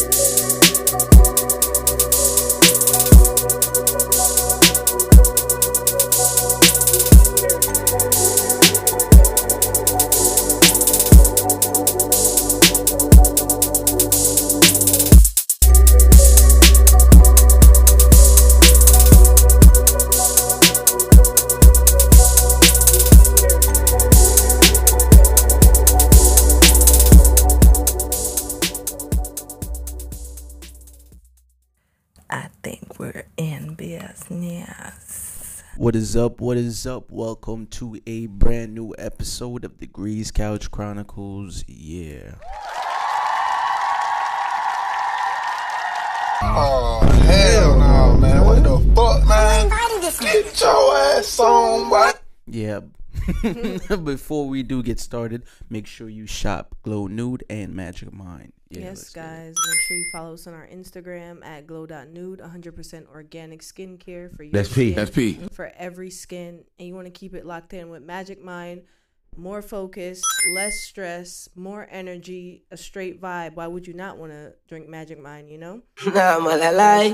I 0.00 0.27
is 36.08 36.16
up? 36.16 36.40
What 36.40 36.56
is 36.56 36.86
up? 36.86 37.10
Welcome 37.10 37.66
to 37.66 38.00
a 38.06 38.28
brand 38.28 38.74
new 38.74 38.94
episode 38.96 39.62
of 39.62 39.76
Degrees 39.76 40.30
Couch 40.30 40.70
Chronicles. 40.70 41.64
Yeah. 41.68 42.36
Oh 46.40 47.00
hell 47.24 47.78
no, 47.78 48.16
man! 48.16 48.42
What 48.42 48.62
the 48.62 48.94
fuck, 48.96 49.28
man? 49.28 49.68
Get 50.18 50.58
your 50.62 50.96
ass 50.96 51.38
on, 51.40 51.90
boy. 51.90 52.10
Yeah. 52.46 52.80
Before 54.04 54.48
we 54.48 54.62
do 54.62 54.82
get 54.82 54.98
started, 54.98 55.44
make 55.68 55.86
sure 55.86 56.08
you 56.08 56.26
shop 56.26 56.74
Glow 56.82 57.06
Nude 57.06 57.44
and 57.50 57.74
Magic 57.74 58.12
Mind. 58.12 58.52
Yeah, 58.70 58.80
yes, 58.80 58.96
let's 58.96 59.10
get 59.10 59.24
it. 59.24 59.26
guys, 59.26 59.54
make 59.68 59.80
sure 59.80 59.96
you 59.96 60.04
follow 60.12 60.34
us 60.34 60.46
on 60.46 60.54
our 60.54 60.66
Instagram 60.66 61.44
at 61.44 61.66
glow.nude, 61.66 62.40
100% 62.40 63.08
organic 63.08 63.60
skincare 63.60 64.34
for 64.34 64.42
you. 64.42 64.52
That's 64.52 64.72
P. 64.72 64.92
That's 64.92 65.10
P. 65.10 65.40
for 65.52 65.72
every 65.76 66.10
skin. 66.10 66.64
And 66.78 66.88
you 66.88 66.94
want 66.94 67.06
to 67.06 67.10
keep 67.10 67.34
it 67.34 67.46
locked 67.46 67.72
in 67.72 67.88
with 67.88 68.02
Magic 68.02 68.42
Mind. 68.42 68.82
More 69.36 69.62
focus, 69.62 70.20
less 70.54 70.74
stress, 70.88 71.48
more 71.54 71.86
energy, 71.90 72.64
a 72.70 72.76
straight 72.76 73.20
vibe. 73.20 73.54
Why 73.54 73.68
would 73.68 73.86
you 73.86 73.94
not 73.94 74.18
want 74.18 74.32
to 74.32 74.54
drink 74.68 74.88
Magic 74.88 75.20
Mind, 75.22 75.48
you 75.48 75.58
know? 75.58 75.82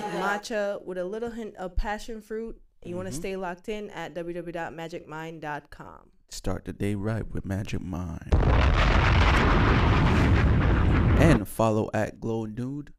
Matcha 0.01 0.83
with 0.85 0.97
a 0.97 1.05
little 1.05 1.31
hint 1.31 1.55
of 1.57 1.77
passion 1.77 2.20
fruit. 2.23 2.61
You 2.85 2.97
want 2.97 3.09
to 3.09 3.13
mm-hmm. 3.13 3.21
stay 3.21 3.37
locked 3.37 3.69
in 3.71 3.89
at 3.91 4.15
www.magicmind.com. 4.15 6.11
Start 6.29 6.65
the 6.67 6.73
day 6.75 6.95
right 6.95 7.27
with 7.33 7.47
Magic 7.47 7.81
Mind. 7.81 8.35
And 11.19 11.49
follow 11.49 11.89
at 11.95 12.21
Glow 12.21 12.45
Nude 12.45 12.93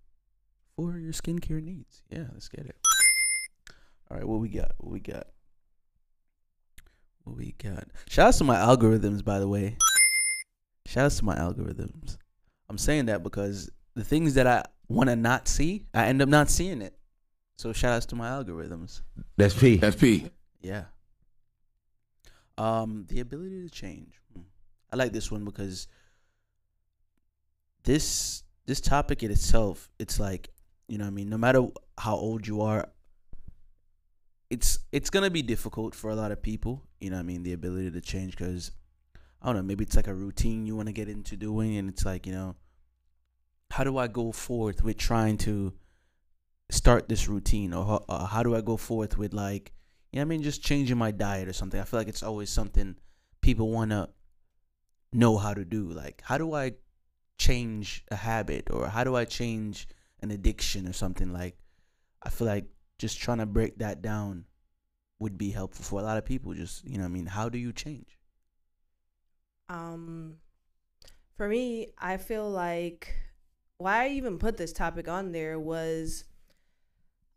for 0.76 0.98
your 0.98 1.14
skincare 1.14 1.62
needs. 1.62 2.02
Yeah, 2.10 2.26
let's 2.34 2.50
get 2.50 2.66
it. 2.66 2.78
All 4.10 4.18
right, 4.18 4.28
what 4.28 4.40
we 4.40 4.50
got? 4.50 4.72
What 4.78 4.92
we 4.92 5.00
got? 5.00 5.28
What 7.24 7.38
we 7.38 7.54
got? 7.62 7.86
Shout 8.10 8.30
out 8.30 8.34
to 8.36 8.44
my 8.44 8.56
algorithms, 8.56 9.24
by 9.24 9.38
the 9.38 9.48
way. 9.48 9.78
Shout 10.88 11.06
out 11.06 11.12
to 11.12 11.26
my 11.26 11.36
algorithms. 11.36 12.18
I'm 12.70 12.80
saying 12.80 13.06
that 13.06 13.22
because 13.22 13.70
the 13.94 14.04
things 14.04 14.34
that 14.34 14.48
I 14.48 14.64
want 14.88 15.10
to 15.10 15.16
not 15.16 15.48
see, 15.48 15.86
I 15.94 16.08
end 16.08 16.22
up 16.22 16.30
not 16.30 16.50
seeing 16.50 16.82
it. 16.82 16.96
So 17.58 17.72
shout 17.74 17.94
outs 17.94 18.06
to 18.08 18.16
my 18.16 18.30
algorithms. 18.30 19.02
That's 19.38 19.54
P. 19.54 19.78
That's 19.78 19.96
P. 19.96 20.30
Yeah. 20.62 20.86
Um, 22.58 23.06
the 23.08 23.20
ability 23.20 23.64
to 23.64 23.70
change. 23.70 24.20
Hmm. 24.34 24.42
I 24.92 24.96
like 24.98 25.12
this 25.12 25.32
one 25.32 25.46
because 25.46 25.88
this 27.84 28.44
this 28.66 28.82
topic 28.82 29.24
in 29.24 29.32
itself, 29.32 29.90
it's 30.00 30.20
like, 30.20 30.50
you 30.88 30.98
know 30.98 31.04
what 31.04 31.12
I 31.12 31.14
mean, 31.14 31.30
no 31.30 31.38
matter 31.38 31.68
how 31.98 32.16
old 32.16 32.48
you 32.48 32.62
are, 32.62 32.90
it's 34.50 34.80
it's 34.92 35.10
gonna 35.10 35.30
be 35.30 35.42
difficult 35.42 35.96
for 35.96 36.10
a 36.10 36.16
lot 36.16 36.32
of 36.32 36.42
people, 36.42 36.84
you 37.00 37.10
know 37.10 37.18
what 37.18 37.22
I 37.22 37.26
mean, 37.26 37.44
the 37.44 37.54
ability 37.54 37.92
to 37.92 38.02
change 38.02 38.38
because 38.38 38.72
I 39.42 39.48
don't 39.48 39.58
know, 39.58 39.64
maybe 39.64 39.84
it's 39.84 39.96
like 39.96 40.08
a 40.08 40.14
routine 40.14 40.66
you 40.66 40.76
want 40.76 40.88
to 40.88 40.94
get 40.94 41.08
into 41.08 41.38
doing 41.38 41.78
and 41.78 41.90
it's 41.90 42.06
like, 42.06 42.26
you 42.26 42.34
know, 42.34 42.56
how 43.72 43.84
do 43.84 43.98
I 43.98 44.08
go 44.08 44.32
forth 44.32 44.84
with 44.84 44.98
trying 44.98 45.38
to 45.40 45.74
start 46.70 47.08
this 47.08 47.28
routine 47.28 47.74
or 47.74 47.86
how, 47.86 48.06
uh, 48.10 48.26
how 48.26 48.44
do 48.44 48.56
I 48.56 48.62
go 48.62 48.78
forth 48.78 49.18
with 49.18 49.34
like 49.34 49.72
you 50.12 50.18
know 50.18 50.22
I 50.22 50.26
mean 50.26 50.44
just 50.44 50.64
changing 50.64 50.98
my 50.98 51.12
diet 51.12 51.48
or 51.48 51.54
something. 51.54 51.80
I 51.80 51.84
feel 51.84 52.00
like 52.00 52.08
it's 52.08 52.24
always 52.24 52.50
something 52.50 52.96
people 53.42 53.72
want 53.72 53.92
to 53.92 54.10
know 55.14 55.38
how 55.38 55.54
to 55.54 55.66
do. 55.66 55.90
Like 55.90 56.22
how 56.24 56.38
do 56.38 56.54
I 56.54 56.74
change 57.38 58.04
a 58.10 58.16
habit 58.16 58.70
or 58.72 58.88
how 58.88 59.04
do 59.04 59.16
I 59.16 59.26
change 59.26 59.88
an 60.22 60.32
addiction 60.32 60.88
or 60.88 60.94
something 60.94 61.34
like 61.34 61.58
I 62.24 62.30
feel 62.30 62.48
like 62.48 62.66
just 62.98 63.20
trying 63.20 63.40
to 63.40 63.46
break 63.46 63.78
that 63.80 64.02
down 64.02 64.46
would 65.20 65.38
be 65.38 65.52
helpful 65.52 65.84
for 65.84 66.00
a 66.00 66.04
lot 66.04 66.18
of 66.18 66.26
people 66.26 66.54
just 66.54 66.84
you 66.86 66.98
know 66.98 67.06
I 67.06 67.10
mean 67.10 67.26
how 67.26 67.50
do 67.50 67.58
you 67.58 67.74
change? 67.74 68.18
Um, 69.68 70.38
for 71.36 71.48
me, 71.48 71.88
I 71.98 72.18
feel 72.18 72.50
like 72.50 73.14
why 73.78 74.06
I 74.06 74.10
even 74.10 74.38
put 74.38 74.58
this 74.58 74.72
topic 74.72 75.08
on 75.08 75.32
there 75.32 75.60
was 75.60 76.24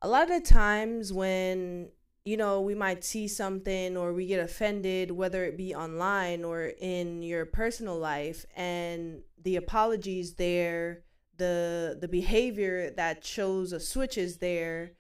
a 0.02 0.08
lot 0.08 0.22
of 0.22 0.28
the 0.28 0.40
times 0.40 1.12
when 1.12 1.88
you 2.24 2.36
know 2.36 2.60
we 2.60 2.74
might 2.74 3.04
see 3.04 3.26
something 3.26 3.96
or 3.96 4.12
we 4.12 4.26
get 4.26 4.40
offended 4.40 5.10
whether 5.10 5.44
it 5.44 5.56
be 5.56 5.74
online 5.74 6.44
or 6.44 6.72
in 6.80 7.22
your 7.22 7.46
personal 7.46 7.98
life 7.98 8.44
and 8.56 9.22
the 9.42 9.56
apologies 9.56 10.34
there 10.34 11.02
the 11.36 11.96
the 12.00 12.08
behavior 12.08 12.90
that 12.90 13.24
shows 13.24 13.72
a 13.72 13.80
switch 13.80 14.18
is 14.18 14.38
there 14.38 14.92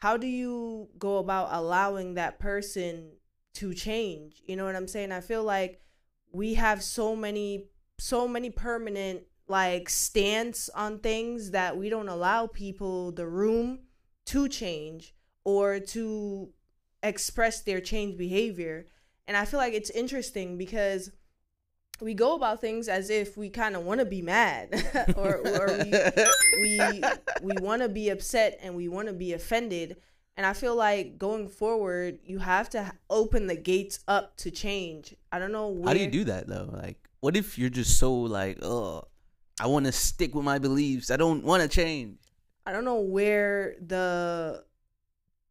how 0.00 0.16
do 0.16 0.26
you 0.26 0.88
go 0.98 1.18
about 1.18 1.48
allowing 1.52 2.14
that 2.14 2.38
person 2.38 3.10
to 3.52 3.74
change? 3.74 4.42
You 4.46 4.56
know 4.56 4.64
what 4.64 4.76
i'm 4.76 4.88
saying? 4.88 5.12
I 5.12 5.20
feel 5.20 5.44
like 5.44 5.82
we 6.32 6.54
have 6.54 6.82
so 6.82 7.14
many 7.14 7.66
so 7.98 8.26
many 8.26 8.50
permanent 8.50 9.22
like 9.46 9.88
stance 9.88 10.70
on 10.70 11.00
things 11.00 11.50
that 11.50 11.76
we 11.76 11.90
don't 11.90 12.08
allow 12.08 12.46
people 12.46 13.12
the 13.12 13.26
room 13.26 13.80
to 14.26 14.48
change 14.48 15.14
or 15.44 15.80
to 15.80 16.50
express 17.02 17.62
their 17.62 17.80
change 17.80 18.16
behavior 18.16 18.86
and 19.26 19.36
i 19.36 19.44
feel 19.44 19.58
like 19.58 19.72
it's 19.72 19.90
interesting 19.90 20.58
because 20.58 21.10
we 22.00 22.14
go 22.14 22.34
about 22.34 22.60
things 22.60 22.88
as 22.88 23.10
if 23.10 23.36
we 23.36 23.50
kind 23.50 23.76
of 23.76 23.84
want 23.84 24.00
to 24.00 24.06
be 24.06 24.22
mad 24.22 24.68
or, 25.16 25.36
or 25.36 25.78
we 25.78 25.92
we 26.62 27.02
we 27.42 27.54
want 27.60 27.82
to 27.82 27.88
be 27.88 28.08
upset 28.10 28.58
and 28.62 28.74
we 28.74 28.88
want 28.88 29.08
to 29.08 29.14
be 29.14 29.32
offended 29.32 29.96
and 30.36 30.44
i 30.44 30.52
feel 30.52 30.74
like 30.74 31.18
going 31.18 31.48
forward 31.48 32.18
you 32.24 32.38
have 32.38 32.68
to 32.68 32.92
open 33.08 33.46
the 33.46 33.56
gates 33.56 34.00
up 34.08 34.36
to 34.36 34.50
change 34.50 35.14
i 35.32 35.38
don't 35.38 35.52
know 35.52 35.68
where, 35.68 35.88
How 35.88 35.94
do 35.94 36.00
you 36.00 36.10
do 36.10 36.24
that 36.24 36.46
though? 36.46 36.68
Like 36.70 37.10
what 37.20 37.36
if 37.36 37.58
you're 37.58 37.70
just 37.70 37.98
so 37.98 38.12
like, 38.14 38.58
"Oh, 38.62 39.04
I 39.60 39.66
want 39.66 39.86
to 39.86 39.92
stick 39.92 40.34
with 40.34 40.44
my 40.44 40.58
beliefs. 40.58 41.10
I 41.10 41.16
don't 41.16 41.44
want 41.44 41.62
to 41.62 41.68
change." 41.68 42.16
I 42.70 42.72
don't 42.72 42.84
know 42.84 43.00
where 43.00 43.74
the 43.84 44.62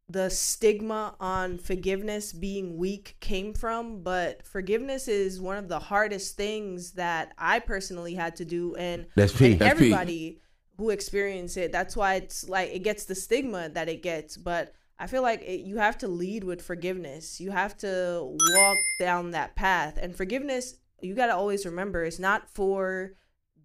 the 0.08 0.30
stigma 0.30 1.14
on 1.20 1.58
forgiveness 1.58 2.32
being 2.32 2.78
weak 2.78 3.16
came 3.20 3.52
from, 3.52 4.02
but 4.02 4.46
forgiveness 4.46 5.06
is 5.06 5.38
one 5.38 5.58
of 5.58 5.68
the 5.68 5.78
hardest 5.78 6.38
things 6.38 6.92
that 6.92 7.34
I 7.36 7.58
personally 7.58 8.14
had 8.14 8.36
to 8.36 8.46
do 8.46 8.74
and, 8.76 9.04
and 9.52 9.62
everybody 9.70 10.40
who 10.78 10.88
experience 10.88 11.58
it. 11.58 11.72
That's 11.72 11.94
why 11.94 12.14
it's 12.14 12.48
like 12.48 12.70
it 12.70 12.84
gets 12.84 13.04
the 13.04 13.14
stigma 13.14 13.68
that 13.68 13.90
it 13.90 14.02
gets, 14.02 14.38
but 14.38 14.72
I 14.98 15.06
feel 15.06 15.20
like 15.20 15.42
it, 15.42 15.60
you 15.60 15.76
have 15.76 15.98
to 15.98 16.08
lead 16.08 16.42
with 16.42 16.62
forgiveness. 16.62 17.38
You 17.38 17.50
have 17.50 17.76
to 17.78 18.20
walk 18.56 18.78
down 18.98 19.32
that 19.32 19.56
path. 19.56 19.98
And 20.00 20.16
forgiveness, 20.16 20.76
you 21.02 21.14
got 21.14 21.26
to 21.26 21.36
always 21.36 21.66
remember, 21.66 22.02
it's 22.02 22.18
not 22.18 22.48
for 22.48 23.12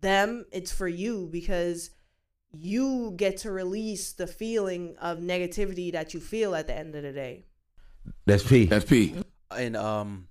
them, 0.02 0.46
it's 0.52 0.74
for 0.74 0.90
you 0.90 1.30
because 1.32 1.92
you 2.60 3.14
get 3.18 3.38
to 3.38 3.52
release 3.52 4.14
the 4.14 4.28
feeling 4.28 4.96
of 5.02 5.20
negativity 5.20 5.92
that 5.92 6.14
you 6.14 6.20
feel 6.20 6.56
at 6.56 6.68
the 6.68 6.74
end 6.78 6.96
of 6.96 7.04
the 7.04 7.12
day. 7.12 7.46
That's 8.26 8.44
P. 8.44 8.66
That's 8.66 8.86
P. 8.86 9.16
and 9.52 9.76
um 9.78 10.28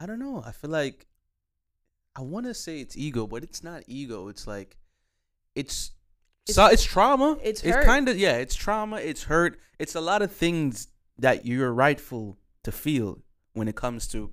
i 0.00 0.06
don't 0.06 0.18
know 0.18 0.42
i 0.46 0.52
feel 0.52 0.70
like 0.70 1.06
i 2.16 2.20
want 2.20 2.44
to 2.46 2.52
say 2.52 2.80
it's 2.80 2.96
ego 2.96 3.26
but 3.26 3.42
it's 3.42 3.62
not 3.64 3.82
ego 3.86 4.28
it's 4.28 4.46
like 4.46 4.76
it's 5.54 5.92
it's, 6.46 6.58
It's- 6.58 6.72
it's 6.74 6.84
trauma 6.84 7.38
it's 7.42 7.62
it's 7.64 7.84
kind 7.84 8.08
of 8.08 8.18
yeah 8.18 8.36
it's 8.36 8.54
trauma 8.54 8.96
it's 8.96 9.24
hurt 9.24 9.58
it's 9.78 9.94
a 9.94 10.00
lot 10.00 10.20
of 10.20 10.30
things 10.32 10.88
that 11.18 11.46
you're 11.46 11.72
rightful 11.72 12.36
to 12.64 12.70
feel 12.72 13.22
when 13.54 13.68
it 13.68 13.74
comes 13.76 14.06
to 14.08 14.30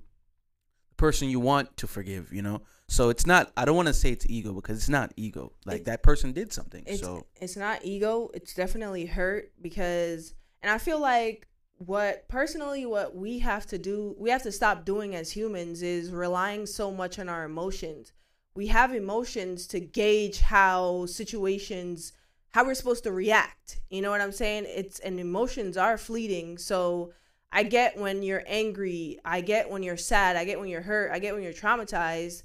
the 0.90 0.94
person 0.96 1.28
you 1.28 1.40
want 1.40 1.74
to 1.78 1.86
forgive 1.86 2.32
you 2.32 2.42
know 2.42 2.60
so 2.92 3.08
it's 3.08 3.26
not 3.26 3.50
i 3.56 3.64
don't 3.64 3.76
want 3.76 3.88
to 3.88 3.94
say 3.94 4.10
it's 4.10 4.26
ego 4.28 4.52
because 4.52 4.76
it's 4.76 4.88
not 4.88 5.12
ego 5.16 5.52
like 5.64 5.84
that 5.84 6.02
person 6.02 6.32
did 6.32 6.52
something 6.52 6.82
It's 6.86 7.00
so 7.00 7.26
it's 7.40 7.56
not 7.56 7.84
ego, 7.84 8.30
it's 8.34 8.54
definitely 8.54 9.06
hurt 9.06 9.50
because 9.60 10.34
and 10.62 10.70
I 10.70 10.78
feel 10.78 11.00
like 11.00 11.48
what 11.78 12.28
personally 12.28 12.86
what 12.86 13.16
we 13.16 13.40
have 13.40 13.66
to 13.66 13.78
do, 13.78 14.14
we 14.18 14.30
have 14.30 14.42
to 14.44 14.52
stop 14.52 14.84
doing 14.84 15.16
as 15.16 15.32
humans 15.32 15.82
is 15.82 16.10
relying 16.12 16.66
so 16.66 16.92
much 16.92 17.18
on 17.18 17.28
our 17.28 17.44
emotions. 17.44 18.12
we 18.54 18.66
have 18.68 18.94
emotions 18.94 19.66
to 19.68 19.80
gauge 19.80 20.40
how 20.40 21.06
situations 21.06 22.12
how 22.50 22.64
we're 22.66 22.74
supposed 22.74 23.04
to 23.04 23.12
react. 23.12 23.80
You 23.88 24.02
know 24.02 24.10
what 24.10 24.20
I'm 24.20 24.30
saying? 24.32 24.66
It's 24.68 24.98
and 25.00 25.18
emotions 25.18 25.76
are 25.76 25.96
fleeting. 25.98 26.58
So 26.58 27.12
I 27.50 27.62
get 27.64 27.98
when 27.98 28.22
you're 28.22 28.44
angry, 28.46 29.18
I 29.24 29.40
get 29.40 29.70
when 29.70 29.82
you're 29.82 29.96
sad, 29.96 30.36
I 30.36 30.44
get 30.44 30.60
when 30.60 30.68
you're 30.68 30.82
hurt, 30.82 31.10
I 31.10 31.18
get 31.18 31.34
when 31.34 31.42
you're 31.42 31.52
traumatized. 31.64 32.42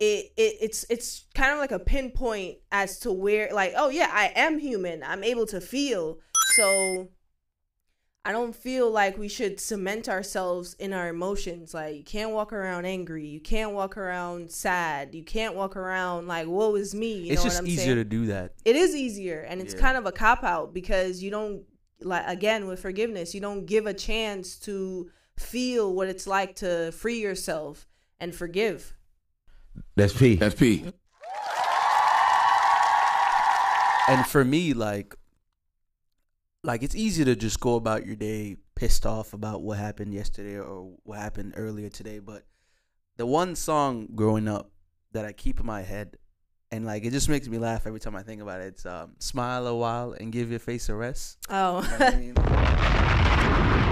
It, 0.00 0.32
it 0.36 0.56
it's 0.60 0.86
it's 0.88 1.24
kind 1.34 1.52
of 1.52 1.58
like 1.58 1.72
a 1.72 1.78
pinpoint 1.80 2.58
as 2.70 3.00
to 3.00 3.12
where 3.12 3.48
like 3.52 3.72
oh 3.76 3.88
yeah 3.88 4.08
I 4.12 4.32
am 4.36 4.58
human 4.60 5.02
I'm 5.02 5.24
able 5.24 5.46
to 5.46 5.60
feel 5.60 6.18
so 6.54 7.08
I 8.24 8.32
don't 8.32 8.54
feel 8.54 8.90
like 8.90 9.16
we 9.16 9.28
should 9.28 9.58
cement 9.58 10.06
ourselves 10.08 10.74
in 10.74 10.92
our 10.92 11.08
emotions. 11.08 11.72
Like 11.72 11.96
you 11.96 12.04
can't 12.04 12.30
walk 12.32 12.52
around 12.52 12.84
angry. 12.84 13.26
You 13.26 13.40
can't 13.40 13.72
walk 13.72 13.96
around 13.96 14.50
sad. 14.50 15.14
You 15.14 15.24
can't 15.24 15.54
walk 15.54 15.76
around 15.76 16.26
like 16.26 16.46
woe 16.46 16.74
is 16.74 16.94
me. 16.94 17.14
You 17.14 17.32
it's 17.32 17.40
know 17.40 17.44
just 17.48 17.56
what 17.56 17.62
I'm 17.62 17.68
easier 17.68 17.84
saying? 17.84 17.96
to 17.96 18.04
do 18.04 18.26
that. 18.26 18.52
It 18.66 18.76
is 18.76 18.94
easier, 18.94 19.40
and 19.48 19.60
it's 19.62 19.72
Yeah. 19.74 19.80
kind 19.80 19.96
of 19.96 20.04
a 20.04 20.12
cop 20.12 20.44
out 20.44 20.74
because 20.74 21.22
you 21.22 21.30
don't 21.30 21.62
like 22.02 22.24
again 22.26 22.66
with 22.66 22.80
forgiveness. 22.80 23.34
You 23.34 23.40
don't 23.40 23.64
give 23.64 23.86
a 23.86 23.94
chance 23.94 24.56
to 24.60 25.10
feel 25.38 25.94
what 25.94 26.08
it's 26.08 26.26
like 26.26 26.54
to 26.56 26.92
free 26.92 27.20
yourself 27.20 27.86
and 28.20 28.34
forgive. 28.34 28.94
That's 29.96 30.12
P. 30.12 30.36
That's 30.36 30.54
P. 30.54 30.92
And 34.08 34.26
for 34.26 34.44
me, 34.44 34.72
like, 34.72 35.14
like 36.64 36.82
it's 36.82 36.94
easy 36.94 37.24
to 37.24 37.36
just 37.36 37.60
go 37.60 37.74
about 37.76 38.06
your 38.06 38.16
day 38.16 38.56
pissed 38.74 39.04
off 39.04 39.32
about 39.34 39.62
what 39.62 39.76
happened 39.78 40.14
yesterday 40.14 40.58
or 40.58 40.92
what 41.02 41.18
happened 41.18 41.54
earlier 41.56 41.88
today. 41.90 42.18
But 42.18 42.44
the 43.16 43.26
one 43.26 43.54
song 43.54 44.08
growing 44.14 44.48
up 44.48 44.70
that 45.12 45.24
I 45.24 45.32
keep 45.32 45.60
in 45.60 45.66
my 45.66 45.82
head, 45.82 46.16
and 46.70 46.86
like 46.86 47.04
it 47.04 47.10
just 47.10 47.28
makes 47.28 47.48
me 47.48 47.58
laugh 47.58 47.86
every 47.86 48.00
time 48.00 48.16
I 48.16 48.22
think 48.22 48.40
about 48.40 48.60
it. 48.60 48.68
It's 48.68 48.86
um, 48.86 49.12
"Smile 49.18 49.66
a 49.66 49.74
while 49.74 50.12
and 50.12 50.32
give 50.32 50.50
your 50.50 50.60
face 50.60 50.88
a 50.88 50.94
rest." 50.94 51.38
Oh, 51.50 51.82
You 51.82 51.98
know 51.98 52.06
I 52.06 52.16
mean? 52.16 52.34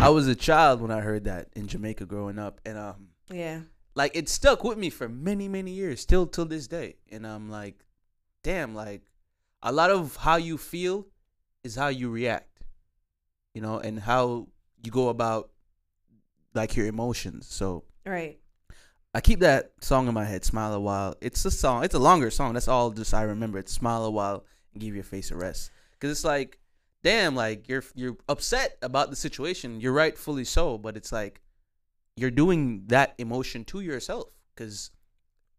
I 0.02 0.08
was 0.10 0.28
a 0.28 0.34
child 0.34 0.80
when 0.80 0.90
I 0.90 1.00
heard 1.00 1.24
that 1.24 1.48
in 1.56 1.66
Jamaica 1.66 2.06
growing 2.06 2.38
up, 2.38 2.60
and 2.64 2.78
um, 2.78 3.08
yeah, 3.30 3.60
like 3.96 4.14
it 4.14 4.28
stuck 4.28 4.62
with 4.62 4.78
me 4.78 4.90
for 4.90 5.08
many 5.08 5.48
many 5.48 5.72
years 5.72 6.00
still 6.00 6.26
till 6.26 6.44
this 6.44 6.68
day. 6.68 6.96
And 7.10 7.26
i'm 7.26 7.50
like 7.50 7.84
damn 8.44 8.74
like 8.74 9.02
a 9.62 9.72
lot 9.72 9.90
of 9.90 10.14
how 10.14 10.36
you 10.36 10.56
feel 10.56 11.06
is 11.64 11.74
how 11.74 11.88
you 11.88 12.08
react 12.10 12.62
you 13.54 13.60
know 13.60 13.78
and 13.78 13.98
how 13.98 14.46
you 14.84 14.92
go 14.92 15.08
about 15.08 15.50
like 16.54 16.76
your 16.76 16.86
emotions. 16.86 17.46
So 17.48 17.84
right. 18.06 18.38
i 19.14 19.20
keep 19.20 19.40
that 19.40 19.72
song 19.80 20.08
in 20.08 20.14
my 20.14 20.24
head 20.24 20.44
smile 20.44 20.74
a 20.74 20.80
while. 20.80 21.16
It's 21.20 21.44
a 21.44 21.50
song 21.50 21.82
it's 21.82 21.94
a 21.94 21.98
longer 21.98 22.30
song. 22.30 22.52
That's 22.52 22.68
all 22.68 22.90
just 22.90 23.14
i 23.14 23.22
remember. 23.22 23.58
It's 23.58 23.72
smile 23.72 24.04
a 24.04 24.10
while 24.10 24.44
and 24.72 24.82
give 24.82 24.94
your 24.94 25.04
face 25.04 25.30
a 25.30 25.36
rest. 25.36 25.70
Because 25.92 26.10
it's 26.10 26.24
like 26.24 26.58
damn 27.02 27.34
like 27.34 27.68
you're 27.68 27.84
you're 27.94 28.18
upset 28.28 28.76
about 28.82 29.08
the 29.08 29.16
situation. 29.16 29.80
You're 29.80 29.94
rightfully 29.94 30.44
so 30.44 30.76
but 30.76 30.96
it's 30.96 31.12
like 31.12 31.40
you're 32.16 32.30
doing 32.30 32.84
that 32.86 33.14
emotion 33.18 33.64
to 33.66 33.80
yourself 33.80 34.30
because 34.54 34.90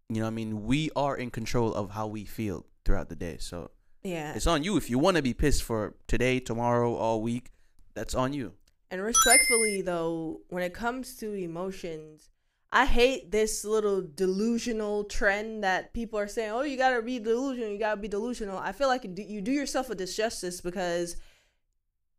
you 0.10 0.18
know 0.18 0.24
what 0.24 0.28
i 0.28 0.32
mean 0.32 0.64
we 0.64 0.90
are 0.96 1.16
in 1.16 1.30
control 1.30 1.74
of 1.74 1.92
how 1.92 2.08
we 2.08 2.26
feel 2.26 2.66
throughout 2.88 3.10
the 3.10 3.16
day. 3.16 3.38
So 3.40 3.70
Yeah, 4.04 4.34
it's 4.34 4.48
on 4.48 4.64
you. 4.64 4.78
If 4.78 4.90
you 4.90 4.98
want 4.98 5.18
to 5.18 5.24
be 5.24 5.34
pissed 5.34 5.62
for 5.62 5.94
today 6.08 6.40
tomorrow 6.40 6.96
all 6.96 7.22
week 7.22 7.52
that's 7.94 8.16
on 8.16 8.34
you. 8.34 8.54
And 8.90 9.04
respectfully, 9.04 9.82
though, 9.82 10.40
when 10.48 10.64
it 10.64 10.74
comes 10.74 11.18
to 11.18 11.34
emotions, 11.34 12.30
I 12.72 12.86
hate 12.86 13.32
this 13.32 13.66
little 13.66 14.02
delusional 14.02 15.04
trend 15.04 15.64
that 15.66 15.94
people 15.94 16.18
are 16.18 16.28
saying, 16.28 16.52
oh, 16.52 16.62
you 16.62 16.78
gotta 16.78 17.02
be 17.02 17.20
delusional, 17.20 17.70
you 17.70 17.80
gotta 17.80 18.00
be 18.00 18.08
delusional. 18.08 18.58
I 18.58 18.72
feel 18.72 18.88
like 18.88 19.04
you 19.04 19.42
do, 19.42 19.52
yourself 19.52 19.90
a 19.90 19.96
disjustice 19.96 20.64
because 20.64 21.18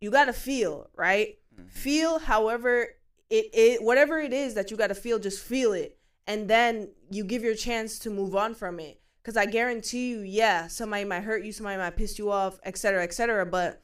you 0.00 0.11
gotta 0.11 0.35
feel, 0.35 0.90
right? 0.94 1.38
Mm-hmm. 1.55 1.69
Feel 1.69 2.19
however 2.19 2.88
it, 3.30 3.46
it, 3.52 3.82
whatever 3.82 4.19
it 4.19 4.32
is 4.32 4.54
that 4.54 4.70
you 4.70 4.76
gotta 4.76 4.94
feel, 4.94 5.19
just 5.19 5.42
feel 5.42 5.72
it. 5.72 5.96
And 6.26 6.48
then 6.48 6.90
you 7.10 7.25
give 7.25 7.42
your 7.42 7.54
chance 7.54 7.98
to 8.00 8.10
move 8.10 8.34
on 8.36 8.54
from 8.54 8.80
it. 8.80 9.00
Because 9.22 9.36
I 9.36 9.46
guarantee 9.46 10.10
you, 10.10 10.20
yeah, 10.20 10.69
somebody 10.69 11.04
might 11.04 11.20
hurt 11.22 11.44
you, 11.44 11.52
somebody 11.52 11.76
might 11.78 11.96
piss 11.96 12.19
you 12.19 12.30
off, 12.30 12.58
etc., 12.64 13.02
etc. 13.02 13.44
But 13.44 13.82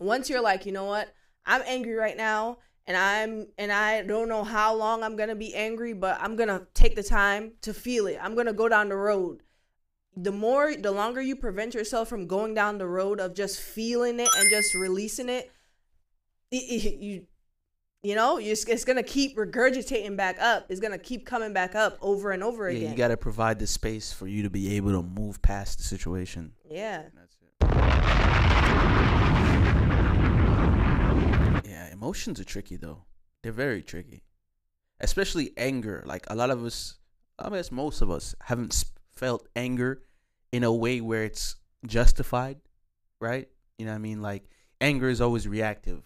once 0.00 0.30
you're 0.30 0.42
like, 0.42 0.66
you 0.66 0.72
know 0.72 0.84
what? 0.84 1.12
I'm 1.46 1.62
angry 1.66 1.94
right 1.94 2.16
now 2.16 2.58
and 2.86 2.96
I'm 2.96 3.48
and 3.58 3.70
I 3.72 4.02
don't 4.02 4.28
know 4.28 4.44
how 4.44 4.74
long 4.74 5.02
I'm 5.02 5.16
to 5.28 5.34
be 5.34 5.54
angry, 5.54 5.92
but 5.92 6.18
I'm 6.20 6.36
to 6.48 6.66
take 6.74 6.96
the 6.96 7.02
time 7.02 7.52
to 7.62 7.74
feel 7.74 8.06
it. 8.06 8.18
I'm 8.22 8.34
to 8.46 8.52
go 8.52 8.68
down 8.68 8.88
the 8.88 8.96
road. 8.96 9.42
The 10.16 10.32
more 10.32 10.74
the 10.76 10.92
longer 10.92 11.20
you 11.20 11.36
prevent 11.36 11.74
yourself 11.74 12.08
from 12.08 12.26
going 12.26 12.54
down 12.54 12.78
the 12.78 12.86
road 12.86 13.20
of 13.20 13.34
just 13.34 13.60
feeling 13.60 14.20
it 14.20 14.28
and 14.36 14.48
just 14.50 14.74
releasing 14.74 15.28
it, 15.28 15.50
it, 16.50 16.56
it- 16.56 17.00
you 17.00 17.26
you 18.04 18.14
know, 18.14 18.38
it's 18.38 18.84
going 18.84 18.96
to 18.96 19.02
keep 19.02 19.36
regurgitating 19.36 20.14
back 20.16 20.38
up. 20.38 20.66
It's 20.68 20.78
going 20.78 20.92
to 20.92 20.98
keep 20.98 21.24
coming 21.24 21.54
back 21.54 21.74
up 21.74 21.96
over 22.02 22.32
and 22.32 22.42
over 22.42 22.70
yeah 22.70 22.76
again. 22.76 22.90
you 22.90 22.96
got 22.96 23.08
to 23.08 23.16
provide 23.16 23.58
the 23.58 23.66
space 23.66 24.12
for 24.12 24.26
you 24.26 24.42
to 24.42 24.50
be 24.50 24.76
able 24.76 24.92
to 24.92 25.02
move 25.02 25.40
past 25.40 25.78
the 25.78 25.84
situation 25.84 26.52
yeah. 26.70 27.04
That's 27.14 27.36
it. 27.40 27.44
Yeah, 31.70 31.92
emotions 31.92 32.40
are 32.40 32.44
tricky 32.44 32.76
though. 32.76 33.04
They're 33.42 33.52
very 33.52 33.82
tricky, 33.82 34.24
especially 35.00 35.52
anger. 35.56 36.02
Like 36.06 36.24
a 36.28 36.34
lot 36.34 36.50
of 36.50 36.64
us, 36.64 36.98
I 37.38 37.48
guess 37.50 37.70
most 37.70 38.02
of 38.02 38.10
us 38.10 38.34
haven't 38.42 38.84
felt 39.12 39.46
anger 39.54 40.02
in 40.52 40.64
a 40.64 40.72
way 40.72 41.00
where 41.00 41.24
it's 41.24 41.56
justified, 41.86 42.58
right? 43.20 43.48
You 43.78 43.86
know 43.86 43.92
what 43.92 43.96
I 43.96 44.00
mean? 44.00 44.20
Like 44.20 44.48
anger 44.80 45.08
is 45.08 45.20
always 45.20 45.46
reactive. 45.46 46.02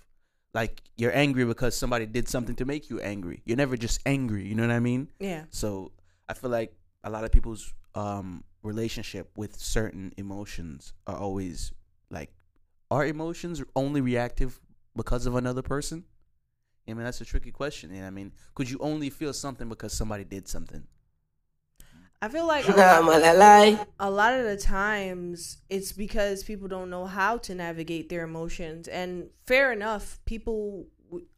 Like 0.54 0.82
you're 0.96 1.14
angry 1.14 1.44
because 1.44 1.76
somebody 1.76 2.06
did 2.06 2.28
something 2.28 2.56
to 2.56 2.64
make 2.64 2.90
you 2.90 3.00
angry. 3.00 3.42
You're 3.44 3.56
never 3.56 3.76
just 3.76 4.00
angry. 4.06 4.46
You 4.46 4.54
know 4.54 4.66
what 4.66 4.72
I 4.72 4.80
mean? 4.80 5.10
Yeah. 5.20 5.44
So 5.50 5.92
I 6.28 6.34
feel 6.34 6.50
like 6.50 6.72
a 7.04 7.10
lot 7.10 7.24
of 7.24 7.32
people's 7.32 7.72
um 7.94 8.44
relationship 8.62 9.30
with 9.36 9.56
certain 9.58 10.12
emotions 10.16 10.92
are 11.06 11.16
always 11.16 11.72
like 12.10 12.30
are 12.90 13.04
emotions 13.06 13.62
only 13.76 14.00
reactive 14.00 14.60
because 14.96 15.26
of 15.26 15.36
another 15.36 15.62
person? 15.62 16.04
I 16.88 16.94
mean 16.94 17.04
that's 17.04 17.20
a 17.20 17.24
tricky 17.24 17.50
question. 17.50 17.90
You 17.90 17.96
know 17.96 18.02
what 18.02 18.08
I 18.08 18.10
mean, 18.10 18.32
could 18.54 18.70
you 18.70 18.78
only 18.80 19.10
feel 19.10 19.32
something 19.32 19.68
because 19.68 19.92
somebody 19.92 20.24
did 20.24 20.48
something? 20.48 20.84
I 22.20 22.28
feel 22.28 22.46
like 22.46 22.66
a 22.68 22.72
lot- 22.72 23.04
malalai. 23.04 23.86
a 24.00 24.10
lot 24.10 24.34
of 24.34 24.44
the 24.44 24.56
times 24.56 25.58
it's 25.70 25.92
because 25.92 26.42
people 26.42 26.66
don't 26.68 26.90
know 26.90 27.06
how 27.06 27.38
to 27.38 27.54
navigate 27.54 28.08
their 28.08 28.24
emotions. 28.24 28.88
And 28.88 29.30
fair 29.46 29.72
enough 29.72 30.18
people 30.24 30.86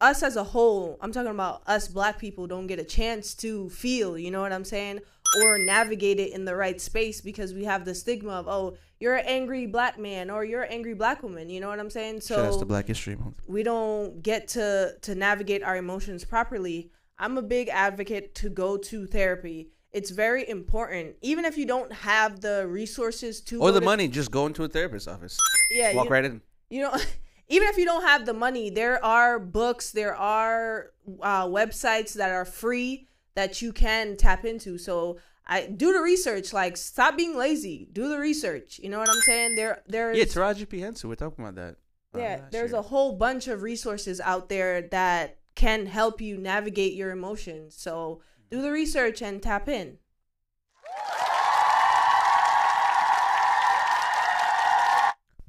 us 0.01 0.21
as 0.21 0.35
a 0.35 0.43
whole 0.43 0.97
i'm 0.99 1.13
talking 1.13 1.31
about 1.31 1.61
us 1.65 1.87
black 1.87 2.19
people 2.19 2.45
don't 2.45 2.67
get 2.67 2.77
a 2.77 2.83
chance 2.83 3.33
to 3.33 3.69
feel 3.69 4.17
you 4.17 4.29
know 4.29 4.41
what 4.41 4.51
i'm 4.51 4.65
saying? 4.65 4.99
Or 5.41 5.57
navigate 5.59 6.19
it 6.19 6.33
in 6.33 6.43
the 6.43 6.53
right 6.57 6.81
space 6.81 7.21
because 7.21 7.53
we 7.53 7.63
have 7.63 7.85
the 7.85 7.95
stigma 7.95 8.33
of 8.33 8.49
oh 8.49 8.75
you're 8.99 9.15
an 9.15 9.25
angry 9.25 9.67
black 9.67 9.97
man 9.97 10.29
or 10.29 10.43
you're 10.43 10.63
an 10.63 10.71
angry 10.73 10.93
black 10.93 11.23
woman 11.23 11.49
you 11.49 11.61
know 11.61 11.69
what 11.69 11.79
i'm 11.79 11.89
saying? 11.89 12.19
So 12.19 12.35
Shout 12.35 12.53
out 12.53 12.59
to 12.59 12.65
Black 12.65 12.87
History 12.87 13.15
Month. 13.15 13.37
we 13.47 13.63
don't 13.63 14.21
get 14.21 14.49
to 14.49 14.93
to 15.03 15.15
navigate 15.15 15.63
our 15.63 15.77
emotions 15.77 16.25
properly. 16.25 16.91
I'm 17.17 17.37
a 17.37 17.41
big 17.41 17.69
advocate 17.69 18.35
to 18.35 18.49
go 18.49 18.75
to 18.75 19.07
therapy 19.07 19.69
it's 19.93 20.09
very 20.09 20.47
important 20.47 21.15
even 21.21 21.43
if 21.45 21.57
you 21.57 21.65
don't 21.65 21.91
have 21.91 22.39
the 22.41 22.65
resources 22.67 23.41
to 23.41 23.59
Or 23.61 23.71
the 23.71 23.79
to- 23.79 23.85
money, 23.85 24.07
just 24.07 24.31
go 24.31 24.45
into 24.45 24.63
a 24.63 24.67
therapist's 24.69 25.07
office. 25.07 25.37
yeah 25.71 25.93
Walk 25.93 26.05
you, 26.05 26.11
right 26.11 26.25
in. 26.25 26.41
you 26.69 26.81
know 26.83 26.93
even 27.49 27.67
if 27.67 27.77
you 27.77 27.85
don't 27.85 28.03
have 28.03 28.25
the 28.25 28.33
money 28.33 28.69
there 28.69 29.03
are 29.03 29.37
books 29.39 29.91
there 29.91 30.15
are 30.15 30.91
uh, 31.21 31.45
websites 31.47 32.13
that 32.13 32.31
are 32.31 32.45
free 32.45 33.07
that 33.35 33.61
you 33.61 33.73
can 33.73 34.15
tap 34.17 34.45
into 34.45 34.77
so 34.77 35.17
i 35.47 35.65
do 35.65 35.91
the 35.93 35.99
research 36.01 36.53
like 36.53 36.77
stop 36.77 37.17
being 37.17 37.35
lazy 37.37 37.87
do 37.91 38.07
the 38.09 38.17
research 38.17 38.79
you 38.83 38.89
know 38.89 38.99
what 38.99 39.09
i'm 39.09 39.21
saying 39.25 39.55
there 39.55 39.81
there's 39.87 40.17
Yeah, 40.17 40.23
Taraji 40.25 40.67
P 40.69 40.79
Henson. 40.79 41.09
We're 41.09 41.15
talking 41.15 41.43
about 41.43 41.55
that. 41.55 41.75
yeah 42.17 42.41
there's 42.51 42.71
year. 42.71 42.79
a 42.79 42.83
whole 42.83 43.13
bunch 43.17 43.47
of 43.47 43.61
resources 43.61 44.19
out 44.21 44.47
there 44.49 44.83
that 44.89 45.37
can 45.55 45.85
help 45.85 46.21
you 46.21 46.37
navigate 46.37 46.93
your 46.93 47.11
emotions 47.11 47.75
so 47.75 48.21
do 48.51 48.61
the 48.61 48.71
research 48.71 49.21
and 49.21 49.41
tap 49.41 49.67
in 49.67 49.97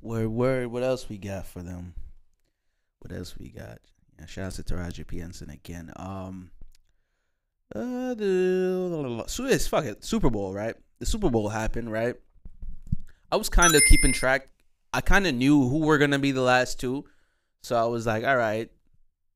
Word, 0.01 0.29
word. 0.29 0.67
What 0.67 0.83
else 0.83 1.09
we 1.09 1.17
got 1.17 1.47
for 1.47 1.63
them? 1.63 1.95
What 2.99 3.13
else 3.17 3.37
we 3.39 3.51
got? 3.51 3.79
Yeah, 4.19 4.27
shout 4.27 4.47
out 4.47 4.53
to 4.55 4.63
Taraji 4.65 5.07
P 5.07 5.19
Henson 5.19 5.49
again. 5.49 5.93
Um, 5.95 6.51
uh, 7.75 8.15
the 8.15 9.25
so 9.29 9.45
it's 9.45 9.69
fuck 9.69 9.85
it, 9.85 10.05
Super 10.05 10.29
Bowl, 10.29 10.53
right? 10.53 10.75
The 10.99 11.07
Super 11.07 11.31
Bowl 11.31 11.49
happened, 11.49 11.91
right? 11.93 12.17
I 13.31 13.37
was 13.37 13.49
kind 13.49 13.75
of 13.77 13.83
keeping 13.89 14.13
track. 14.13 14.49
I 14.93 15.01
kind 15.01 15.27
of 15.27 15.37
knew 15.37 15.69
who 15.69 15.79
were 15.79 15.99
gonna 15.99 16.19
be 16.19 16.33
the 16.33 16.43
last 16.43 16.81
two, 16.81 17.05
so 17.63 17.77
I 17.77 17.85
was 17.85 18.05
like, 18.05 18.25
all 18.25 18.37
right, 18.37 18.71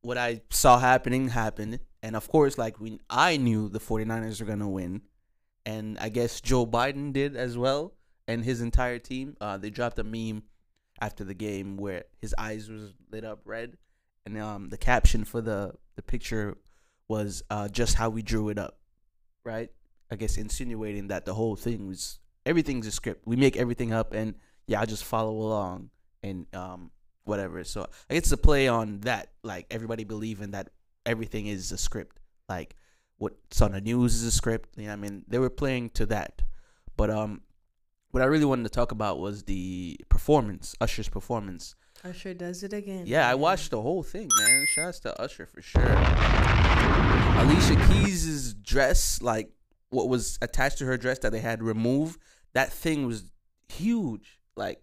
what 0.03 0.19
I 0.19 0.43
saw 0.51 0.81
happening 0.81 1.29
happened, 1.29 1.79
and 2.07 2.15
of 2.15 2.29
course, 2.29 2.57
like 2.57 2.79
when 2.79 3.01
I 3.11 3.37
knew 3.37 3.69
the 3.69 3.81
49ers 3.81 4.39
were 4.41 4.47
gonna 4.47 4.69
win, 4.69 5.03
and 5.65 5.99
I 5.99 6.09
guess 6.09 6.41
Joe 6.41 6.65
Biden 6.65 7.13
did 7.13 7.35
as 7.35 7.59
well, 7.59 7.95
and 8.29 8.45
his 8.45 8.61
entire 8.61 9.01
team. 9.01 9.37
Uh, 9.41 9.57
they 9.57 9.71
dropped 9.71 9.99
a 9.99 10.05
meme 10.05 10.45
after 11.01 11.25
the 11.25 11.35
game 11.35 11.77
where 11.77 12.05
his 12.21 12.33
eyes 12.39 12.71
was 12.71 12.95
lit 13.11 13.25
up 13.25 13.41
red, 13.45 13.77
and 14.25 14.39
um, 14.39 14.69
the 14.69 14.79
caption 14.79 15.25
for 15.25 15.41
the 15.41 15.73
the 15.97 16.03
picture 16.03 16.57
was 17.09 17.43
uh, 17.51 17.67
just 17.67 17.97
how 17.97 18.09
we 18.09 18.23
drew 18.23 18.51
it 18.51 18.59
up, 18.59 18.79
right? 19.43 19.73
I 20.09 20.15
guess 20.15 20.37
insinuating 20.37 21.09
that 21.09 21.25
the 21.25 21.35
whole 21.35 21.57
thing 21.57 21.89
was 21.89 22.21
everything's 22.45 22.87
a 22.87 22.93
script. 22.93 23.27
We 23.27 23.35
make 23.35 23.57
everything 23.57 23.93
up, 23.93 24.13
and 24.13 24.37
yeah, 24.69 24.81
I 24.81 24.87
just 24.87 25.03
follow 25.03 25.33
along 25.33 25.91
and 26.23 26.47
um 26.55 26.93
whatever. 27.25 27.65
So 27.65 27.89
I 28.09 28.15
guess 28.15 28.29
to 28.29 28.37
play 28.37 28.69
on 28.69 29.01
that, 29.01 29.33
like 29.43 29.67
everybody 29.73 30.05
believing 30.05 30.53
that 30.53 30.69
everything 31.07 31.47
is 31.47 31.73
a 31.73 31.79
script, 31.79 32.19
like 32.49 32.77
what's 33.19 33.63
on 33.63 33.73
the 33.73 33.81
news 33.81 34.15
is 34.15 34.25
a 34.25 34.31
script. 34.31 34.71
You 34.77 34.89
know, 34.89 34.93
I 34.93 34.97
mean, 34.97 35.25
they 35.29 35.39
were 35.39 35.51
playing 35.51 35.91
to 35.91 36.07
that, 36.07 36.43
but 36.97 37.11
um, 37.11 37.43
what 38.11 38.23
I 38.23 38.27
really 38.27 38.45
wanted 38.45 38.65
to 38.65 38.71
talk 38.71 38.93
about 38.93 39.19
was 39.19 39.45
the 39.45 39.99
performance, 40.09 40.75
Usher's 40.81 41.09
performance. 41.09 41.75
Usher 42.05 42.35
does 42.35 42.63
it 42.63 42.73
again. 42.73 43.05
Yeah, 43.07 43.29
I 43.29 43.35
watched 43.35 43.71
the 43.71 43.81
whole 43.81 44.03
thing, 44.03 44.29
man. 44.39 44.67
Shouts 44.69 45.01
to 45.01 45.21
Usher 45.21 45.47
for 45.47 45.63
sure. 45.63 45.83
Alicia 47.39 47.77
Keys' 47.89 48.55
dress, 48.55 49.21
like 49.23 49.51
what 49.91 50.09
was 50.09 50.39
attached 50.43 50.79
to 50.79 50.87
her 50.87 50.97
dress 50.97 51.19
that 51.21 51.33
they 51.33 51.41
had 51.41 51.63
removed, 51.63 52.21
that 52.53 52.73
thing 52.73 53.07
was 53.07 53.31
huge. 53.69 54.39
Like 54.57 54.81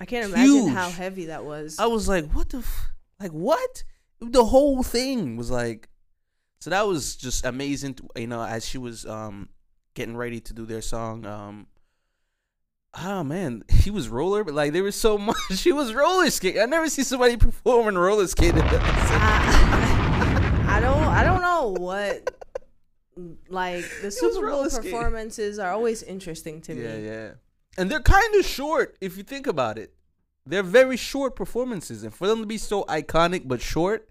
I 0.00 0.06
can't 0.06 0.32
imagine 0.32 0.68
how 0.68 0.90
heavy 0.90 1.26
that 1.26 1.44
was. 1.44 1.78
I 1.78 1.86
was 1.86 2.08
like, 2.08 2.30
what 2.32 2.48
the, 2.50 2.58
f-? 2.58 2.92
like 3.20 3.32
what? 3.32 3.84
The 4.20 4.44
whole 4.44 4.82
thing 4.82 5.36
was 5.36 5.50
like, 5.50 5.88
so 6.60 6.70
that 6.70 6.86
was 6.86 7.16
just 7.16 7.44
amazing. 7.44 7.94
To, 7.94 8.08
you 8.16 8.26
know, 8.26 8.42
as 8.42 8.66
she 8.66 8.78
was 8.78 9.06
um 9.06 9.48
getting 9.94 10.16
ready 10.16 10.40
to 10.40 10.52
do 10.52 10.66
their 10.66 10.82
song, 10.82 11.26
um. 11.26 11.66
Oh 12.92 13.22
man, 13.22 13.62
he 13.72 13.90
was 13.90 14.08
roller, 14.08 14.42
but 14.44 14.54
like 14.54 14.72
there 14.72 14.82
was 14.82 14.96
so 14.96 15.16
much. 15.28 15.36
She 15.54 15.72
was 15.72 15.94
roller 15.94 16.28
skating. 16.30 16.60
I 16.60 16.66
never 16.66 16.88
see 16.88 17.02
somebody 17.02 17.36
performing 17.38 17.96
roller 17.96 18.26
skating. 18.26 18.62
I, 18.62 19.86
I 20.68 20.80
don't 20.80 21.02
I 21.04 21.24
don't 21.24 21.40
know 21.42 21.74
what 21.78 22.34
like 23.48 23.84
the 24.02 24.10
Super 24.10 24.34
Bowl 24.34 24.42
roller 24.44 24.70
skating. 24.70 24.90
performances 24.92 25.58
are 25.58 25.72
always 25.72 26.02
interesting 26.02 26.60
to 26.62 26.74
me. 26.74 26.82
Yeah, 26.82 26.96
yeah. 26.96 27.30
And 27.78 27.90
they're 27.90 28.00
kind 28.00 28.34
of 28.34 28.44
short 28.44 28.96
if 29.00 29.16
you 29.16 29.22
think 29.22 29.46
about 29.46 29.78
it. 29.78 29.94
They're 30.46 30.62
very 30.62 30.96
short 30.96 31.36
performances, 31.36 32.02
and 32.02 32.12
for 32.12 32.26
them 32.26 32.40
to 32.40 32.46
be 32.46 32.58
so 32.58 32.84
iconic 32.84 33.46
but 33.46 33.60
short, 33.60 34.09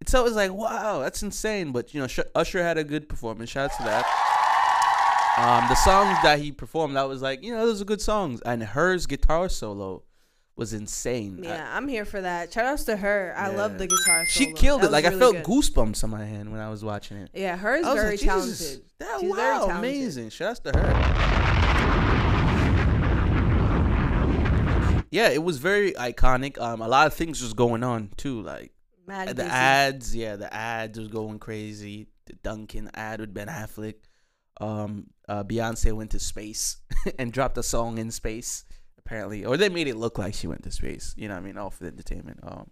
it's 0.00 0.14
always 0.14 0.34
like, 0.34 0.52
wow, 0.52 1.00
that's 1.00 1.22
insane. 1.22 1.72
But 1.72 1.92
you 1.94 2.00
know, 2.00 2.08
Usher 2.34 2.62
had 2.62 2.78
a 2.78 2.84
good 2.84 3.08
performance. 3.08 3.50
Shout 3.50 3.70
out 3.72 3.76
to 3.78 3.82
that. 3.84 4.04
Um, 5.38 5.68
the 5.68 5.76
songs 5.76 6.18
that 6.24 6.40
he 6.40 6.50
performed, 6.50 6.96
that 6.96 7.08
was 7.08 7.22
like, 7.22 7.42
you 7.44 7.52
know, 7.52 7.64
those 7.64 7.80
are 7.80 7.84
good 7.84 8.00
songs, 8.00 8.40
and 8.44 8.60
hers 8.62 9.06
guitar 9.06 9.48
solo 9.48 10.02
was 10.56 10.72
insane. 10.72 11.38
I- 11.44 11.48
Yeah, 11.48 11.76
I'm 11.76 11.86
here 11.86 12.04
for 12.04 12.20
that. 12.20 12.52
Shout 12.52 12.64
outs 12.66 12.82
to 12.84 12.96
her. 12.96 13.32
I 13.36 13.48
love 13.50 13.78
the 13.78 13.86
guitar. 13.86 14.26
Solo. 14.26 14.46
She 14.48 14.52
killed 14.54 14.80
That 14.82 14.86
it. 14.88 14.92
Like 14.92 15.04
I 15.04 15.16
felt 15.16 15.36
good. 15.36 15.44
goosebumps 15.44 16.02
on 16.02 16.10
my 16.10 16.24
hand 16.24 16.50
when 16.50 16.60
I 16.60 16.68
was 16.70 16.84
watching 16.84 17.18
it. 17.18 17.30
Yeah, 17.32 17.56
her 17.56 17.76
is 17.76 17.86
I 17.86 17.92
was 17.94 18.02
very 18.02 18.16
like, 18.16 18.20
talented. 18.20 18.82
That, 18.98 19.20
She's 19.20 19.30
wow, 19.30 19.36
very 19.36 19.52
talented. 19.58 19.76
amazing. 19.78 20.30
Shouts 20.30 20.58
to 20.60 20.72
her. 20.76 20.88
Yeah, 25.10 25.28
it 25.30 25.42
was 25.42 25.56
very 25.58 25.92
iconic. 25.92 26.58
Um, 26.60 26.82
a 26.82 26.88
lot 26.88 27.06
of 27.06 27.14
things 27.14 27.40
was 27.40 27.54
going 27.54 27.82
on 27.84 28.10
too, 28.16 28.42
like 28.42 28.72
Mad 29.08 29.28
the 29.28 29.34
busy. 29.36 29.48
ads. 29.48 30.14
Yeah, 30.14 30.36
the 30.36 30.52
ads 30.52 30.98
was 30.98 31.08
going 31.08 31.38
crazy. 31.38 32.08
The 32.26 32.34
Dunkin' 32.34 32.90
ad 32.92 33.20
with 33.20 33.32
Ben 33.32 33.48
Affleck. 33.48 33.94
Um, 34.60 35.06
uh, 35.28 35.44
Beyonce 35.44 35.92
went 35.94 36.10
to 36.10 36.18
space 36.20 36.76
and 37.18 37.32
dropped 37.32 37.56
a 37.56 37.62
song 37.62 37.98
in 37.98 38.10
space. 38.10 38.64
Apparently, 38.98 39.46
or 39.46 39.56
they 39.56 39.70
made 39.70 39.88
it 39.88 39.96
look 39.96 40.18
like 40.18 40.34
she 40.34 40.46
went 40.46 40.62
to 40.64 40.70
space. 40.70 41.14
You 41.16 41.28
know, 41.28 41.34
what 41.34 41.40
I 41.40 41.46
mean, 41.46 41.56
all 41.56 41.70
for 41.70 41.84
the 41.84 41.90
entertainment. 41.90 42.40
Um, 42.42 42.70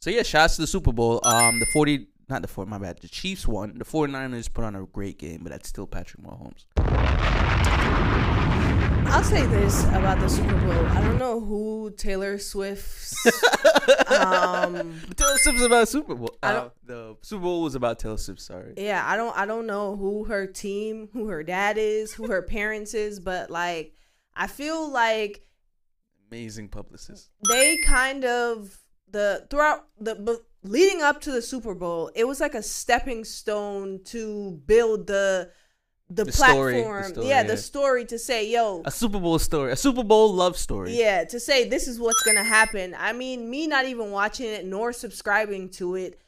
so 0.00 0.10
yeah, 0.10 0.24
shots 0.24 0.56
to 0.56 0.62
the 0.62 0.66
Super 0.66 0.92
Bowl. 0.92 1.20
Um, 1.24 1.60
the 1.60 1.66
forty, 1.66 2.08
not 2.32 2.42
the 2.42 2.48
four, 2.48 2.64
my 2.66 2.78
bad. 2.78 2.98
The 3.00 3.08
Chiefs 3.08 3.46
won. 3.46 3.76
The 3.76 3.84
49ers 3.84 4.52
put 4.52 4.64
on 4.64 4.74
a 4.74 4.84
great 4.86 5.18
game, 5.18 5.40
but 5.42 5.52
that's 5.52 5.68
still 5.68 5.86
Patrick 5.86 6.24
Mahomes. 6.24 6.64
I'll 9.06 9.22
say 9.22 9.44
this 9.46 9.84
about 9.88 10.18
the 10.20 10.28
Super 10.28 10.56
Bowl. 10.56 10.86
I 10.86 11.02
don't 11.02 11.18
know 11.18 11.38
who 11.38 11.92
Taylor 11.98 12.38
Swift's 12.38 13.26
um 14.08 14.98
Taylor 15.16 15.36
Swift's 15.38 15.62
about 15.62 15.88
Super 15.88 16.14
Bowl. 16.14 16.34
Uh, 16.42 16.70
the 16.86 17.16
Super 17.20 17.42
Bowl 17.42 17.62
was 17.62 17.74
about 17.74 17.98
Taylor 17.98 18.16
Swift. 18.16 18.40
Sorry. 18.40 18.72
yeah, 18.78 19.04
I 19.06 19.16
don't 19.16 19.36
I 19.36 19.44
don't 19.44 19.66
know 19.66 19.96
who 19.96 20.24
her 20.24 20.46
team, 20.46 21.10
who 21.12 21.28
her 21.28 21.42
dad 21.42 21.76
is, 21.78 22.14
who 22.14 22.28
her 22.28 22.40
parents 22.40 22.94
is, 22.94 23.20
but 23.20 23.50
like 23.50 23.92
I 24.34 24.46
feel 24.46 24.90
like 24.90 25.42
Amazing 26.30 26.68
publicist. 26.68 27.28
they 27.46 27.76
kind 27.84 28.24
of 28.24 28.81
the 29.12 29.46
throughout 29.50 29.86
the 30.00 30.14
but 30.14 30.44
leading 30.64 31.02
up 31.02 31.20
to 31.22 31.30
the 31.32 31.42
Super 31.42 31.74
Bowl, 31.74 32.10
it 32.14 32.24
was 32.24 32.40
like 32.40 32.54
a 32.54 32.62
stepping 32.62 33.24
stone 33.24 34.00
to 34.06 34.60
build 34.66 35.06
the 35.06 35.50
the, 36.10 36.24
The 36.24 36.32
story, 36.32 36.74
the 36.74 36.82
platform. 36.82 37.04
story, 37.12 37.26
yeah, 37.28 37.40
yeah. 37.40 37.42
the 37.44 37.56
story 37.56 38.04
to 38.06 38.18
say, 38.18 38.50
yo, 38.50 38.82
A 38.84 38.90
Super 38.90 39.18
Bowl 39.18 39.38
story. 39.38 39.72
A 39.72 39.76
Super 39.76 40.02
Bowl 40.04 40.32
love 40.34 40.58
story. 40.58 40.92
Yeah, 40.98 41.24
to 41.24 41.40
say 41.40 41.66
this 41.68 41.88
is 41.88 41.98
what's 41.98 42.22
gonna 42.22 42.44
happen. 42.44 42.94
I 42.98 43.12
mean, 43.14 43.48
me 43.48 43.66
not 43.66 43.86
even 43.86 44.10
watching 44.10 44.46
it 44.50 44.66
nor 44.66 44.92
subscribing 44.92 45.70
to 45.70 45.94
it, 45.94 46.20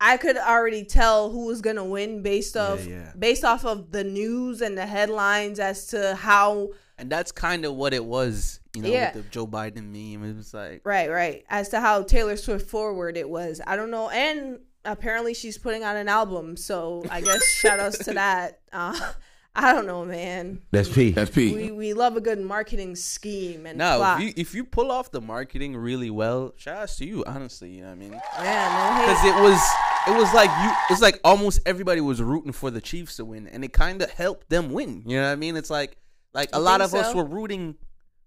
I 0.00 0.16
could 0.16 0.36
already 0.36 0.84
tell 0.84 1.30
who 1.30 1.46
was 1.46 1.60
gonna 1.60 1.84
win 1.84 2.20
based 2.22 2.56
Yeah, 2.56 2.62
off 2.66 2.84
yeah. 2.86 3.12
based 3.16 3.44
off 3.44 3.64
of 3.64 3.92
the 3.92 4.02
news 4.02 4.60
and 4.60 4.76
the 4.76 4.86
headlines 4.86 5.60
as 5.60 5.86
to 5.88 6.16
how 6.16 6.70
And 6.98 7.08
that's 7.10 7.30
kind 7.30 7.64
of 7.64 7.74
what 7.74 7.94
it 7.94 8.04
was, 8.04 8.57
you 8.74 8.82
know, 8.82 8.88
Yeah. 8.88 9.14
with 9.14 9.24
the 9.24 9.30
Joe 9.30 9.46
Biden 9.46 9.86
meme. 9.92 10.28
It 10.28 10.36
was 10.36 10.52
like, 10.54 10.82
right, 10.84 11.10
right, 11.10 11.44
as 11.48 11.68
to 11.70 11.80
how 11.80 12.02
Taylor 12.02 12.36
Swift 12.36 12.68
forward 12.68 13.16
it 13.16 13.28
was. 13.28 13.60
I 13.66 13.76
don't 13.76 13.90
know, 13.90 14.08
and 14.10 14.60
apparently 14.84 15.34
she's 15.34 15.58
putting 15.58 15.82
out 15.82 15.96
an 15.96 16.08
album, 16.08 16.56
so 16.56 17.04
I 17.10 17.20
guess 17.20 17.44
shout 17.60 17.80
outs 17.80 17.98
to 18.04 18.14
that. 18.14 18.60
Uh, 18.72 18.98
I 19.54 19.72
don't 19.72 19.86
know, 19.86 20.04
man. 20.04 20.60
That's 20.70 20.88
P. 20.88 21.10
That's 21.10 21.30
P. 21.30 21.52
We 21.52 21.70
we 21.72 21.92
love 21.92 22.16
a 22.16 22.20
good 22.20 22.38
marketing 22.40 22.94
scheme 22.94 23.66
and 23.66 23.76
no, 23.76 23.96
plot. 23.96 24.20
if 24.20 24.26
you, 24.28 24.32
if 24.36 24.54
you 24.54 24.64
pull 24.64 24.92
off 24.92 25.10
the 25.10 25.20
marketing 25.20 25.76
really 25.76 26.10
well, 26.10 26.52
shout 26.56 26.76
outs 26.82 26.96
to 26.98 27.04
you, 27.06 27.24
honestly. 27.26 27.70
You 27.70 27.80
know 27.82 27.88
what 27.88 27.92
I 27.92 27.96
mean? 27.96 28.12
yeah, 28.38 28.98
no. 28.98 29.06
Because 29.06 29.24
it 29.24 29.42
was, 29.42 29.60
it 30.06 30.16
was 30.20 30.32
like 30.32 30.50
you, 30.62 30.70
it's 30.90 31.00
like 31.02 31.18
almost 31.24 31.60
everybody 31.66 32.00
was 32.00 32.22
rooting 32.22 32.52
for 32.52 32.70
the 32.70 32.80
Chiefs 32.80 33.16
to 33.16 33.24
win, 33.24 33.48
and 33.48 33.64
it 33.64 33.72
kind 33.72 34.00
of 34.00 34.10
helped 34.10 34.48
them 34.48 34.70
win. 34.70 35.02
You 35.06 35.16
know 35.16 35.24
what 35.26 35.32
I 35.32 35.36
mean? 35.36 35.56
It's 35.56 35.70
like, 35.70 35.96
like 36.34 36.50
a 36.52 36.60
lot 36.60 36.80
think 36.80 36.92
of 36.92 37.06
us 37.06 37.14
were 37.14 37.24
rooting 37.24 37.74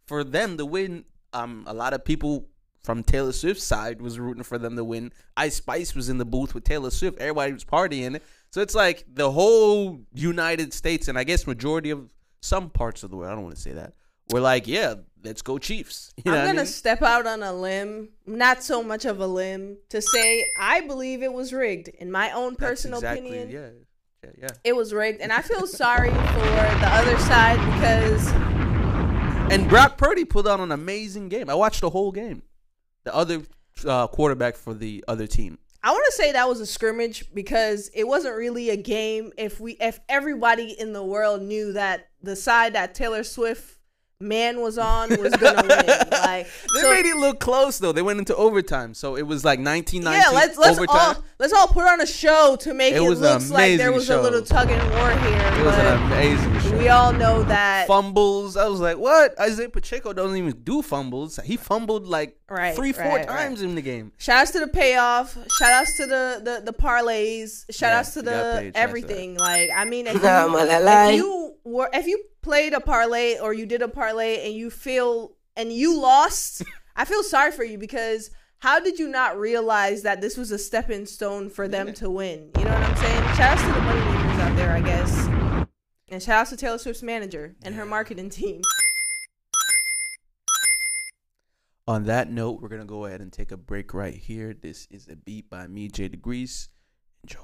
for 0.08 0.24
them 0.24 0.58
to 0.58 0.65
win. 0.65 1.05
Um, 1.34 1.63
a 1.67 1.74
lot 1.74 1.93
of 1.93 2.03
people 2.03 2.48
from 2.84 3.03
Taylor 3.03 3.31
Swift's 3.31 3.63
side 3.63 4.01
was 4.01 4.20
rooting 4.20 4.43
for 4.43 4.58
them 4.58 4.75
to 4.75 4.84
win. 4.84 5.13
Ice 5.38 5.55
Spice 5.55 5.93
was 5.96 6.10
in 6.10 6.17
the 6.17 6.25
booth 6.25 6.53
with 6.55 6.63
Taylor 6.63 6.89
Swift. 6.89 7.20
Everybody 7.20 7.53
was 7.53 7.63
partying. 7.63 8.20
So 8.50 8.62
it's 8.62 8.75
like 8.75 9.05
the 9.13 9.31
whole 9.31 10.01
United 10.13 10.74
States 10.74 11.08
and 11.08 11.17
I 11.17 11.24
guess 11.24 11.46
majority 11.48 11.91
of 11.91 12.12
some 12.41 12.70
parts 12.70 13.03
of 13.03 13.12
the 13.12 13.17
world. 13.17 13.31
I 13.31 13.36
don't 13.36 13.43
want 13.43 13.55
to 13.55 13.62
say 13.62 13.72
that. 13.74 13.93
We're 14.31 14.41
like, 14.41 14.67
yeah, 14.67 14.96
let's 15.24 15.41
go 15.41 15.58
Chiefs. 15.58 16.13
You 16.25 16.31
know 16.31 16.38
I'm 16.39 16.46
gonna 16.48 16.58
mean? 16.60 16.65
step 16.65 17.01
out 17.01 17.27
on 17.27 17.43
a 17.43 17.53
limb, 17.53 18.10
not 18.25 18.63
so 18.63 18.81
much 18.84 19.05
of 19.05 19.20
a 19.20 19.27
limb, 19.27 19.77
to 19.89 20.01
say 20.01 20.46
I 20.58 20.81
believe 20.81 21.22
it 21.24 21.31
was 21.34 21.51
rigged. 21.53 21.88
In 21.89 22.12
my 22.12 22.31
own 22.31 22.55
personal 22.55 23.00
exactly- 23.00 23.27
opinion, 23.29 23.50
Yeah, 23.51 23.70
yeah, 24.24 24.29
yeah. 24.43 24.48
it 24.63 24.75
was 24.75 24.93
rigged, 24.93 25.20
and 25.22 25.31
I 25.34 25.41
feel 25.41 25.67
sorry 25.67 26.10
for 26.12 26.15
the 26.15 26.89
other 26.91 27.17
side 27.20 27.58
because 27.75 28.31
And 29.51 29.67
Brock 29.67 29.98
Purdy 29.98 30.24
put 30.24 30.48
on 30.48 30.62
an 30.62 30.72
amazing 30.72 31.27
game. 31.27 31.50
I 31.50 31.55
watched 31.55 31.81
the 31.81 31.89
whole 31.89 32.13
game. 32.13 32.41
The 33.03 33.13
other 33.13 33.41
uh, 33.86 34.08
quarterback 34.08 34.55
for 34.55 34.74
the 34.74 35.03
other 35.10 35.27
team. 35.27 35.60
I 35.84 35.91
want 35.91 36.05
to 36.05 36.12
say 36.13 36.31
that 36.31 36.48
was 36.48 36.62
a 36.62 36.65
scrimmage 36.65 37.25
because 37.34 37.91
it 37.93 38.08
wasn't 38.08 38.38
really 38.38 38.70
a 38.70 38.77
game. 38.77 39.34
If 39.38 39.60
we, 39.60 39.74
if 39.81 40.00
everybody 40.08 40.74
in 40.79 40.93
the 40.93 41.03
world 41.03 41.41
knew 41.41 41.74
that 41.74 42.08
the 42.24 42.38
side 42.38 42.75
that 42.75 42.96
Taylor 42.96 43.25
Swift 43.25 43.77
man 44.21 44.61
was 44.61 44.77
on 44.77 45.09
was 45.21 45.33
gonna 45.35 45.61
win, 45.67 45.85
like 46.11 46.47
They 46.73 46.81
so- 46.81 46.93
made 46.93 47.05
it 47.05 47.17
look 47.17 47.39
close 47.39 47.77
though. 47.79 47.91
They 47.91 48.01
went 48.01 48.19
into 48.19 48.35
overtime, 48.35 48.93
so 48.93 49.15
it 49.15 49.23
was 49.23 49.43
like 49.43 49.59
19 49.59 50.01
yeah, 50.03 50.25
let's 50.33 50.57
let's 50.57 50.77
overtime. 50.77 51.15
all 51.17 51.23
let's 51.39 51.53
all 51.53 51.67
put 51.67 51.85
on 51.85 52.01
a 52.01 52.05
show 52.07 52.55
to 52.61 52.73
make 52.73 52.93
It 52.93 52.97
it, 52.97 52.99
was 53.01 53.19
an 53.21 53.33
looks 53.33 53.49
like 53.51 53.77
there 53.77 53.91
was 53.91 54.05
show. 54.05 54.21
a 54.21 54.23
little 54.23 54.41
tug 54.41 54.69
and 54.69 54.81
war 54.93 55.09
here. 55.11 55.59
it 55.61 55.65
was 55.65 55.75
an 55.75 56.01
amazing 56.03 56.59
show. 56.61 56.77
we 56.77 56.87
all 56.89 57.13
know 57.13 57.43
that 57.43 57.87
fumbles. 57.87 58.55
I 58.57 58.67
was 58.67 58.79
like, 58.79 58.97
what? 58.97 59.33
Isiah 59.41 59.69
Pacheco 59.69 60.13
doesn't 60.13 60.37
even 60.37 60.61
do 60.63 60.81
fumbles. 60.81 61.39
He 61.43 61.57
fumbled 61.57 62.07
like 62.07 62.37
Right, 62.49 62.75
three, 62.75 62.91
four 62.91 63.05
right, 63.05 63.25
times 63.27 63.61
in 63.61 63.75
the 63.75 63.81
game. 63.81 64.11
Shout 64.17 64.41
outs 64.41 64.51
to 64.51 64.59
the 64.59 64.67
payoff. 64.67 65.37
Shout 65.57 65.71
outs 65.71 65.95
to 65.97 66.05
the 66.05 66.41
the, 66.43 66.61
the 66.71 66.73
parlays. 66.73 67.63
Shout 67.71 67.91
Yeah, 67.91 67.99
outs 67.99 68.13
to 68.15 68.21
the 68.21 68.31
pay 68.31 68.37
attention 68.67 68.73
to 68.73 68.77
everything. 68.79 69.37
Like 69.37 69.69
I 69.73 69.85
mean, 69.85 70.07
if 70.07 70.15
you, 70.15 70.21
man, 70.21 70.49
I 70.69 70.79
lie. 70.79 71.11
if 71.11 71.15
you 71.15 71.55
were 71.63 71.89
if 71.93 72.07
you 72.07 72.21
played 72.41 72.74
a 72.74 72.79
parlay 72.79 73.38
or 73.39 73.53
you 73.53 73.65
did 73.65 73.81
a 73.81 73.88
parlay 73.88 74.45
and 74.45 74.53
you 74.53 74.69
feel 74.69 75.33
and 75.55 75.71
you 75.71 76.00
lost, 76.00 76.63
I 76.95 77.05
feel 77.05 77.24
sorry 77.24 77.51
for 77.51 77.63
you 77.63 77.77
because 77.77 78.31
how 78.60 78.79
did 78.79 79.00
you 79.00 79.07
not 79.07 79.39
realize 79.39 80.03
that 80.03 80.21
this 80.21 80.38
was 80.38 80.51
a 80.51 80.57
stepping 80.57 81.05
stone 81.05 81.50
for 81.50 81.67
them 81.67 81.93
to 81.93 82.10
win? 82.10 82.51
You 82.57 82.65
know 82.65 82.71
what 82.71 82.83
I'm 82.83 82.95
saying? 82.95 83.24
Shout 83.36 83.57
out 83.57 83.67
to 83.67 83.74
the 83.74 83.81
money 83.81 84.00
makers 84.00 84.39
out 84.39 84.55
there, 84.55 84.71
I 84.71 84.81
guess. 84.81 85.27
And 86.10 86.21
shout 86.21 86.41
out 86.41 86.48
to 86.48 86.57
Taylor 86.57 86.77
Swift's 86.77 87.01
manager 87.01 87.55
and 87.63 87.74
her 87.75 87.86
marketing 87.86 88.29
team. 88.29 88.62
On 91.88 92.03
that 92.03 92.29
note, 92.31 92.62
we're 92.62 92.69
gonna 92.69 92.86
go 92.86 93.05
ahead 93.05 93.21
and 93.21 93.33
take 93.33 93.51
a 93.51 93.57
break 93.57 93.93
right 93.93 94.13
here. 94.15 94.53
This 94.53 94.88
is 94.91 95.07
a 95.07 95.15
beat 95.15 95.50
by 95.50 95.67
me, 95.67 95.88
Jay 95.88 96.07
Degrees. 96.07 96.69
Enjoy. 97.24 97.41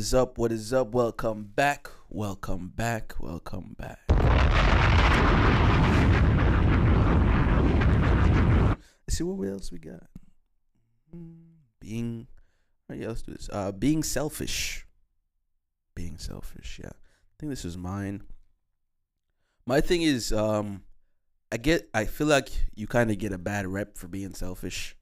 Is 0.00 0.14
up? 0.14 0.38
What 0.38 0.50
is 0.50 0.72
up? 0.72 0.94
Welcome 0.94 1.50
back. 1.54 1.90
Welcome 2.08 2.72
back. 2.74 3.12
Welcome 3.20 3.76
back. 3.78 3.98
Let's 9.06 9.18
see 9.18 9.24
what 9.24 9.46
else 9.46 9.70
we 9.70 9.78
got. 9.78 10.06
Being, 11.80 12.28
oh 12.90 12.94
yeah, 12.94 13.08
let's 13.08 13.20
do 13.20 13.32
this. 13.32 13.50
Uh, 13.52 13.72
being 13.72 14.02
selfish. 14.02 14.86
Being 15.94 16.16
selfish. 16.16 16.80
Yeah, 16.82 16.92
I 16.92 17.34
think 17.38 17.50
this 17.50 17.66
is 17.66 17.76
mine. 17.76 18.22
My 19.66 19.82
thing 19.82 20.00
is, 20.00 20.32
um, 20.32 20.82
I 21.52 21.58
get. 21.58 21.90
I 21.92 22.06
feel 22.06 22.26
like 22.26 22.48
you 22.74 22.86
kind 22.86 23.10
of 23.10 23.18
get 23.18 23.32
a 23.32 23.38
bad 23.38 23.66
rep 23.66 23.98
for 23.98 24.08
being 24.08 24.32
selfish. 24.32 24.96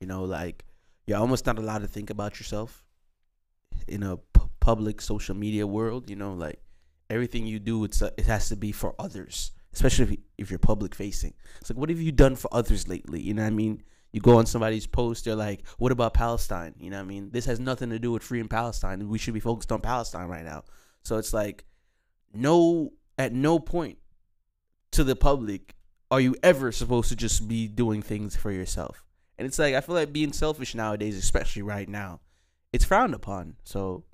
You 0.00 0.06
know, 0.06 0.22
like 0.22 0.66
you're 1.08 1.18
almost 1.18 1.46
not 1.46 1.58
allowed 1.58 1.80
to 1.80 1.88
think 1.88 2.10
about 2.10 2.38
yourself 2.38 2.84
in 3.88 4.02
a 4.02 4.16
p- 4.16 4.42
public 4.60 5.00
social 5.00 5.34
media 5.34 5.66
world. 5.66 6.10
You 6.10 6.16
know, 6.16 6.34
like 6.34 6.60
everything 7.10 7.46
you 7.46 7.58
do, 7.58 7.84
it's 7.84 8.02
uh, 8.02 8.10
it 8.16 8.26
has 8.26 8.48
to 8.48 8.56
be 8.56 8.72
for 8.72 8.94
others, 8.98 9.52
especially 9.72 10.04
if, 10.04 10.18
if 10.38 10.50
you're 10.50 10.58
public 10.58 10.94
facing. 10.94 11.34
It's 11.60 11.70
like, 11.70 11.78
what 11.78 11.88
have 11.90 12.00
you 12.00 12.12
done 12.12 12.36
for 12.36 12.48
others 12.52 12.88
lately? 12.88 13.20
You 13.20 13.34
know 13.34 13.42
what 13.42 13.48
I 13.48 13.50
mean? 13.50 13.82
You 14.12 14.20
go 14.20 14.38
on 14.38 14.46
somebody's 14.46 14.86
post, 14.86 15.26
they're 15.26 15.36
like, 15.36 15.66
"What 15.76 15.92
about 15.92 16.14
Palestine?" 16.14 16.74
You 16.78 16.90
know 16.90 16.96
what 16.96 17.02
I 17.02 17.06
mean? 17.06 17.30
This 17.30 17.44
has 17.44 17.60
nothing 17.60 17.90
to 17.90 17.98
do 17.98 18.12
with 18.12 18.22
freeing 18.22 18.48
Palestine. 18.48 19.06
We 19.08 19.18
should 19.18 19.34
be 19.34 19.40
focused 19.40 19.70
on 19.70 19.80
Palestine 19.80 20.28
right 20.28 20.44
now. 20.44 20.64
So 21.02 21.18
it's 21.18 21.34
like, 21.34 21.64
no, 22.32 22.92
at 23.18 23.32
no 23.32 23.58
point 23.58 23.98
to 24.92 25.04
the 25.04 25.14
public 25.14 25.74
are 26.10 26.20
you 26.20 26.34
ever 26.42 26.72
supposed 26.72 27.10
to 27.10 27.16
just 27.16 27.46
be 27.48 27.68
doing 27.68 28.00
things 28.02 28.34
for 28.34 28.50
yourself. 28.50 29.04
And 29.36 29.46
it's 29.46 29.58
like 29.58 29.74
I 29.74 29.80
feel 29.80 29.94
like 29.94 30.12
being 30.12 30.32
selfish 30.32 30.74
nowadays, 30.74 31.16
especially 31.16 31.62
right 31.62 31.88
now, 31.88 32.20
it's 32.72 32.84
frowned 32.84 33.14
upon. 33.14 33.56
So 33.64 34.04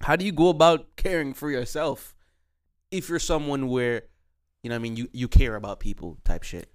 how 0.00 0.16
do 0.16 0.24
you 0.24 0.32
go 0.32 0.48
about 0.48 0.96
caring 0.96 1.34
for 1.34 1.50
yourself 1.50 2.14
if 2.90 3.08
you're 3.08 3.18
someone 3.18 3.68
where, 3.68 4.02
you 4.62 4.70
know 4.70 4.76
I 4.76 4.78
mean, 4.78 4.96
you, 4.96 5.08
you 5.12 5.28
care 5.28 5.56
about 5.56 5.80
people 5.80 6.18
type 6.24 6.42
shit? 6.42 6.70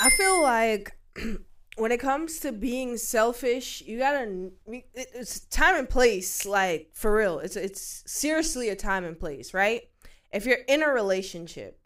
I 0.00 0.10
feel 0.10 0.42
like 0.42 0.96
when 1.76 1.92
it 1.92 2.00
comes 2.00 2.40
to 2.40 2.52
being 2.52 2.96
selfish, 2.96 3.82
you 3.82 3.98
gotta. 3.98 4.50
It's 4.94 5.40
time 5.40 5.76
and 5.76 5.88
place. 5.88 6.44
Like 6.44 6.90
for 6.92 7.14
real, 7.14 7.38
it's 7.38 7.56
it's 7.56 8.02
seriously 8.06 8.68
a 8.68 8.76
time 8.76 9.04
and 9.04 9.18
place, 9.18 9.54
right? 9.54 9.82
If 10.32 10.46
you're 10.46 10.58
in 10.68 10.82
a 10.82 10.88
relationship, 10.88 11.80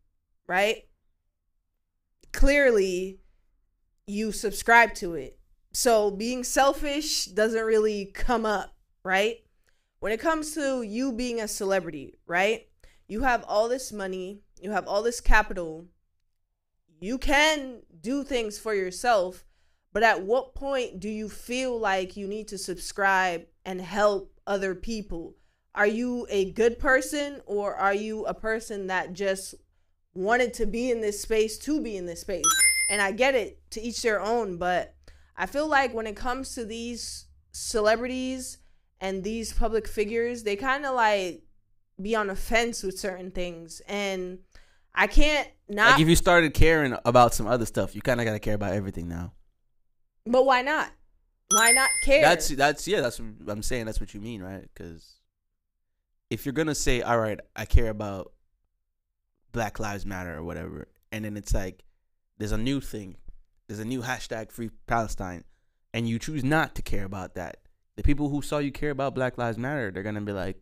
right? 0.46 0.84
Clearly, 2.32 3.20
you 4.06 4.32
subscribe 4.32 4.94
to 4.94 5.14
it. 5.14 5.38
So 5.72 6.10
being 6.10 6.44
selfish 6.44 7.26
doesn't 7.26 7.64
really 7.64 8.06
come 8.06 8.44
up, 8.44 8.76
right? 9.02 9.38
When 10.00 10.12
it 10.12 10.20
comes 10.20 10.54
to 10.54 10.82
you 10.82 11.12
being 11.12 11.40
a 11.40 11.48
celebrity, 11.48 12.18
right? 12.26 12.68
You 13.08 13.22
have 13.22 13.44
all 13.48 13.68
this 13.68 13.92
money, 13.92 14.40
you 14.60 14.70
have 14.70 14.86
all 14.86 15.02
this 15.02 15.20
capital, 15.20 15.86
you 17.00 17.18
can 17.18 17.82
do 18.00 18.22
things 18.22 18.58
for 18.58 18.74
yourself, 18.74 19.44
but 19.92 20.02
at 20.02 20.22
what 20.22 20.54
point 20.54 21.00
do 21.00 21.08
you 21.08 21.28
feel 21.28 21.78
like 21.78 22.16
you 22.16 22.26
need 22.26 22.48
to 22.48 22.58
subscribe 22.58 23.46
and 23.64 23.80
help 23.80 24.32
other 24.46 24.74
people? 24.74 25.34
Are 25.74 25.86
you 25.86 26.26
a 26.30 26.52
good 26.52 26.78
person 26.78 27.40
or 27.46 27.74
are 27.74 27.94
you 27.94 28.24
a 28.26 28.34
person 28.34 28.88
that 28.88 29.14
just 29.14 29.54
wanted 30.14 30.52
to 30.54 30.66
be 30.66 30.90
in 30.90 31.00
this 31.00 31.20
space 31.20 31.58
to 31.58 31.80
be 31.80 31.96
in 31.96 32.06
this 32.06 32.20
space? 32.20 32.44
And 32.90 33.00
I 33.00 33.12
get 33.12 33.34
it 33.34 33.58
to 33.70 33.80
each 33.80 34.02
their 34.02 34.20
own, 34.20 34.58
but 34.58 34.94
I 35.36 35.46
feel 35.46 35.66
like 35.66 35.94
when 35.94 36.06
it 36.06 36.16
comes 36.16 36.54
to 36.54 36.64
these 36.64 37.26
celebrities 37.52 38.58
and 39.00 39.24
these 39.24 39.52
public 39.52 39.88
figures, 39.88 40.42
they 40.42 40.56
kind 40.56 40.84
of 40.84 40.94
like 40.94 41.42
be 42.00 42.14
on 42.14 42.30
a 42.30 42.36
fence 42.36 42.82
with 42.82 42.98
certain 42.98 43.30
things. 43.30 43.80
And 43.88 44.40
I 44.94 45.06
can't 45.06 45.48
not 45.68 45.92
like 45.92 46.00
if 46.00 46.08
you 46.08 46.16
started 46.16 46.54
caring 46.54 46.96
about 47.04 47.34
some 47.34 47.46
other 47.46 47.66
stuff, 47.66 47.94
you 47.94 48.02
kind 48.02 48.20
of 48.20 48.26
got 48.26 48.32
to 48.32 48.38
care 48.38 48.54
about 48.54 48.72
everything 48.74 49.08
now. 49.08 49.32
But 50.26 50.44
why 50.44 50.62
not? 50.62 50.90
Why 51.50 51.72
not 51.72 51.90
care? 52.04 52.22
That's 52.22 52.48
that's 52.48 52.86
yeah. 52.86 53.00
That's 53.00 53.18
what 53.18 53.48
I'm 53.48 53.62
saying. 53.62 53.86
That's 53.86 54.00
what 54.00 54.14
you 54.14 54.20
mean, 54.20 54.42
right? 54.42 54.68
Because 54.72 55.18
if 56.30 56.46
you're 56.46 56.52
gonna 56.52 56.74
say, 56.74 57.02
"All 57.02 57.18
right, 57.18 57.40
I 57.54 57.64
care 57.64 57.90
about 57.90 58.32
Black 59.52 59.78
Lives 59.78 60.06
Matter" 60.06 60.36
or 60.36 60.44
whatever, 60.44 60.88
and 61.10 61.24
then 61.24 61.36
it's 61.36 61.52
like 61.52 61.84
there's 62.38 62.52
a 62.52 62.58
new 62.58 62.80
thing, 62.80 63.16
there's 63.72 63.80
a 63.80 63.88
new 63.88 64.02
hashtag 64.02 64.52
Free 64.52 64.70
Palestine, 64.86 65.44
and 65.94 66.06
you 66.06 66.18
choose 66.18 66.44
not 66.44 66.74
to 66.74 66.82
care 66.82 67.04
about 67.06 67.36
that, 67.36 67.56
the 67.96 68.02
people 68.02 68.28
who 68.28 68.42
saw 68.42 68.58
you 68.58 68.70
care 68.70 68.90
about 68.90 69.14
Black 69.14 69.38
Lives 69.38 69.56
Matter, 69.56 69.90
they're 69.90 70.02
gonna 70.02 70.20
be 70.20 70.32
like, 70.32 70.60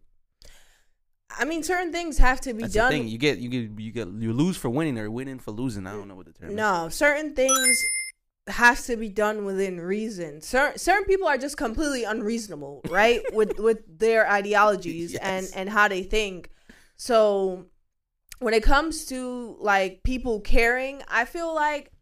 I 1.29 1.45
mean, 1.45 1.65
certain 1.65 1.91
things 1.91 2.19
have 2.19 2.41
to 2.43 2.55
be 2.55 2.63
"That's 2.63 2.75
done. 2.75 2.93
the 2.93 2.99
thing. 2.99 3.09
You 3.09 3.19
get 3.19 3.39
you 3.39 3.49
get 3.49 3.81
you 3.81 3.91
get 3.91 4.07
you 4.07 4.33
lose 4.33 4.57
for 4.57 4.69
winning 4.71 4.97
or 4.97 5.11
winning 5.11 5.41
for 5.41 5.51
losing. 5.51 5.89
I 5.89 5.93
don't 5.93 6.07
know 6.07 6.15
what 6.15 6.27
the 6.27 6.33
term. 6.33 6.51
is. 6.51 6.55
No, 6.55 6.89
certain 6.89 7.35
things 7.35 7.77
has 8.47 8.87
to 8.87 8.97
be 8.97 9.09
done 9.09 9.45
within 9.45 9.81
reason. 9.81 10.41
Certain 10.41 10.79
certain 10.79 11.05
people 11.05 11.27
are 11.27 11.39
just 11.39 11.57
completely 11.57 12.05
unreasonable, 12.05 12.81
right? 12.91 13.23
with 13.33 13.59
with 13.59 13.99
their 13.99 14.31
ideologies 14.31 15.17
and 15.17 15.49
and 15.57 15.69
how 15.69 15.89
they 15.89 16.05
think. 16.05 16.51
So 16.97 17.67
when 18.39 18.55
it 18.55 18.63
comes 18.63 19.07
to 19.07 19.57
like 19.61 20.05
people 20.05 20.41
caring, 20.41 21.03
I 21.09 21.25
feel 21.25 21.53
like 21.53 21.93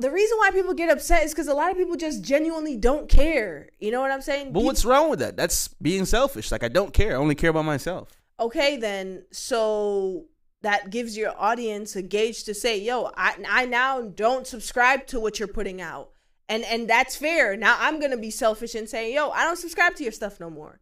the 0.00 0.10
reason 0.10 0.38
why 0.38 0.50
people 0.50 0.74
get 0.74 0.90
upset 0.90 1.22
is 1.24 1.32
because 1.32 1.48
a 1.48 1.54
lot 1.54 1.70
of 1.70 1.76
people 1.76 1.96
just 1.96 2.22
genuinely 2.22 2.76
don't 2.76 3.08
care. 3.08 3.68
You 3.78 3.90
know 3.92 4.00
what 4.00 4.10
I'm 4.10 4.22
saying? 4.22 4.52
But 4.52 4.60
Peop- 4.60 4.66
what's 4.66 4.84
wrong 4.84 5.10
with 5.10 5.18
that? 5.20 5.36
That's 5.36 5.68
being 5.80 6.04
selfish. 6.04 6.50
Like 6.50 6.64
I 6.64 6.68
don't 6.68 6.92
care. 6.92 7.12
I 7.12 7.16
only 7.16 7.34
care 7.34 7.50
about 7.50 7.64
myself. 7.64 8.08
okay 8.40 8.76
then 8.78 9.24
so 9.32 10.24
that 10.62 10.90
gives 10.90 11.16
your 11.16 11.32
audience 11.38 11.94
a 11.96 12.02
gauge 12.02 12.44
to 12.44 12.54
say 12.54 12.78
yo 12.80 13.10
I, 13.16 13.34
I 13.48 13.66
now 13.66 14.00
don't 14.00 14.46
subscribe 14.46 15.06
to 15.08 15.20
what 15.20 15.38
you're 15.38 15.54
putting 15.60 15.80
out 15.80 16.06
and 16.48 16.64
and 16.64 16.88
that's 16.88 17.16
fair 17.16 17.54
now 17.56 17.76
i'm 17.78 18.00
gonna 18.00 18.16
be 18.16 18.30
selfish 18.30 18.74
and 18.74 18.88
say 18.88 19.12
yo 19.14 19.28
i 19.30 19.44
don't 19.44 19.58
subscribe 19.58 19.94
to 19.96 20.02
your 20.02 20.12
stuff 20.20 20.40
no 20.40 20.48
more 20.48 20.80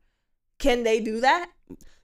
can 0.60 0.84
they 0.84 0.98
do 1.00 1.20
that 1.20 1.50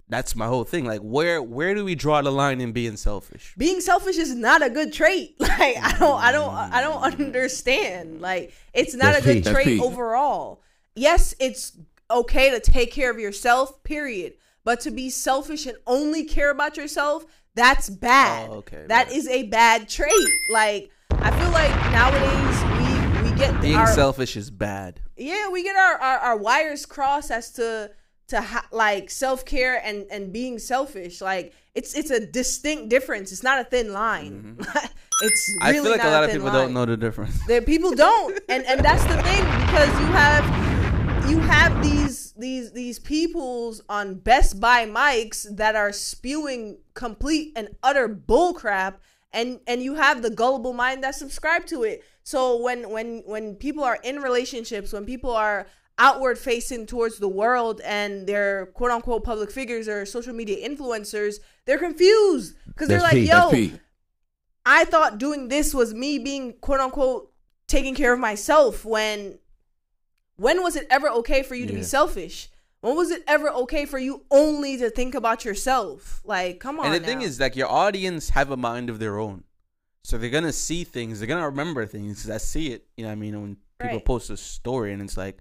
That's 0.08 0.36
my 0.36 0.46
whole 0.46 0.64
thing. 0.64 0.84
Like 0.84 1.00
where 1.00 1.42
where 1.42 1.74
do 1.74 1.84
we 1.84 1.94
draw 1.94 2.20
the 2.22 2.30
line 2.30 2.60
in 2.60 2.72
being 2.72 2.96
selfish? 2.96 3.54
being 3.56 3.80
selfish 3.80 4.16
is 4.18 4.34
not 4.34 4.62
a 4.62 4.68
good 4.70 4.92
trait 4.92 5.34
like 5.40 5.76
i 5.82 5.96
don't 5.98 6.20
i 6.22 6.30
don't 6.32 6.54
i 6.54 6.80
don't 6.80 7.02
understand 7.02 8.20
like 8.20 8.52
it's 8.72 8.94
not 8.94 9.12
That's 9.14 9.26
a 9.26 9.34
good 9.34 9.44
peak. 9.44 9.52
Trait 9.52 9.66
peak. 9.66 9.82
overall 9.82 10.62
yes 10.94 11.34
it's 11.40 11.76
okay 12.10 12.50
to 12.50 12.60
take 12.60 12.92
care 12.92 13.10
of 13.10 13.18
yourself 13.18 13.82
period 13.84 14.34
but 14.64 14.80
to 14.80 14.90
be 14.90 15.10
selfish 15.10 15.66
and 15.66 15.76
only 15.86 16.24
care 16.24 16.50
about 16.50 16.76
yourself 16.76 17.24
that's 17.54 17.88
bad 17.88 18.48
Oh, 18.50 18.54
okay, 18.56 18.84
That 18.88 19.06
right. 19.08 19.16
is 19.16 19.28
a 19.28 19.44
bad 19.44 19.88
trait 19.88 20.12
like 20.50 20.90
i 21.12 21.30
feel 21.40 21.50
like 21.50 21.70
nowadays 21.92 23.22
we 23.24 23.30
we 23.30 23.36
get 23.38 23.60
Being 23.60 23.76
our 23.76 23.86
selfish 23.92 24.36
is 24.36 24.50
bad. 24.50 25.00
yeah 25.16 25.48
we 25.48 25.62
get 25.62 25.76
our, 25.76 25.94
our 25.96 26.18
our 26.18 26.36
wires 26.36 26.84
crossed 26.86 27.30
as 27.30 27.50
to 27.52 27.90
to 28.28 28.40
ha- 28.40 28.66
like 28.72 29.10
self 29.10 29.44
care 29.44 29.80
and 29.84 30.06
and 30.10 30.32
being 30.32 30.58
selfish. 30.58 31.20
Like 31.20 31.54
it's 31.74 31.94
it's 31.94 32.10
a 32.10 32.24
distinct 32.24 32.88
difference. 32.88 33.32
It's 33.32 33.42
not 33.42 33.60
a 33.60 33.64
thin 33.64 33.92
line. 33.92 34.56
Mm-hmm. 34.58 34.86
it's 35.22 35.48
really 35.62 35.70
I 35.70 35.72
feel 35.72 35.90
like 35.90 36.04
a 36.04 36.08
lot 36.08 36.24
of 36.24 36.30
people 36.30 36.46
line. 36.46 36.54
don't 36.54 36.74
know 36.74 36.84
the 36.86 36.96
difference. 36.96 37.46
That 37.46 37.66
people 37.66 37.90
don't, 37.94 38.38
and 38.48 38.64
and 38.64 38.80
that's 38.80 39.04
the 39.04 39.20
thing 39.22 39.44
because 39.44 39.88
you 40.00 40.06
have 40.06 41.30
you 41.30 41.38
have 41.40 41.82
these 41.82 42.32
these 42.32 42.72
these 42.72 42.98
peoples 42.98 43.82
on 43.88 44.14
Best 44.14 44.60
Buy 44.60 44.86
mics 44.86 45.46
that 45.56 45.76
are 45.76 45.92
spewing 45.92 46.78
complete 46.94 47.52
and 47.56 47.68
utter 47.82 48.08
bullcrap, 48.08 48.94
and 49.32 49.60
and 49.66 49.82
you 49.82 49.94
have 49.94 50.22
the 50.22 50.30
gullible 50.30 50.72
mind 50.72 51.02
that 51.02 51.14
subscribe 51.14 51.66
to 51.66 51.82
it. 51.82 52.04
So 52.22 52.62
when 52.62 52.90
when 52.90 53.22
when 53.26 53.56
people 53.56 53.84
are 53.84 53.98
in 54.02 54.20
relationships, 54.20 54.92
when 54.92 55.04
people 55.04 55.30
are 55.30 55.66
outward 55.98 56.38
facing 56.38 56.86
towards 56.86 57.18
the 57.18 57.28
world 57.28 57.80
and 57.84 58.26
they're 58.26 58.66
quote 58.66 58.90
unquote 58.90 59.24
public 59.24 59.50
figures 59.50 59.88
or 59.88 60.04
social 60.04 60.34
media 60.34 60.68
influencers, 60.68 61.36
they're 61.66 61.78
confused 61.78 62.56
because 62.66 62.88
they're 62.88 63.00
like, 63.00 63.12
Pete. 63.14 63.30
That's 63.30 63.52
yo, 63.52 63.68
I 64.66 64.84
thought 64.84 65.18
doing 65.18 65.48
this 65.48 65.74
was 65.74 65.94
me 65.94 66.18
being 66.18 66.54
quote 66.54 66.80
unquote 66.80 67.30
taking 67.66 67.94
care 67.94 68.12
of 68.12 68.18
myself 68.18 68.84
when 68.84 69.38
when 70.36 70.62
was 70.62 70.74
it 70.76 70.86
ever 70.90 71.08
okay 71.10 71.42
for 71.42 71.54
you 71.54 71.66
to 71.66 71.72
be 71.72 71.82
selfish? 71.82 72.48
When 72.80 72.96
was 72.96 73.10
it 73.10 73.22
ever 73.26 73.48
okay 73.50 73.86
for 73.86 73.98
you 73.98 74.24
only 74.30 74.76
to 74.78 74.90
think 74.90 75.14
about 75.14 75.44
yourself? 75.44 76.20
Like, 76.24 76.60
come 76.60 76.80
on. 76.80 76.86
And 76.86 76.94
the 76.94 77.06
thing 77.06 77.22
is, 77.22 77.40
like, 77.40 77.56
your 77.56 77.70
audience 77.70 78.30
have 78.30 78.50
a 78.50 78.56
mind 78.56 78.90
of 78.90 78.98
their 78.98 79.18
own, 79.18 79.44
so 80.02 80.18
they're 80.18 80.28
gonna 80.28 80.52
see 80.52 80.84
things. 80.84 81.18
They're 81.18 81.28
gonna 81.28 81.46
remember 81.48 81.86
things. 81.86 82.28
I 82.28 82.38
see 82.38 82.72
it. 82.72 82.86
You 82.96 83.04
know, 83.04 83.08
what 83.08 83.12
I 83.12 83.16
mean, 83.16 83.40
when 83.40 83.56
people 83.78 83.96
Right. 83.98 84.04
post 84.04 84.28
a 84.28 84.36
story 84.36 84.92
and 84.92 85.00
it's 85.00 85.16
like, 85.16 85.38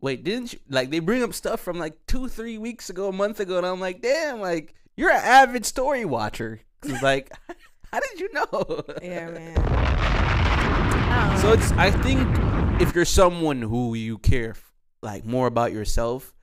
wait, 0.00 0.24
didn't 0.24 0.52
you? 0.52 0.58
Like, 0.68 0.90
they 0.90 0.98
bring 0.98 1.22
up 1.22 1.32
stuff 1.34 1.60
from 1.60 1.78
like 1.78 1.94
two, 2.06 2.28
three 2.28 2.58
weeks 2.58 2.90
ago, 2.90 3.08
a 3.08 3.12
month 3.12 3.40
ago, 3.40 3.56
and 3.58 3.66
I'm 3.66 3.80
like, 3.80 4.00
damn, 4.02 4.40
like, 4.40 4.74
you're 4.96 5.10
an 5.10 5.20
avid 5.22 5.64
story 5.66 6.04
watcher. 6.04 6.60
'Cause, 6.80 7.02
like, 7.02 7.30
how 7.92 8.00
did 8.00 8.20
you 8.20 8.32
know? 8.32 8.82
yeah, 9.02 9.30
man. 9.30 9.58
I 9.58 11.32
oh. 11.36 11.40
So 11.42 11.52
it's 11.52 11.72
I 11.72 11.90
think 11.90 12.26
if 12.80 12.94
you're 12.94 13.04
someone 13.04 13.62
who 13.62 13.94
you 13.94 14.18
care 14.18 14.54
like 15.02 15.24
more 15.24 15.46
about 15.46 15.72
yourself, 15.72 16.34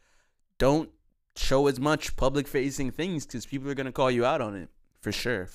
don't 0.57 0.89
show 1.35 1.67
as 1.67 1.79
much 1.79 2.15
public 2.15 2.47
facing 2.47 2.91
things 2.91 3.25
because 3.25 3.45
people 3.45 3.69
are 3.69 3.75
gonna 3.75 3.91
call 3.91 4.09
you 4.11 4.25
out 4.25 4.41
on 4.41 4.55
it 4.55 4.69
for 5.01 5.11
sure. 5.11 5.49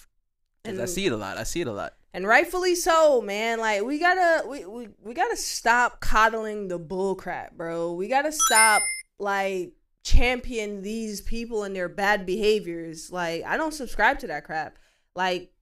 'Cause 0.65 0.79
I 0.79 0.85
see 0.87 1.07
it 1.07 1.13
a 1.13 1.17
lot. 1.17 1.39
I 1.39 1.45
see 1.45 1.61
it 1.61 1.67
a 1.67 1.73
lot. 1.73 1.95
And 2.13 2.27
rightfully 2.27 2.75
so, 2.75 3.21
man. 3.21 3.59
Like 3.59 3.83
we 3.83 3.99
gotta 3.99 4.47
we, 4.49 4.65
we, 4.65 4.89
we 5.03 5.15
gotta 5.15 5.37
stop 5.37 6.01
coddling 6.01 6.69
the 6.69 6.79
bullcrap, 6.79 7.53
bro. 7.53 7.93
We 7.93 8.09
gotta 8.09 8.33
stop 8.33 8.83
like 9.19 9.73
champion 10.03 10.83
these 10.83 11.21
people 11.21 11.65
and 11.65 11.77
their 11.77 11.89
bad 11.89 12.25
behaviors. 12.25 13.13
Like 13.13 13.45
I 13.45 13.57
don't 13.57 13.75
subscribe 13.75 14.19
to 14.21 14.27
that 14.29 14.45
crap. 14.45 14.77
Like 15.15 15.53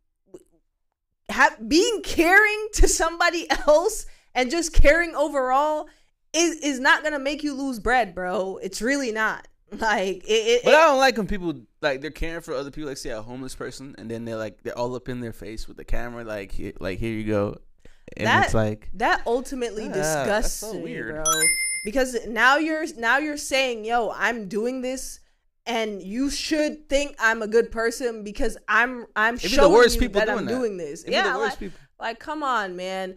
ha- 1.30 1.56
being 1.66 2.02
caring 2.02 2.68
to 2.74 2.88
somebody 2.88 3.48
else 3.66 4.06
and 4.34 4.50
just 4.50 4.72
caring 4.72 5.14
overall 5.14 5.88
is 6.32 6.56
is 6.56 6.78
not 6.78 7.02
gonna 7.02 7.18
make 7.18 7.42
you 7.42 7.54
lose 7.54 7.80
bread, 7.80 8.14
bro. 8.14 8.58
It's 8.62 8.80
really 8.80 9.12
not. 9.12 9.48
Like 9.80 10.18
it. 10.24 10.30
it, 10.30 10.64
But 10.64 10.74
it- 10.74 10.76
I 10.76 10.86
don't 10.86 10.98
like 10.98 11.16
when 11.16 11.26
people 11.26 11.54
like 11.82 12.00
they're 12.00 12.10
caring 12.10 12.40
for 12.40 12.54
other 12.54 12.70
people. 12.70 12.88
Like 12.88 12.98
say 12.98 13.10
a 13.10 13.20
homeless 13.22 13.54
person, 13.54 13.94
and 13.98 14.10
then 14.10 14.24
they're 14.24 14.36
like 14.36 14.62
they're 14.62 14.78
all 14.78 14.94
up 14.94 15.08
in 15.08 15.20
their 15.20 15.32
face 15.32 15.66
with 15.66 15.76
the 15.76 15.84
camera, 15.84 16.22
like 16.24 16.52
here, 16.52 16.72
like 16.78 16.98
here 17.00 17.12
you 17.12 17.24
go, 17.24 17.56
and 18.16 18.26
That- 18.26 18.44
it's 18.46 18.54
like 18.54 18.88
that 18.94 19.22
ultimately 19.26 19.88
Ah, 19.88 19.92
disgusts 19.92 20.54
so 20.60 20.74
me, 20.74 20.82
weird. 20.82 21.14
bro. 21.24 21.24
Because 21.84 22.16
now 22.26 22.56
you're 22.58 22.84
now 22.96 23.18
you're 23.18 23.36
saying, 23.36 23.84
"Yo, 23.84 24.10
I'm 24.14 24.48
doing 24.48 24.82
this." 24.82 25.20
And 25.68 26.00
you 26.00 26.30
should 26.30 26.88
think 26.88 27.16
I'm 27.18 27.42
a 27.42 27.48
good 27.48 27.72
person 27.72 28.22
because 28.22 28.56
I'm 28.68 29.04
I'm 29.16 29.34
It'd 29.34 29.50
be 29.50 29.56
the 29.56 29.62
showing 29.62 29.72
worst 29.72 29.96
you 29.96 30.00
people 30.02 30.20
that 30.20 30.26
doing 30.26 30.38
I'm 30.38 30.44
that. 30.46 30.52
doing 30.52 30.76
this. 30.76 31.02
It'd 31.02 31.12
yeah, 31.12 31.32
the 31.32 31.38
worst 31.40 31.50
like, 31.50 31.58
people. 31.58 31.78
like 31.98 32.18
come 32.20 32.44
on, 32.44 32.76
man. 32.76 33.16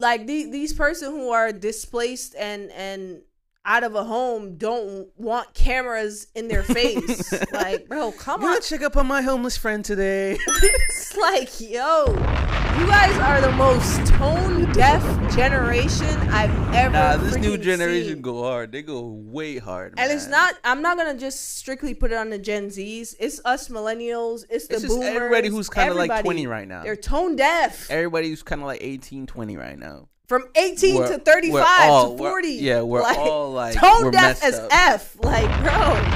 Like 0.00 0.26
these 0.26 0.50
these 0.50 0.72
person 0.72 1.12
who 1.12 1.30
are 1.30 1.52
displaced 1.52 2.34
and 2.34 2.72
and 2.72 3.22
out 3.66 3.82
of 3.84 3.94
a 3.94 4.04
home 4.04 4.56
don't 4.56 5.08
want 5.16 5.54
cameras 5.54 6.26
in 6.34 6.48
their 6.48 6.62
face. 6.62 7.32
like, 7.52 7.88
bro, 7.88 8.12
come 8.12 8.42
I'm 8.44 8.54
on. 8.56 8.60
check 8.62 8.82
up 8.82 8.96
on 8.96 9.06
my 9.06 9.22
homeless 9.22 9.56
friend 9.56 9.84
today. 9.84 10.38
It's 10.96 11.16
like, 11.16 11.60
yo, 11.60 12.06
you 12.06 12.86
guys 12.86 13.16
are 13.18 13.40
the 13.40 13.52
most 13.52 14.04
tone 14.06 14.70
deaf 14.72 15.02
generation 15.34 16.06
I've 16.30 16.74
ever. 16.74 16.92
nah, 16.92 17.16
this 17.16 17.36
new 17.36 17.56
generation 17.58 18.14
seen. 18.14 18.22
go 18.22 18.42
hard. 18.42 18.72
They 18.72 18.82
go 18.82 19.02
way 19.08 19.58
hard. 19.58 19.94
And 19.98 20.10
it's 20.12 20.26
not. 20.26 20.54
I'm 20.64 20.82
not 20.82 20.96
gonna 20.96 21.16
just 21.16 21.56
strictly 21.58 21.94
put 21.94 22.10
it 22.12 22.16
on 22.16 22.30
the 22.30 22.38
Gen 22.38 22.68
Zs. 22.68 23.14
It's 23.20 23.40
us 23.44 23.68
millennials. 23.68 24.44
It's 24.50 24.66
the 24.68 24.74
It's 24.74 24.82
just 24.82 24.88
boomers. 24.88 25.14
everybody 25.14 25.48
who's 25.48 25.68
kinda 25.68 25.94
like 25.94 26.22
20 26.22 26.46
right 26.46 26.66
now. 26.66 26.82
They're 26.82 26.96
tone 26.96 27.36
deaf. 27.36 27.90
Everybody 27.90 28.28
who's 28.30 28.42
kind 28.42 28.60
of 28.60 28.66
like 28.66 28.82
18, 28.82 29.26
20 29.26 29.56
right 29.56 29.78
now. 29.78 30.08
From 30.26 30.44
18 30.54 30.96
We're- 30.96 31.08
to 31.08 31.18
35 31.18 31.52
we're 31.52 31.62
all- 31.92 32.08
to 32.16 32.22
we're- 32.22 32.30
40. 32.32 32.48
yeah, 32.54 32.80
we're 32.80 33.02
all, 33.02 33.52
like, 33.52 33.74
tone 33.76 34.04
we're 34.04 34.10
deaf 34.10 34.42
as 34.42 34.54
up. 34.58 34.68
F. 34.72 35.16
Like, 35.22 35.44
bro, 35.62 35.72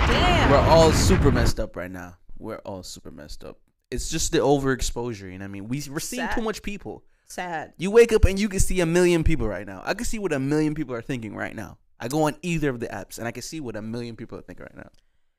damn. 0.06 0.50
We're 0.50 0.56
all 0.58 0.92
super 0.92 1.30
messed 1.30 1.60
up 1.60 1.76
right 1.76 1.90
now. 1.90 2.16
We're 2.38 2.58
all 2.58 2.82
super 2.82 3.10
messed 3.10 3.44
up. 3.44 3.58
It's 3.90 4.08
just 4.08 4.32
the 4.32 4.38
overexposure. 4.38 5.30
You 5.30 5.38
know 5.38 5.44
what 5.44 5.44
I 5.44 5.48
mean? 5.48 5.68
We, 5.68 5.82
we're 5.90 6.00
seeing 6.00 6.26
Sad. 6.26 6.34
too 6.36 6.40
much 6.42 6.62
people. 6.62 7.04
Sad. 7.26 7.74
You 7.76 7.90
wake 7.90 8.12
up 8.12 8.24
and 8.24 8.38
you 8.38 8.48
can 8.48 8.60
see 8.60 8.80
a 8.80 8.86
million 8.86 9.24
people 9.24 9.46
right 9.46 9.66
now. 9.66 9.82
I 9.84 9.92
can 9.94 10.06
see 10.06 10.18
what 10.18 10.32
a 10.32 10.38
million 10.38 10.74
people 10.74 10.94
are 10.94 11.02
thinking 11.02 11.34
right 11.36 11.54
now. 11.54 11.76
I 12.00 12.08
go 12.08 12.22
on 12.22 12.36
either 12.42 12.70
of 12.70 12.80
the 12.80 12.86
apps 12.86 13.18
and 13.18 13.26
I 13.28 13.30
can 13.32 13.42
see 13.42 13.60
what 13.60 13.76
a 13.76 13.82
million 13.82 14.16
people 14.16 14.38
are 14.38 14.42
thinking 14.42 14.62
right 14.64 14.76
now. 14.76 14.90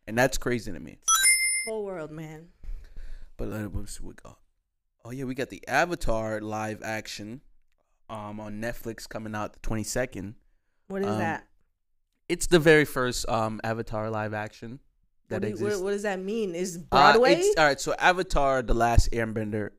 And 0.07 0.15
that's 0.17 0.37
crazy 0.37 0.71
to 0.71 0.79
me. 0.79 0.99
Whole 1.67 1.85
world, 1.85 2.11
man. 2.11 2.49
But 3.37 3.47
let 3.47 3.61
us 3.61 3.97
see 3.97 4.03
what 4.03 4.09
we 4.09 4.13
got. 4.21 4.37
Oh 5.05 5.11
yeah, 5.11 5.23
we 5.23 5.33
got 5.33 5.49
the 5.49 5.65
Avatar 5.67 6.41
live 6.41 6.81
action 6.83 7.41
um 8.09 8.39
on 8.39 8.59
Netflix 8.61 9.07
coming 9.07 9.35
out 9.35 9.53
the 9.53 9.59
22nd. 9.59 10.33
What 10.87 11.01
is 11.01 11.07
Um, 11.07 11.19
that? 11.19 11.47
It's 12.27 12.47
the 12.47 12.59
very 12.59 12.85
first 12.85 13.27
um 13.29 13.59
Avatar 13.63 14.09
live 14.09 14.33
action 14.33 14.79
that 15.29 15.35
What, 15.37 15.41
do 15.41 15.47
you- 15.47 15.53
exists. 15.53 15.77
what, 15.77 15.83
what 15.85 15.91
does 15.91 16.03
that 16.03 16.19
mean? 16.19 16.55
Is 16.55 16.77
Uh, 16.77 16.81
Broadway? 16.89 17.33
it's, 17.35 17.57
all 17.57 17.65
right, 17.65 17.79
so 17.79 17.93
Avatar: 17.99 18.61
The 18.61 18.73
Last 18.73 19.11
Airbender, 19.11 19.71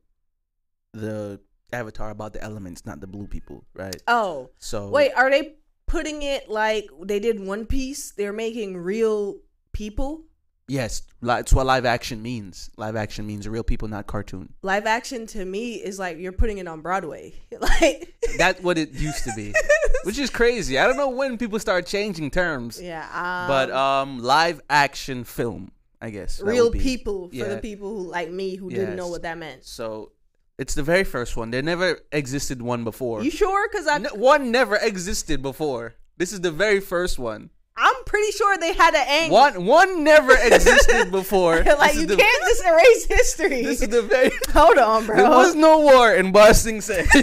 the 0.93 1.39
Avatar 1.73 2.09
about 2.09 2.33
the 2.33 2.41
elements, 2.43 2.85
not 2.85 2.99
the 3.01 3.07
blue 3.07 3.27
people, 3.27 3.65
right? 3.73 3.95
oh, 4.07 4.49
So 4.57 4.89
wait. 4.89 5.11
Are 5.13 5.29
they 5.29 5.55
putting 5.87 6.21
it 6.23 6.49
like 6.49 6.89
they 7.03 7.19
did 7.19 7.39
One 7.39 7.65
Piece? 7.65 8.11
They're 8.11 8.33
making 8.33 8.77
real 8.77 9.39
people. 9.73 10.25
Yes, 10.71 11.01
that's 11.21 11.51
what 11.53 11.65
live 11.65 11.85
action 11.85 12.21
means. 12.21 12.69
Live 12.77 12.95
action 12.95 13.27
means 13.27 13.47
real 13.47 13.63
people, 13.63 13.87
not 13.87 14.07
cartoon. 14.07 14.53
Live 14.61 14.85
action 14.85 15.27
to 15.27 15.43
me 15.45 15.73
is 15.75 15.99
like 15.99 16.17
you're 16.17 16.31
putting 16.31 16.57
it 16.59 16.67
on 16.67 16.81
Broadway. 16.81 17.33
like 17.59 18.13
That's 18.37 18.61
what 18.61 18.77
it 18.77 18.91
used 18.91 19.23
to 19.25 19.33
be, 19.35 19.53
which 20.03 20.17
is 20.17 20.29
crazy. 20.29 20.79
I 20.79 20.87
don't 20.87 20.97
know 20.97 21.09
when 21.09 21.37
people 21.37 21.59
start 21.59 21.85
changing 21.85 22.31
terms, 22.31 22.81
yeah. 22.81 23.03
Um, 23.13 23.47
but 23.47 23.71
um, 23.71 24.19
live 24.23 24.61
action 24.69 25.23
film, 25.25 25.71
I 26.01 26.09
guess. 26.09 26.41
real 26.41 26.71
people 26.71 27.29
for 27.29 27.35
Yeah. 27.35 27.49
the 27.49 27.57
people 27.57 27.89
who 27.89 28.09
like 28.09 28.31
me 28.31 28.55
who 28.55 28.69
didn't 28.69 28.95
know 28.95 29.09
what 29.09 29.23
that 29.23 29.37
meant. 29.37 29.65
So 29.65 30.13
it's 30.57 30.73
the 30.75 30.83
very 30.83 31.03
first 31.03 31.35
one. 31.35 31.51
There 31.51 31.61
never 31.61 31.99
existed 32.11 32.61
one 32.61 32.83
before. 32.83 33.23
You 33.23 33.31
sure? 33.31 33.67
Because 33.69 33.87
I 33.87 33.97
No- 33.97 34.15
one 34.15 34.51
never 34.51 34.77
existed 34.77 35.41
before. 35.41 35.95
This 36.17 36.31
is 36.31 36.41
the 36.41 36.51
very 36.51 36.79
first 36.79 37.17
one. 37.19 37.49
I'm 37.77 37.95
pretty 38.05 38.31
sure 38.33 38.57
they 38.57 38.73
had 38.73 38.93
an 38.93 39.05
angle. 39.07 39.37
One 39.37 39.65
one 39.65 40.03
never 40.03 40.33
existed 40.41 41.09
before. 41.11 41.63
like 41.63 41.95
you 41.95 42.05
the- 42.05 42.17
can't 42.17 42.43
just 42.43 42.63
erase 42.65 43.05
history. 43.05 43.63
This 43.63 43.81
is 43.81 43.89
the 43.89 44.01
very. 44.01 44.31
Hold 44.53 44.77
on, 44.77 45.05
bro. 45.05 45.15
There 45.15 45.29
was 45.29 45.55
no 45.55 45.79
war 45.79 46.13
in 46.13 46.31
Boston 46.31 46.81
Say. 46.81 47.03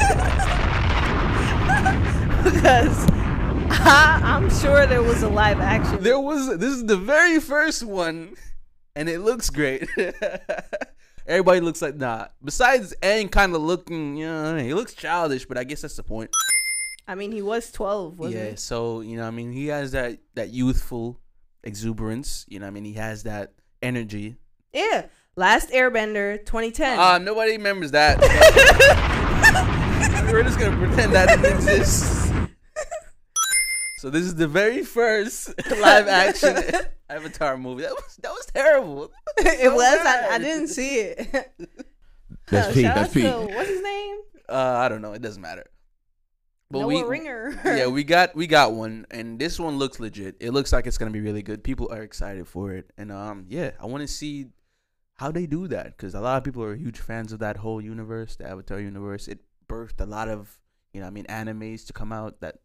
because 2.45 2.97
I, 3.71 4.21
I'm 4.25 4.49
sure 4.51 4.87
there 4.87 5.03
was 5.03 5.23
a 5.23 5.29
live 5.29 5.61
action. 5.61 6.03
there 6.03 6.19
was. 6.21 6.57
This 6.59 6.73
is 6.75 6.87
the 6.87 6.97
very 6.97 7.41
first 7.41 7.83
one, 7.85 8.35
and 8.97 9.09
it 9.09 9.21
looks 9.21 9.51
great. 9.51 9.87
Everybody 11.27 11.61
looks 11.61 11.83
like 11.83 11.97
nah. 11.97 12.29
Besides 12.43 12.95
Aang, 13.03 13.31
kind 13.31 13.55
of 13.55 13.61
looking, 13.61 14.17
you 14.17 14.27
know, 14.27 14.57
he 14.57 14.73
looks 14.73 14.95
childish, 14.95 15.45
but 15.45 15.59
I 15.59 15.65
guess 15.65 15.83
that's 15.83 15.97
the 15.97 16.03
point. 16.03 16.31
I 17.09 17.15
mean, 17.15 17.33
he 17.33 17.41
was 17.43 17.73
12, 17.73 18.19
wasn't 18.19 18.45
yeah. 18.45 18.55
So 18.57 19.01
you 19.01 19.17
know, 19.17 19.27
I 19.27 19.31
mean, 19.31 19.51
he 19.51 19.69
has 19.69 19.93
that 19.93 20.19
that 20.35 20.51
youthful 20.51 21.19
exuberance. 21.65 22.45
You 22.49 22.61
know, 22.61 22.67
I 22.67 22.71
mean, 22.71 22.85
he 22.85 22.93
has 22.95 23.23
that 23.25 23.55
energy. 23.83 24.37
Yeah. 24.73 25.07
Last 25.35 25.71
Airbender, 25.71 26.39
2010. 26.45 26.99
Um, 26.99 27.25
nobody 27.25 27.53
remembers 27.53 27.93
that. 27.93 28.19
We're 30.31 30.43
just 30.43 30.59
gonna 30.59 30.77
pretend 30.77 31.15
that 31.15 31.29
didn't 31.41 31.57
exist. 31.57 32.33
So 33.99 34.11
this 34.11 34.23
is 34.25 34.35
the 34.37 34.47
very 34.47 34.85
first 34.85 35.55
live 35.81 36.07
action 36.07 36.57
Avatar 37.11 37.57
movie. 37.57 37.83
That 37.83 37.93
was 37.93 38.17
that 38.23 38.31
was 38.31 38.47
terrible. 38.55 39.11
it 39.39 39.61
so 39.71 39.75
was. 39.75 39.99
I, 40.07 40.35
I 40.35 40.39
didn't 40.39 40.69
see 40.69 40.97
it. 41.01 41.33
That's 42.49 42.69
Uh, 42.69 42.73
Pete. 42.75 42.85
That's 42.85 43.15
Pete. 43.15 43.25
what's 43.25 43.69
his 43.69 43.83
name? 43.83 44.17
Uh, 44.49 44.53
I 44.85 44.89
don't 44.89 45.03
know. 45.03 45.15
It 45.15 45.23
doesn't 45.23 45.43
matter. 45.43 45.65
But 46.71 46.81
Noah 46.81 46.89
we 46.89 47.03
Ringer. 47.03 47.61
yeah, 47.65 47.87
we 47.87 48.05
got 48.05 48.35
we 48.35 48.47
got 48.47 48.73
one, 48.73 49.07
and 49.11 49.39
this 49.39 49.59
one 49.59 49.79
looks 49.79 49.99
legit. 49.99 50.37
It 50.41 50.53
looks 50.53 50.73
like 50.73 50.87
it's 50.87 50.99
gonna 50.99 51.11
be 51.11 51.21
really 51.21 51.43
good. 51.43 51.65
People 51.65 51.89
are 51.91 52.03
excited 52.03 52.47
for 52.47 52.73
it, 52.73 52.91
and 52.99 53.11
um, 53.11 53.47
yeah, 53.49 53.71
I 53.81 53.87
want 53.87 54.03
to 54.03 54.09
see 54.09 54.49
how 55.15 55.31
they 55.31 55.47
do 55.47 55.67
that 55.69 55.97
because 55.97 56.15
a 56.15 56.21
lot 56.21 56.37
of 56.37 56.45
people 56.45 56.63
are 56.63 56.77
huge 56.77 57.01
fans 57.01 57.33
of 57.33 57.39
that 57.39 57.57
whole 57.57 57.81
universe, 57.81 58.37
the 58.37 58.49
Avatar 58.49 58.81
universe. 58.81 59.29
It 59.29 59.41
birthed 59.67 60.01
a 60.01 60.07
lot 60.07 60.29
of 60.29 60.59
you 60.93 61.01
know, 61.01 61.07
I 61.07 61.11
mean, 61.11 61.27
animes 61.27 61.87
to 61.87 61.93
come 61.93 62.13
out 62.13 62.41
that 62.41 62.57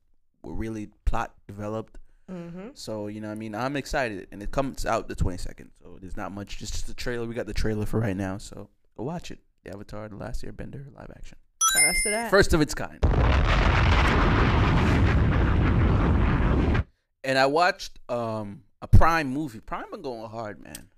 were 0.44 0.54
really 0.54 0.90
plot 1.06 1.34
developed. 1.48 1.98
mm-hmm. 2.30 2.70
So 2.74 3.08
you 3.08 3.22
know, 3.22 3.32
I 3.32 3.36
mean, 3.36 3.56
I'm 3.56 3.76
excited, 3.76 4.28
and 4.32 4.42
it 4.42 4.52
comes 4.52 4.86
out 4.86 5.08
the 5.08 5.16
22nd. 5.16 5.70
So 5.82 5.98
there's 6.00 6.18
not 6.18 6.32
much, 6.32 6.58
just 6.58 6.74
just 6.74 6.88
the 6.88 6.94
trailer. 6.94 7.26
We 7.26 7.36
got 7.36 7.46
the 7.46 7.54
trailer 7.54 7.86
for 7.86 8.00
right 8.00 8.18
now, 8.18 8.38
so 8.38 8.70
go 8.98 9.04
watch 9.04 9.32
it. 9.32 9.40
The 9.64 9.72
Avatar: 9.72 10.10
The 10.10 10.16
Last 10.16 10.44
Airbender 10.44 10.94
live 10.96 11.12
action, 11.16 11.38
Shout 11.74 11.84
out 11.90 11.96
to 12.04 12.10
that. 12.12 12.30
first 12.30 12.54
of 12.54 12.62
its 12.62 12.74
kind. 12.76 13.00
And 17.26 17.38
I 17.40 17.46
watched 17.46 18.00
um 18.10 18.64
a 18.82 18.88
Prime 18.88 19.28
movie. 19.28 19.60
Prime 19.62 19.86
been 19.92 20.02
going 20.02 20.30
hard, 20.30 20.62
man. 20.62 20.90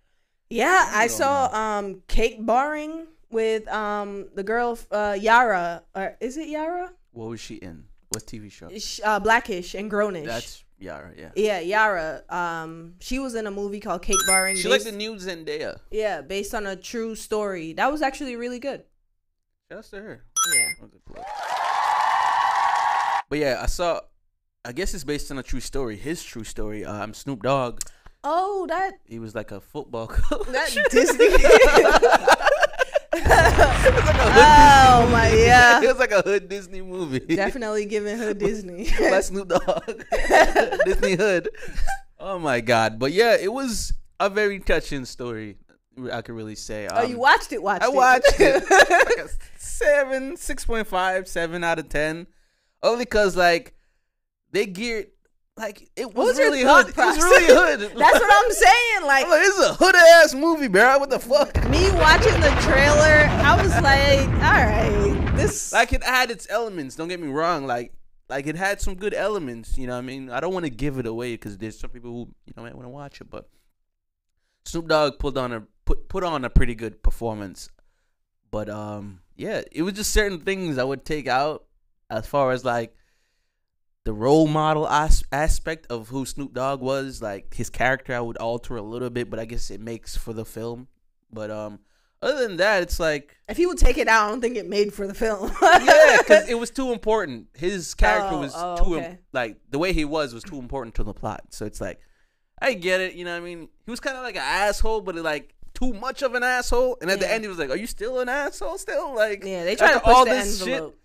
Yeah, 0.49 0.89
I 0.93 1.07
saw 1.07 1.49
um 1.53 2.01
cake 2.07 2.43
barring 2.45 3.07
with 3.29 3.67
um 3.67 4.29
the 4.33 4.43
girl 4.43 4.77
uh 4.91 5.15
Yara 5.19 5.83
or 5.95 6.17
is 6.19 6.37
it 6.37 6.49
Yara? 6.49 6.91
What 7.11 7.29
was 7.29 7.39
she 7.39 7.55
in? 7.55 7.85
What 8.09 8.25
TV 8.25 8.51
show? 8.51 8.69
Uh, 9.05 9.19
Blackish 9.19 9.75
and 9.75 9.89
Grownish. 9.91 10.25
That's 10.25 10.63
Yara, 10.77 11.11
yeah. 11.17 11.31
yeah, 11.35 11.59
Yara. 11.59 12.23
Um, 12.29 12.95
she 12.99 13.19
was 13.19 13.35
in 13.35 13.47
a 13.47 13.51
movie 13.51 13.79
called 13.79 14.01
Cake 14.01 14.17
Barring. 14.27 14.57
She 14.57 14.67
like 14.67 14.81
based- 14.83 14.91
the 14.91 14.97
new 14.97 15.15
Zendaya. 15.15 15.79
yeah, 15.91 16.21
based 16.21 16.53
on 16.53 16.65
a 16.65 16.75
true 16.75 17.15
story. 17.15 17.73
That 17.73 17.91
was 17.91 18.01
actually 18.01 18.35
really 18.35 18.59
good. 18.59 18.83
Shouts 19.71 19.89
to 19.89 19.97
her. 20.01 20.23
Yeah. 20.55 20.67
That 20.79 20.83
was 20.83 20.91
a 20.93 20.99
plug. 21.11 21.25
But 23.29 23.39
yeah, 23.39 23.59
I 23.63 23.65
saw. 23.65 23.99
I 24.63 24.71
guess 24.71 24.93
it's 24.93 25.03
based 25.03 25.31
on 25.31 25.39
a 25.39 25.43
true 25.43 25.59
story. 25.59 25.95
His 25.97 26.23
true 26.23 26.43
story. 26.43 26.85
Um, 26.85 27.13
Snoop 27.15 27.41
Dogg. 27.43 27.79
Oh, 28.23 28.65
that 28.69 28.93
He 29.05 29.17
was 29.19 29.33
like 29.35 29.51
a 29.51 29.59
football 29.61 30.07
coach. 30.11 30.47
that 30.47 30.69
Disney. 30.91 31.27
oh 34.37 35.09
my 35.11 35.29
God. 35.29 35.33
it 35.33 35.45
yeah. 35.47 35.79
was 35.81 35.97
like 35.99 36.11
a 36.11 36.21
hood 36.21 36.47
Disney 36.49 36.81
movie. 36.81 37.19
Definitely 37.19 37.85
giving 37.85 38.17
her 38.17 38.33
Disney. 38.33 38.89
Like 38.99 39.23
Snoop 39.23 39.47
Dogg. 39.49 40.03
Disney 40.85 41.15
hood. 41.15 41.49
Oh 42.19 42.39
my 42.39 42.61
god! 42.61 42.97
But 42.99 43.11
yeah, 43.13 43.35
it 43.39 43.51
was 43.51 43.93
a 44.19 44.29
very 44.29 44.59
touching 44.59 45.05
story. 45.05 45.57
I 46.11 46.21
could 46.21 46.35
really 46.35 46.55
say. 46.55 46.87
oh, 46.91 47.03
Um, 47.03 47.09
you 47.09 47.17
watched 47.17 47.51
it? 47.53 47.61
Watched 47.61 47.83
it 47.83 47.85
I 47.85 47.89
watched 47.89 48.39
it. 48.39 48.63
like 49.19 49.29
seven, 49.57 50.37
six 50.37 50.65
point 50.65 50.87
five, 50.87 51.27
seven 51.27 51.63
out 51.63 51.79
of 51.79 51.89
ten. 51.89 52.27
Only 52.83 53.05
because 53.05 53.35
like 53.35 53.73
they 54.51 54.65
geared 54.65 55.07
like 55.57 55.89
it 55.95 56.13
was, 56.13 56.27
was 56.29 56.37
really 56.37 56.61
hood. 56.61 56.89
It 56.89 56.97
was 56.97 57.17
really 57.17 57.45
hood. 57.47 57.79
That's 57.97 58.19
what 58.19 58.45
I'm 58.45 58.51
saying. 58.51 58.71
Like 59.05 59.27
like, 59.27 59.43
is 59.43 59.59
a 59.59 59.73
hood 59.75 59.95
ass 59.95 60.33
movie, 60.33 60.67
bro. 60.67 60.97
What 60.97 61.11
the 61.11 61.19
fuck? 61.19 61.53
me 61.69 61.91
watching 61.91 62.39
the 62.41 62.49
trailer, 62.61 63.27
I 63.29 63.61
was 63.61 63.71
like, 63.81 64.27
all 64.41 64.65
right, 64.65 65.35
this. 65.35 65.71
Like 65.71 65.93
it 65.93 66.03
had 66.03 66.31
its 66.31 66.47
elements. 66.49 66.95
Don't 66.95 67.07
get 67.07 67.19
me 67.19 67.27
wrong. 67.27 67.67
Like 67.67 67.93
like 68.29 68.47
it 68.47 68.55
had 68.55 68.81
some 68.81 68.95
good 68.95 69.13
elements. 69.13 69.77
You 69.77 69.85
know 69.85 69.93
what 69.93 69.99
I 69.99 70.01
mean? 70.01 70.31
I 70.31 70.39
don't 70.39 70.53
want 70.53 70.65
to 70.65 70.71
give 70.71 70.97
it 70.97 71.05
away 71.05 71.33
because 71.33 71.59
there's 71.59 71.77
some 71.77 71.91
people 71.91 72.11
who 72.11 72.19
you 72.47 72.53
know 72.57 72.63
might 72.63 72.73
want 72.73 72.85
to 72.85 72.89
watch 72.89 73.21
it, 73.21 73.29
but 73.29 73.47
Snoop 74.65 74.87
Dogg 74.87 75.19
pulled 75.19 75.37
on 75.37 75.53
a 75.53 75.63
put 75.85 76.09
put 76.09 76.23
on 76.23 76.45
a 76.45 76.49
pretty 76.49 76.75
good 76.75 77.01
performance. 77.03 77.69
But 78.51 78.69
um 78.69 79.21
yeah, 79.35 79.61
it 79.71 79.81
was 79.83 79.93
just 79.93 80.11
certain 80.11 80.39
things 80.41 80.77
I 80.77 80.83
would 80.83 81.05
take 81.05 81.27
out 81.27 81.65
as 82.09 82.25
far 82.27 82.51
as 82.51 82.63
like 82.63 82.95
the 84.03 84.13
role 84.13 84.47
model 84.47 84.87
as- 84.87 85.23
aspect 85.31 85.87
of 85.89 86.09
who 86.09 86.25
Snoop 86.25 86.53
Dogg 86.53 86.79
was, 86.81 87.21
like 87.21 87.53
his 87.53 87.69
character 87.69 88.13
I 88.13 88.19
would 88.19 88.37
alter 88.37 88.75
a 88.77 88.81
little 88.81 89.09
bit, 89.09 89.29
but 89.29 89.39
I 89.39 89.45
guess 89.45 89.71
it 89.71 89.81
makes 89.81 90.15
for 90.15 90.31
the 90.33 90.45
film. 90.45 90.87
But 91.31 91.49
um 91.51 91.79
other 92.21 92.47
than 92.47 92.57
that, 92.57 92.81
it's 92.81 92.99
like 92.99 93.35
if 93.49 93.57
he 93.57 93.65
would 93.65 93.77
take 93.77 93.97
it 93.97 94.07
out, 94.07 94.27
I 94.27 94.29
don't 94.29 94.41
think 94.41 94.55
it 94.55 94.67
made 94.67 94.93
for 94.93 95.05
the 95.05 95.13
film. 95.13 95.51
yeah, 95.61 96.17
because 96.19 96.47
it 96.47 96.55
was 96.57 96.71
too 96.71 96.91
important. 96.91 97.47
His 97.55 97.93
character 97.93 98.35
Oh, 98.35 98.39
was 98.39 98.53
oh, 98.55 98.83
too 98.83 98.97
im- 98.97 99.17
like 99.33 99.57
the 99.69 99.79
way 99.79 99.91
he 99.91 100.05
was 100.05 100.33
was 100.33 100.43
too 100.43 100.57
important 100.59 100.95
to 100.95 101.03
the 101.03 101.13
plot. 101.13 101.45
So 101.49 101.65
it's 101.65 101.81
like, 101.81 101.99
I 102.61 102.73
get 102.73 103.01
it. 103.01 103.15
You 103.15 103.25
know 103.25 103.31
what 103.33 103.41
I 103.43 103.45
mean? 103.45 103.67
He 103.85 103.91
was 103.91 103.99
kind 103.99 104.15
of 104.17 104.23
like 104.23 104.37
an 104.37 104.43
asshole, 104.43 105.01
but 105.01 105.15
like 105.15 105.54
too 105.75 105.93
much 105.93 106.21
of 106.23 106.33
an 106.33 106.43
asshole. 106.43 106.97
And 107.01 107.11
at 107.11 107.19
the 107.19 107.31
end, 107.31 107.43
he 107.43 107.47
was 107.47 107.59
like, 107.59 107.69
"Are 107.69 107.77
you 107.77 107.87
still 107.87 108.19
an 108.19 108.29
asshole? 108.29 108.77
Still 108.77 109.13
like?" 109.13 109.43
yeah, 109.43 109.63
they 109.63 109.75
try 109.75 109.93
to 109.93 109.99
push 109.99 110.13
all 110.13 110.25
the 110.25 110.31
this 110.31 110.59
shit? 110.59 110.67
envelope. 110.69 110.97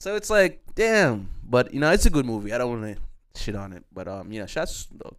So 0.00 0.16
it's 0.16 0.30
like, 0.30 0.60
damn. 0.74 1.28
But 1.48 1.72
you 1.72 1.80
know, 1.80 1.90
it's 1.92 2.06
a 2.06 2.10
good 2.10 2.26
movie. 2.26 2.52
I 2.52 2.58
don't 2.58 2.80
want 2.80 2.96
to 2.96 3.40
shit 3.40 3.54
on 3.54 3.72
it. 3.72 3.84
But 3.92 4.08
um, 4.08 4.32
yeah, 4.32 4.46
shots 4.46 4.72
to 4.72 4.78
Snoop 4.88 5.02
Dogg. 5.02 5.16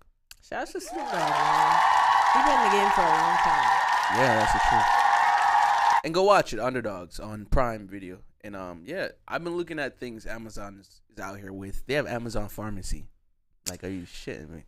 Shout 0.48 0.62
out 0.62 0.68
to 0.68 0.82
Snoop 0.82 1.06
Dogg, 1.06 1.14
man. 1.14 1.80
He's 2.34 2.44
been 2.44 2.60
in 2.60 2.64
the 2.66 2.78
game 2.78 2.92
for 2.92 3.02
a 3.02 3.10
long 3.10 3.38
time. 3.38 3.72
Yeah, 4.16 4.36
that's 4.40 4.54
the 4.54 4.60
truth. 4.70 5.06
And 6.04 6.14
go 6.14 6.24
watch 6.24 6.54
it, 6.54 6.60
Underdogs 6.60 7.20
on 7.20 7.46
Prime 7.46 7.88
Video. 7.88 8.20
And 8.44 8.56
um, 8.56 8.84
yeah, 8.86 9.10
I've 9.28 9.44
been 9.44 9.58
looking 9.58 9.80
at 9.80 10.00
things 10.00 10.28
Amazon 10.28 10.78
is, 10.80 11.02
is 11.12 11.20
out 11.20 11.40
here 11.40 11.52
with. 11.52 11.86
They 11.88 11.96
have 11.96 12.06
Amazon 12.06 12.48
Pharmacy. 12.48 13.06
Like, 13.70 13.84
are 13.84 13.90
you 13.90 14.04
shitting 14.04 14.50
me? 14.50 14.66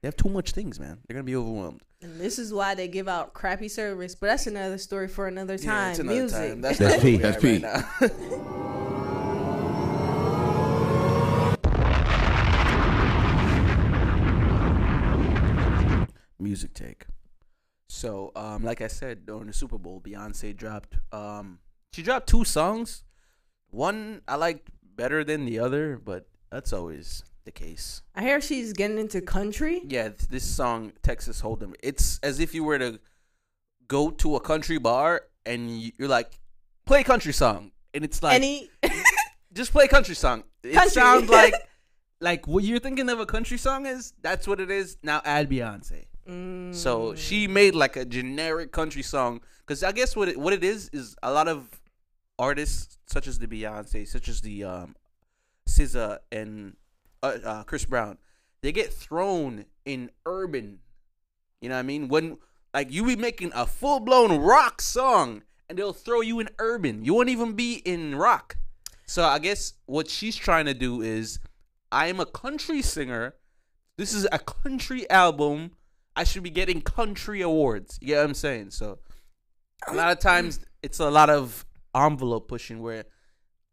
They 0.00 0.06
have 0.06 0.16
too 0.16 0.28
much 0.28 0.52
things, 0.52 0.78
man. 0.78 0.98
They're 1.06 1.14
gonna 1.14 1.24
be 1.24 1.34
overwhelmed. 1.34 1.82
And 2.00 2.20
this 2.20 2.38
is 2.38 2.52
why 2.54 2.74
they 2.76 2.86
give 2.86 3.08
out 3.08 3.34
crappy 3.34 3.68
service. 3.68 4.14
But 4.14 4.28
that's 4.28 4.46
another 4.46 4.78
story 4.78 5.08
for 5.08 5.26
another 5.26 5.58
time. 5.58 5.90
it's 5.90 5.98
another 5.98 6.20
Music. 6.20 6.38
time. 6.50 6.60
That's, 6.60 6.78
That's 6.78 7.02
P, 7.02 7.16
that's 7.16 7.42
P. 7.42 7.58
now. 7.58 7.84
Music 16.38 16.72
take. 16.72 17.06
So, 17.88 18.30
um, 18.36 18.62
like 18.62 18.80
I 18.80 18.86
said 18.86 19.26
during 19.26 19.48
the 19.48 19.52
Super 19.52 19.78
Bowl, 19.78 20.00
Beyonce 20.00 20.56
dropped. 20.56 20.96
Um, 21.12 21.58
she 21.92 22.02
dropped 22.02 22.28
two 22.28 22.44
songs. 22.44 23.02
One 23.70 24.22
I 24.28 24.36
liked 24.36 24.68
better 24.94 25.24
than 25.24 25.44
the 25.44 25.58
other, 25.58 25.98
but 26.02 26.28
that's 26.50 26.72
always 26.72 27.24
the 27.48 27.52
case. 27.66 28.02
I 28.14 28.20
hear 28.22 28.40
she's 28.42 28.72
getting 28.74 28.98
into 28.98 29.20
country. 29.22 29.80
Yeah, 29.88 30.10
this 30.28 30.44
song 30.44 30.92
Texas 31.02 31.40
Hold'em. 31.40 31.74
It's 31.82 32.18
as 32.22 32.40
if 32.40 32.54
you 32.54 32.62
were 32.62 32.78
to 32.78 33.00
go 33.88 34.10
to 34.10 34.36
a 34.36 34.40
country 34.40 34.78
bar 34.78 35.22
and 35.46 35.80
you're 35.98 36.08
like, 36.08 36.38
play 36.84 37.00
a 37.00 37.04
country 37.04 37.32
song, 37.32 37.72
and 37.94 38.04
it's 38.04 38.22
like, 38.22 38.34
Any 38.34 38.68
just 39.54 39.72
play 39.72 39.86
a 39.86 39.88
country 39.88 40.14
song. 40.14 40.44
It 40.62 40.74
Country. 40.74 40.90
sounds 40.90 41.30
like 41.40 41.54
like 42.20 42.46
what 42.46 42.64
you're 42.64 42.80
thinking 42.80 43.08
of 43.08 43.18
a 43.20 43.26
country 43.26 43.56
song 43.58 43.86
is. 43.86 44.12
That's 44.20 44.46
what 44.46 44.60
it 44.60 44.70
is. 44.70 44.98
Now 45.02 45.22
add 45.24 45.48
Beyonce. 45.48 46.04
Mm, 46.28 46.74
So 46.74 47.14
she 47.14 47.48
made 47.48 47.74
like 47.74 47.96
a 47.96 48.04
generic 48.04 48.72
country 48.72 49.02
song 49.02 49.40
because 49.66 49.82
I 49.82 49.92
guess 49.92 50.14
what 50.14 50.28
it, 50.28 50.36
what 50.36 50.52
it 50.52 50.62
is 50.62 50.90
is 50.92 51.16
a 51.22 51.32
lot 51.32 51.48
of 51.48 51.80
artists 52.38 52.98
such 53.06 53.26
as 53.26 53.38
the 53.38 53.46
Beyonce, 53.46 54.06
such 54.06 54.28
as 54.28 54.42
the 54.42 54.64
um, 54.64 54.96
SZA 55.66 56.18
and 56.30 56.76
uh, 57.22 57.38
uh, 57.44 57.62
Chris 57.64 57.84
Brown, 57.84 58.18
they 58.62 58.72
get 58.72 58.92
thrown 58.92 59.66
in 59.84 60.10
urban. 60.26 60.80
You 61.60 61.68
know 61.68 61.74
what 61.74 61.80
I 61.80 61.82
mean? 61.82 62.08
When 62.08 62.38
like 62.74 62.92
you 62.92 63.04
be 63.04 63.16
making 63.16 63.52
a 63.54 63.66
full 63.66 64.00
blown 64.00 64.38
rock 64.38 64.80
song 64.80 65.42
and 65.68 65.78
they'll 65.78 65.92
throw 65.92 66.20
you 66.20 66.40
in 66.40 66.48
urban. 66.58 67.04
You 67.04 67.14
won't 67.14 67.28
even 67.28 67.52
be 67.52 67.74
in 67.74 68.14
rock. 68.14 68.56
So 69.06 69.24
I 69.24 69.38
guess 69.38 69.74
what 69.86 70.08
she's 70.08 70.36
trying 70.36 70.66
to 70.66 70.74
do 70.74 71.00
is 71.00 71.38
I 71.90 72.08
am 72.08 72.20
a 72.20 72.26
country 72.26 72.82
singer. 72.82 73.34
This 73.96 74.12
is 74.12 74.26
a 74.30 74.38
country 74.38 75.08
album. 75.10 75.72
I 76.14 76.24
should 76.24 76.42
be 76.42 76.50
getting 76.50 76.80
country 76.82 77.40
awards. 77.40 77.98
You 78.00 78.08
get 78.08 78.18
what 78.18 78.26
I'm 78.26 78.34
saying? 78.34 78.70
So 78.70 78.98
a 79.86 79.94
lot 79.94 80.12
of 80.12 80.18
times 80.18 80.60
it's 80.82 81.00
a 81.00 81.10
lot 81.10 81.30
of 81.30 81.64
envelope 81.94 82.48
pushing 82.48 82.82
where 82.82 83.04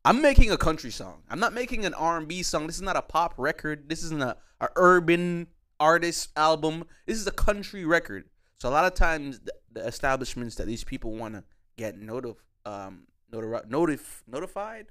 I'm 0.05 0.21
making 0.21 0.51
a 0.51 0.57
country 0.57 0.91
song. 0.91 1.23
I'm 1.29 1.39
not 1.39 1.53
making 1.53 1.83
an 1.83 1.95
R&B 1.95 2.43
song. 2.43 2.67
This 2.67 2.75
is 2.75 2.83
not 2.83 2.95
a 2.95 3.01
pop 3.01 3.33
record. 3.37 3.89
This 3.89 4.03
isn't 4.03 4.21
a, 4.21 4.37
a 4.61 4.69
urban 4.75 5.47
artist 5.79 6.29
album. 6.37 6.85
This 7.07 7.17
is 7.17 7.25
a 7.25 7.31
country 7.31 7.85
record. 7.85 8.29
So 8.59 8.69
a 8.69 8.71
lot 8.71 8.85
of 8.85 8.93
times 8.93 9.39
the, 9.39 9.53
the 9.71 9.85
establishments 9.85 10.55
that 10.55 10.67
these 10.67 10.83
people 10.83 11.11
want 11.15 11.33
to 11.33 11.43
get 11.77 11.99
notif 11.99 12.37
um 12.65 13.01
notif 13.31 14.21
notified 14.27 14.87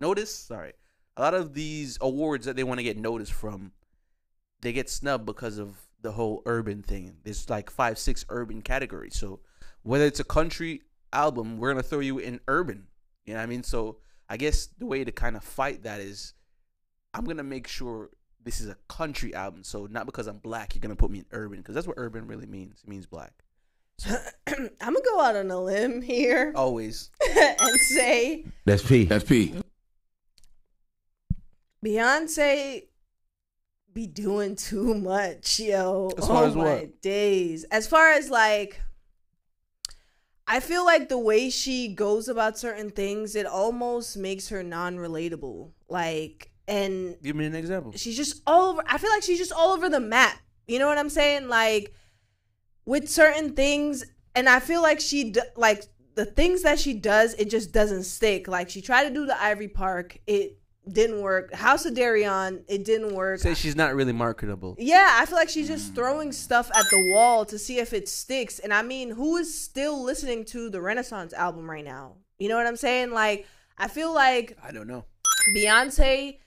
notice 0.00 0.32
sorry 0.34 0.72
a 1.16 1.20
lot 1.20 1.34
of 1.34 1.54
these 1.54 1.98
awards 2.00 2.46
that 2.46 2.54
they 2.54 2.62
want 2.62 2.78
to 2.78 2.84
get 2.84 2.96
noticed 2.96 3.32
from 3.32 3.72
they 4.60 4.72
get 4.72 4.88
snubbed 4.88 5.26
because 5.26 5.58
of 5.58 5.76
the 6.00 6.12
whole 6.12 6.42
urban 6.46 6.82
thing 6.82 7.16
there's 7.24 7.50
like 7.50 7.68
five 7.68 7.98
six 7.98 8.24
urban 8.28 8.62
categories 8.62 9.16
so 9.16 9.40
whether 9.82 10.04
it's 10.04 10.20
a 10.20 10.24
country 10.24 10.82
album 11.12 11.58
we're 11.58 11.70
gonna 11.70 11.82
throw 11.82 11.98
you 11.98 12.18
in 12.18 12.38
urban 12.46 12.86
you 13.26 13.34
know 13.34 13.40
what 13.40 13.42
i 13.42 13.46
mean 13.46 13.64
so 13.64 13.98
i 14.28 14.36
guess 14.36 14.68
the 14.78 14.86
way 14.86 15.04
to 15.04 15.12
kind 15.12 15.36
of 15.36 15.44
fight 15.44 15.82
that 15.82 16.00
is 16.00 16.34
i'm 17.14 17.24
gonna 17.24 17.42
make 17.42 17.66
sure 17.66 18.10
this 18.44 18.60
is 18.60 18.68
a 18.68 18.76
country 18.88 19.34
album 19.34 19.62
so 19.62 19.86
not 19.86 20.06
because 20.06 20.26
i'm 20.26 20.38
black 20.38 20.74
you're 20.74 20.80
gonna 20.80 20.96
put 20.96 21.10
me 21.10 21.18
in 21.18 21.26
urban 21.32 21.58
because 21.58 21.74
that's 21.74 21.86
what 21.86 21.94
urban 21.98 22.26
really 22.26 22.46
means 22.46 22.80
it 22.82 22.88
means 22.88 23.06
black 23.06 23.32
I'm 24.06 24.70
gonna 24.78 25.00
go 25.04 25.20
out 25.20 25.34
on 25.34 25.50
a 25.50 25.60
limb 25.60 26.02
here 26.02 26.52
always 26.54 27.10
and 27.36 27.80
say 27.80 28.44
That's 28.64 28.82
P. 28.82 29.04
That's 29.04 29.24
P. 29.24 29.54
Beyonce 31.84 32.84
be 33.92 34.06
doing 34.06 34.54
too 34.54 34.94
much, 34.94 35.58
yo. 35.58 36.10
As 36.16 36.26
far 36.26 36.44
oh 36.44 36.46
as 36.46 36.54
my 36.54 36.62
what? 36.62 37.02
days. 37.02 37.64
As 37.64 37.86
far 37.86 38.12
as 38.12 38.30
like 38.30 38.80
I 40.50 40.60
feel 40.60 40.84
like 40.84 41.10
the 41.10 41.18
way 41.18 41.50
she 41.50 41.88
goes 41.88 42.28
about 42.28 42.58
certain 42.58 42.90
things, 42.90 43.36
it 43.36 43.44
almost 43.46 44.16
makes 44.16 44.48
her 44.48 44.62
non-relatable. 44.62 45.72
Like 45.88 46.50
and 46.66 47.16
Give 47.22 47.36
me 47.36 47.46
an 47.46 47.54
example. 47.54 47.92
she's 47.94 48.16
just 48.16 48.42
all 48.46 48.70
over 48.70 48.82
I 48.86 48.98
feel 48.98 49.10
like 49.10 49.22
she's 49.22 49.38
just 49.38 49.52
all 49.52 49.72
over 49.72 49.88
the 49.88 50.00
map. 50.00 50.38
You 50.66 50.78
know 50.78 50.86
what 50.86 50.98
I'm 50.98 51.10
saying? 51.10 51.48
Like 51.48 51.94
with 52.86 53.08
certain 53.08 53.54
things 53.54 54.04
and 54.34 54.48
I 54.48 54.60
feel 54.60 54.82
like 54.82 55.00
she 55.00 55.34
like 55.56 55.84
the 56.14 56.24
things 56.24 56.62
that 56.62 56.78
she 56.78 56.94
does 56.94 57.34
it 57.34 57.50
just 57.50 57.72
doesn't 57.72 58.04
stick. 58.04 58.48
Like 58.48 58.70
she 58.70 58.80
tried 58.80 59.08
to 59.08 59.14
do 59.14 59.26
the 59.26 59.40
Ivy 59.40 59.68
Park, 59.68 60.18
it 60.26 60.58
didn't 60.92 61.20
work. 61.20 61.52
House 61.54 61.84
of 61.86 61.94
Deréon, 61.94 62.62
it 62.68 62.84
didn't 62.84 63.14
work. 63.14 63.40
Say 63.40 63.54
she's 63.54 63.76
not 63.76 63.94
really 63.94 64.12
marketable. 64.12 64.76
Yeah, 64.78 65.18
I 65.20 65.26
feel 65.26 65.36
like 65.36 65.48
she's 65.48 65.68
just 65.68 65.94
throwing 65.94 66.32
stuff 66.32 66.70
at 66.70 66.84
the 66.90 67.12
wall 67.12 67.44
to 67.46 67.58
see 67.58 67.78
if 67.78 67.92
it 67.92 68.08
sticks. 68.08 68.58
And 68.58 68.72
I 68.72 68.82
mean, 68.82 69.10
who 69.10 69.36
is 69.36 69.62
still 69.62 70.02
listening 70.02 70.44
to 70.46 70.70
the 70.70 70.80
Renaissance 70.80 71.32
album 71.32 71.68
right 71.68 71.84
now? 71.84 72.16
You 72.38 72.48
know 72.48 72.56
what 72.56 72.66
I'm 72.66 72.76
saying? 72.76 73.10
Like, 73.10 73.46
I 73.76 73.88
feel 73.88 74.12
like 74.12 74.56
I 74.62 74.72
don't 74.72 74.86
know. 74.88 75.04
Beyonce 75.56 76.38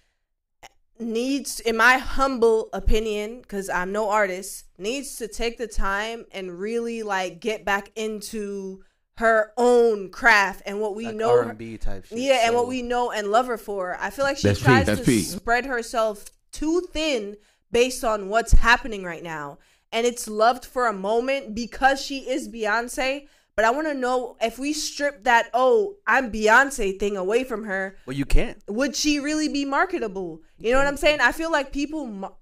needs, 1.00 1.60
in 1.60 1.76
my 1.78 1.98
humble 1.98 2.70
opinion, 2.74 3.42
because 3.42 3.70
I'm 3.70 3.92
no 3.92 4.10
artist, 4.10 4.66
needs 4.78 5.16
to 5.18 5.28
take 5.28 5.58
the 5.58 5.68
time 5.68 6.26
and 6.32 6.60
really 6.60 7.04
like 7.04 7.40
get 7.40 7.66
back 7.66 7.92
into 7.96 8.84
her 9.22 9.52
own 9.58 10.10
craft 10.12 10.62
and 10.66 10.80
what 10.80 10.96
we 10.96 11.06
Like 11.08 11.16
know. 11.16 11.30
R&B 11.32 11.78
type 11.78 12.06
shit. 12.06 12.18
yeah, 12.18 12.46
and 12.46 12.54
what 12.56 12.68
we 12.68 12.82
know 12.82 13.12
and 13.12 13.32
love 13.32 13.48
her 13.48 13.58
for. 13.58 13.98
I 14.00 14.10
feel 14.10 14.26
like 14.26 14.38
she 14.38 14.48
That's 14.50 14.60
tries 14.60 14.86
that's 14.86 15.00
to 15.00 15.06
P. 15.06 15.22
spread 15.22 15.66
herself 15.66 16.26
too 16.52 16.82
thin 16.92 17.38
based 17.72 18.04
on 18.04 18.30
what's 18.30 18.52
happening 18.52 19.04
right 19.04 19.24
now. 19.24 19.58
And 19.94 20.06
it's 20.06 20.28
loved 20.28 20.66
for 20.66 20.88
a 20.88 20.94
moment 20.94 21.56
because 21.56 22.02
she 22.02 22.20
is 22.30 22.48
Beyonce. 22.50 23.28
But 23.56 23.66
I 23.66 23.72
want 23.72 23.88
to 23.88 23.94
know 23.94 24.38
if 24.42 24.58
we 24.58 24.72
strip 24.74 25.24
that, 25.26 25.50
oh, 25.54 25.96
I'm 26.08 26.32
Beyonce 26.32 26.98
thing 27.00 27.18
away 27.18 27.44
from 27.44 27.66
her, 27.66 27.98
Well, 28.06 28.16
you 28.16 28.26
can't. 28.26 28.58
would 28.68 28.96
she 28.96 29.20
really 29.20 29.50
be 29.50 29.66
marketable? 29.66 30.42
You 30.58 30.72
know 30.72 30.78
what 30.78 30.88
I'm 30.88 30.96
saying? 30.98 31.20
I 31.22 31.32
feel 31.34 31.52
like 31.52 31.74
people, 31.74 32.38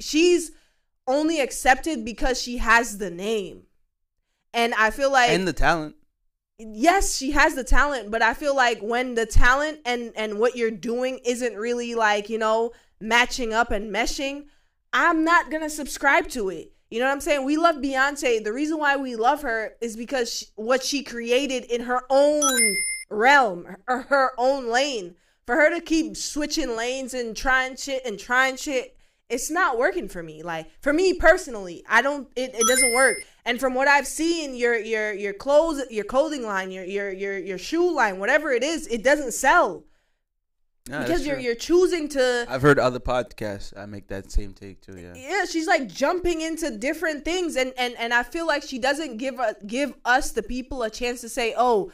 she's 0.00 0.50
only 1.06 1.40
accepted 1.40 2.04
because 2.04 2.40
she 2.40 2.56
has 2.58 2.98
the 2.98 3.10
name. 3.10 3.62
And 4.54 4.72
I 4.74 4.90
feel 4.90 5.12
like 5.12 5.30
and 5.30 5.46
the 5.46 5.52
talent. 5.52 5.94
Yes 6.58 7.16
she 7.16 7.30
has 7.30 7.54
the 7.54 7.62
talent 7.62 8.10
but 8.10 8.20
i 8.20 8.34
feel 8.34 8.54
like 8.54 8.80
when 8.80 9.14
the 9.14 9.24
talent 9.24 9.78
and 9.84 10.10
and 10.16 10.40
what 10.40 10.56
you're 10.56 10.72
doing 10.72 11.20
isn't 11.24 11.54
really 11.54 11.94
like 11.94 12.28
you 12.28 12.36
know 12.36 12.72
matching 13.00 13.52
up 13.52 13.70
and 13.70 13.94
meshing 13.94 14.44
i'm 14.92 15.24
not 15.24 15.50
gonna 15.50 15.70
subscribe 15.70 16.28
to 16.28 16.48
it. 16.48 16.72
You 16.90 17.00
know 17.00 17.06
what 17.06 17.12
i'm 17.12 17.20
saying? 17.20 17.44
We 17.44 17.56
love 17.56 17.76
beyonce. 17.76 18.42
The 18.42 18.52
reason 18.52 18.78
why 18.78 18.96
we 18.96 19.14
love 19.16 19.42
her 19.42 19.74
is 19.80 19.96
because 19.96 20.32
she, 20.32 20.46
what 20.56 20.82
she 20.82 21.02
created 21.02 21.64
in 21.64 21.82
her 21.82 22.02
own 22.08 22.76
realm 23.10 23.76
or 23.86 24.02
her 24.02 24.32
own 24.38 24.70
lane. 24.70 25.14
For 25.46 25.54
her 25.54 25.70
to 25.70 25.80
keep 25.80 26.14
switching 26.14 26.76
lanes 26.76 27.14
and 27.14 27.34
trying 27.34 27.76
shit 27.76 28.04
and 28.04 28.18
trying 28.18 28.56
shit 28.56 28.94
it's 29.30 29.50
not 29.50 29.78
working 29.78 30.08
for 30.08 30.22
me. 30.22 30.42
Like 30.42 30.70
for 30.80 30.92
me 30.92 31.14
personally 31.14 31.84
i 31.88 32.00
don't 32.00 32.28
it, 32.34 32.54
it 32.54 32.66
doesn't 32.66 32.94
work 32.94 33.18
and 33.48 33.58
from 33.58 33.74
what 33.74 33.88
i've 33.88 34.06
seen 34.06 34.54
your 34.54 34.76
your 34.76 35.12
your 35.12 35.32
clothes 35.32 35.82
your 35.90 36.04
clothing 36.04 36.44
line 36.44 36.70
your 36.70 36.84
your 36.84 37.10
your 37.10 37.38
your 37.38 37.58
shoe 37.58 37.94
line 37.94 38.18
whatever 38.18 38.52
it 38.52 38.62
is 38.62 38.86
it 38.88 39.02
doesn't 39.02 39.32
sell 39.32 39.84
that's 40.88 41.08
because 41.08 41.26
you're 41.26 41.36
true. 41.36 41.44
you're 41.44 41.54
choosing 41.54 42.08
to 42.10 42.46
I've 42.48 42.62
heard 42.62 42.78
other 42.78 43.00
podcasts. 43.00 43.76
I 43.76 43.86
make 43.86 44.08
that 44.08 44.30
same 44.32 44.54
take 44.54 44.80
too. 44.80 44.98
Yeah. 44.98 45.12
yeah 45.14 45.44
she's 45.44 45.66
like 45.66 45.86
jumping 45.86 46.40
into 46.40 46.78
different 46.78 47.24
things 47.24 47.56
and 47.56 47.72
and 47.76 47.94
and 47.98 48.14
i 48.14 48.22
feel 48.22 48.46
like 48.46 48.62
she 48.62 48.78
doesn't 48.78 49.18
give 49.18 49.38
a, 49.38 49.54
give 49.66 49.94
us 50.04 50.32
the 50.32 50.42
people 50.42 50.82
a 50.82 50.90
chance 50.90 51.20
to 51.20 51.28
say 51.28 51.54
oh 51.56 51.92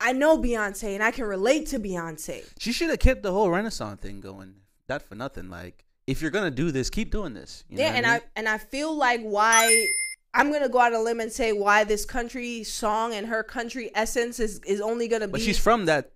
i 0.00 0.12
know 0.12 0.38
beyonce 0.38 0.94
and 0.94 1.02
i 1.02 1.10
can 1.10 1.24
relate 1.24 1.66
to 1.68 1.80
beyonce 1.80 2.44
She 2.58 2.72
should 2.72 2.90
have 2.90 3.00
kept 3.00 3.22
the 3.22 3.32
whole 3.32 3.50
Renaissance 3.50 4.00
thing 4.00 4.20
going. 4.20 4.54
That 4.88 5.02
for 5.02 5.14
nothing. 5.14 5.48
Like, 5.48 5.84
if 6.06 6.20
you're 6.20 6.30
gonna 6.30 6.50
do 6.50 6.70
this, 6.70 6.90
keep 6.90 7.10
doing 7.10 7.34
this. 7.34 7.64
You 7.68 7.78
yeah 7.78 7.92
and 7.94 8.06
I, 8.06 8.16
I, 8.16 8.20
and 8.36 8.48
i 8.48 8.58
feel 8.58 8.94
like 8.94 9.20
why 9.22 9.86
i'm 10.34 10.50
gonna 10.52 10.68
go 10.68 10.78
out 10.80 10.92
on 10.92 11.00
a 11.00 11.02
limb 11.02 11.20
and 11.20 11.30
say 11.32 11.52
why 11.52 11.84
this 11.84 12.04
country 12.04 12.64
song 12.64 13.12
and 13.14 13.26
her 13.26 13.42
country 13.42 13.90
essence 13.94 14.40
is 14.40 14.60
is 14.66 14.80
only 14.80 15.08
gonna 15.08 15.26
be 15.26 15.32
But 15.32 15.40
she's 15.42 15.58
from 15.58 15.86
that. 15.86 16.12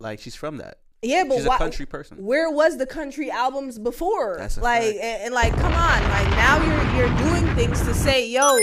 Like, 0.00 0.18
she's 0.20 0.34
from 0.34 0.56
that. 0.58 0.78
yeah 1.02 1.24
but 1.28 1.36
she's 1.36 1.46
why, 1.46 1.54
a 1.54 1.58
country 1.58 1.86
person. 1.86 2.16
where 2.24 2.50
was 2.50 2.76
the 2.78 2.86
country 2.86 3.30
albums 3.30 3.78
before 3.78 4.36
That's 4.38 4.58
like 4.58 4.82
and, 4.96 5.22
and 5.24 5.34
like 5.34 5.52
come 5.56 5.72
on 5.72 6.02
like 6.16 6.28
now 6.30 6.54
you're 6.64 7.06
you're 7.08 7.18
doing 7.18 7.46
things 7.54 7.80
to 7.82 7.94
say 7.94 8.28
yo 8.28 8.56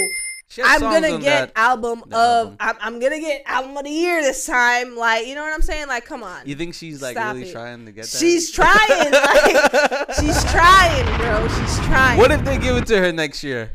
I'm 0.65 0.81
gonna 0.81 1.17
get 1.19 1.21
that- 1.21 1.51
album 1.55 2.03
that 2.07 2.15
of 2.17 2.47
album. 2.47 2.57
I'm, 2.59 2.75
I'm 2.81 2.99
gonna 2.99 3.19
get 3.21 3.43
album 3.45 3.77
of 3.77 3.85
the 3.85 3.89
year 3.89 4.21
this 4.21 4.45
time 4.45 4.97
like 4.97 5.25
you 5.27 5.35
know 5.35 5.41
what 5.43 5.53
I'm 5.53 5.61
saying 5.61 5.87
like 5.87 6.03
come 6.03 6.23
on 6.23 6.41
You 6.45 6.55
think 6.55 6.73
she's 6.73 7.01
like 7.01 7.15
really 7.15 7.43
it. 7.47 7.53
trying 7.53 7.85
to 7.85 7.91
get 7.93 8.03
that? 8.05 8.17
she's 8.17 8.51
trying 8.51 9.11
like 9.11 10.15
she's 10.19 10.43
trying 10.51 11.05
bro 11.17 11.47
she's 11.47 11.79
trying 11.87 12.17
What 12.17 12.31
if 12.31 12.43
they 12.43 12.57
give 12.57 12.75
it 12.75 12.85
to 12.87 12.97
her 12.99 13.13
next 13.13 13.43
year? 13.43 13.71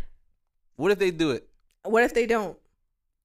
What 0.77 0.91
if 0.93 0.99
they 0.99 1.11
do 1.11 1.31
it? 1.33 1.47
what 1.85 2.03
if 2.03 2.13
they 2.15 2.27
don't 2.27 2.57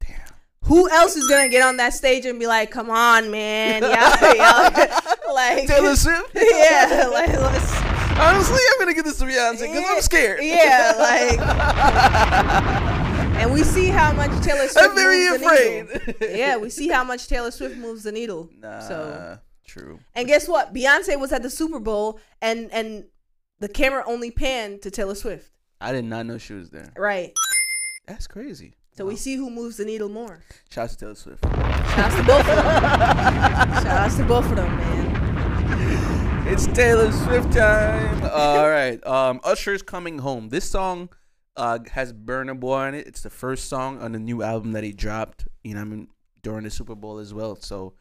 Damn. 0.06 0.20
who 0.66 0.88
else 0.90 1.16
is 1.16 1.28
gonna 1.28 1.50
get 1.50 1.64
on 1.64 1.78
that 1.78 1.94
stage 1.94 2.26
and 2.28 2.38
be 2.40 2.46
like, 2.46 2.70
"Come 2.70 2.92
on, 2.92 3.32
man, 3.32 3.82
y'all, 3.82 4.36
y'all 4.36 4.72
like 5.34 5.68
Taylor 5.68 5.96
Swift? 5.96 6.30
yeah, 6.36 7.08
like 7.12 7.30
let's, 7.30 7.82
Honestly, 8.20 8.60
I'm 8.74 8.80
gonna 8.80 8.94
give 8.94 9.06
this 9.06 9.18
to 9.18 9.26
Beyonce 9.26 9.62
because 9.62 9.84
I'm 9.88 10.02
scared. 10.02 10.44
Yeah, 10.44 10.94
like, 11.00 11.40
and 13.42 13.52
we 13.52 13.64
see 13.64 13.88
how 13.88 14.14
much 14.14 14.30
Taylor 14.44 14.68
Swift. 14.68 14.90
I'm 14.90 14.96
very 14.96 15.28
moves 15.30 15.42
the 15.42 16.14
needle. 16.20 16.38
yeah, 16.38 16.58
we 16.58 16.70
see 16.70 16.90
how 16.90 17.04
much 17.04 17.28
Taylor 17.28 17.50
Swift 17.52 17.78
moves 17.78 18.04
the 18.04 18.12
needle. 18.12 18.50
Nah, 18.60 18.80
So, 18.82 19.40
true. 19.66 20.00
and 20.14 20.28
guess 20.28 20.48
what? 20.48 20.72
Beyonce 20.74 21.20
was 21.20 21.32
at 21.32 21.42
the 21.42 21.50
Super 21.50 21.80
Bowl, 21.80 22.20
and 22.42 22.72
and 22.72 23.06
the 23.60 23.70
camera 23.70 24.04
only 24.06 24.30
panned 24.30 24.82
to 24.84 24.92
Taylor 24.92 25.16
Swift. 25.16 25.50
I 25.82 25.92
did 25.92 26.06
not 26.06 26.26
know 26.26 26.38
she 26.38 26.54
was 26.54 26.70
there. 26.70 26.92
Right. 26.96 27.34
That's 28.08 28.28
crazy. 28.28 28.74
So 28.96 29.06
we 29.06 29.16
see 29.16 29.36
who 29.36 29.50
moves 29.50 29.78
the 29.78 29.86
needle 29.86 30.10
more. 30.10 30.42
Shout 30.70 30.84
out 30.86 30.90
to 30.92 30.98
Taylor 30.98 31.16
Swift. 31.16 31.44
Shout 31.44 31.98
out 31.98 32.18
to 32.18 32.24
both 32.24 32.40
of 32.40 32.46
them. 32.46 33.84
Shout 33.84 33.86
out 33.88 34.18
to 34.18 34.24
both 34.26 34.46
of 34.46 34.56
them, 34.56 34.78
man. 34.78 35.28
It's 36.48 36.68
Taylor 36.68 37.12
Swift 37.12 37.54
time. 37.54 38.24
All 38.30 38.70
right. 38.70 39.02
Um, 39.08 39.40
Usher's 39.44 39.82
coming 39.82 40.20
home. 40.20 40.50
This 40.50 40.70
song 40.70 41.10
uh, 41.56 41.80
has 41.92 42.12
Burna 42.12 42.60
Boy 42.60 42.74
on 42.74 42.96
it. 42.96 43.08
It's 43.08 43.22
the 43.22 43.30
first 43.30 43.70
song 43.70 44.02
on 44.02 44.12
the 44.12 44.20
new 44.20 44.44
album 44.44 44.74
that 44.74 44.84
he 44.84 44.92
dropped. 44.92 45.48
You 45.64 45.76
know, 45.76 45.82
I 45.82 45.84
mean, 45.86 46.08
during 46.42 46.64
the 46.64 46.70
Super 46.70 46.96
Bowl 46.96 47.20
as 47.20 47.34
well. 47.34 47.56
So, 47.56 47.94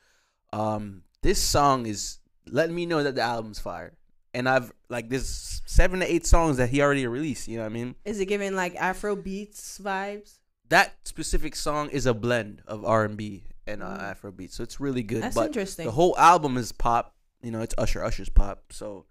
um, 0.52 1.02
this 1.22 1.40
song 1.40 1.86
is 1.86 2.18
letting 2.48 2.74
me 2.74 2.86
know 2.86 3.02
that 3.04 3.14
the 3.14 3.22
album's 3.22 3.60
fire. 3.60 3.92
And 4.32 4.48
I've 4.48 4.72
like 4.88 5.08
there's 5.08 5.60
seven 5.66 6.00
to 6.00 6.12
eight 6.12 6.24
songs 6.26 6.56
that 6.58 6.68
he 6.68 6.80
already 6.82 7.06
released. 7.06 7.48
You 7.48 7.56
know 7.58 7.64
what 7.64 7.70
I 7.70 7.74
mean? 7.74 7.94
Is 8.04 8.20
it 8.20 8.26
giving 8.26 8.54
like 8.54 8.76
Afro 8.76 9.16
beats 9.16 9.78
vibes? 9.82 10.38
That 10.68 10.94
specific 11.04 11.56
song 11.56 11.88
is 11.90 12.06
a 12.06 12.14
blend 12.14 12.62
of 12.66 12.84
R 12.84 13.04
and 13.04 13.16
B 13.16 13.44
and 13.66 13.82
uh, 13.82 13.98
Afrobeat, 14.14 14.52
so 14.52 14.62
it's 14.62 14.80
really 14.80 15.02
good. 15.02 15.22
That's 15.22 15.34
but 15.34 15.46
interesting. 15.48 15.86
The 15.86 15.92
whole 15.92 16.16
album 16.18 16.56
is 16.56 16.72
pop. 16.72 17.14
You 17.42 17.50
know, 17.50 17.60
it's 17.60 17.74
Usher. 17.78 18.04
Usher's 18.04 18.28
pop. 18.28 18.64
So, 18.72 19.06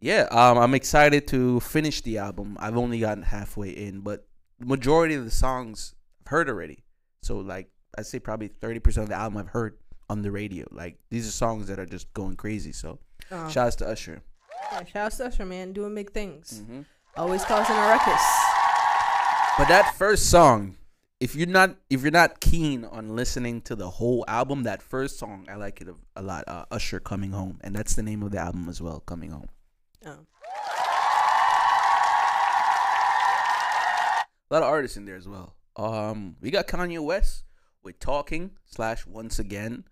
yeah, 0.00 0.26
um, 0.30 0.58
I'm 0.58 0.74
excited 0.74 1.26
to 1.28 1.60
finish 1.60 2.00
the 2.00 2.18
album. 2.18 2.56
I've 2.58 2.76
only 2.76 2.98
gotten 3.00 3.22
halfway 3.22 3.70
in, 3.70 4.00
but 4.00 4.26
majority 4.58 5.14
of 5.14 5.24
the 5.24 5.30
songs 5.30 5.94
I've 6.22 6.28
heard 6.30 6.48
already. 6.48 6.84
So, 7.22 7.38
like, 7.38 7.70
I'd 7.98 8.06
say 8.06 8.18
probably 8.18 8.48
30% 8.48 8.96
of 9.02 9.08
the 9.08 9.14
album 9.14 9.38
I've 9.38 9.48
heard 9.48 9.78
on 10.08 10.22
the 10.22 10.30
radio. 10.30 10.66
Like, 10.70 10.98
these 11.10 11.28
are 11.28 11.32
songs 11.32 11.66
that 11.68 11.78
are 11.78 11.86
just 11.86 12.12
going 12.14 12.36
crazy. 12.36 12.72
So, 12.72 12.98
Oh. 13.30 13.48
shouts 13.48 13.76
to 13.76 13.88
Usher. 13.88 14.22
Yeah, 14.72 14.84
shout 14.84 14.96
out 14.96 15.12
to 15.12 15.26
Usher, 15.26 15.46
man, 15.46 15.72
doing 15.72 15.94
big 15.94 16.12
things. 16.12 16.62
Mm-hmm. 16.62 16.82
Always 17.16 17.44
causing 17.44 17.76
a 17.76 17.80
ruckus. 17.80 18.22
But 19.58 19.68
that 19.68 19.94
first 19.96 20.28
song, 20.28 20.76
if 21.18 21.34
you're 21.34 21.46
not 21.46 21.76
if 21.88 22.02
you're 22.02 22.10
not 22.10 22.40
keen 22.40 22.84
on 22.84 23.16
listening 23.16 23.62
to 23.62 23.74
the 23.74 23.88
whole 23.88 24.24
album, 24.28 24.64
that 24.64 24.82
first 24.82 25.18
song 25.18 25.46
I 25.50 25.54
like 25.54 25.80
it 25.80 25.88
a, 25.88 25.94
a 26.14 26.22
lot. 26.22 26.44
Uh, 26.46 26.66
Usher 26.70 27.00
coming 27.00 27.30
home, 27.32 27.58
and 27.62 27.74
that's 27.74 27.94
the 27.94 28.02
name 28.02 28.22
of 28.22 28.32
the 28.32 28.38
album 28.38 28.68
as 28.68 28.82
well. 28.82 29.00
Coming 29.00 29.30
home. 29.30 29.48
Oh. 30.04 30.18
A 34.48 34.54
lot 34.54 34.62
of 34.62 34.68
artists 34.68 34.96
in 34.96 35.06
there 35.06 35.16
as 35.16 35.26
well. 35.26 35.54
Um, 35.76 36.36
we 36.40 36.50
got 36.50 36.68
Kanye 36.68 37.02
West 37.02 37.44
with 37.82 37.98
"Talking" 37.98 38.50
slash 38.66 39.06
Once 39.06 39.38
Again. 39.38 39.84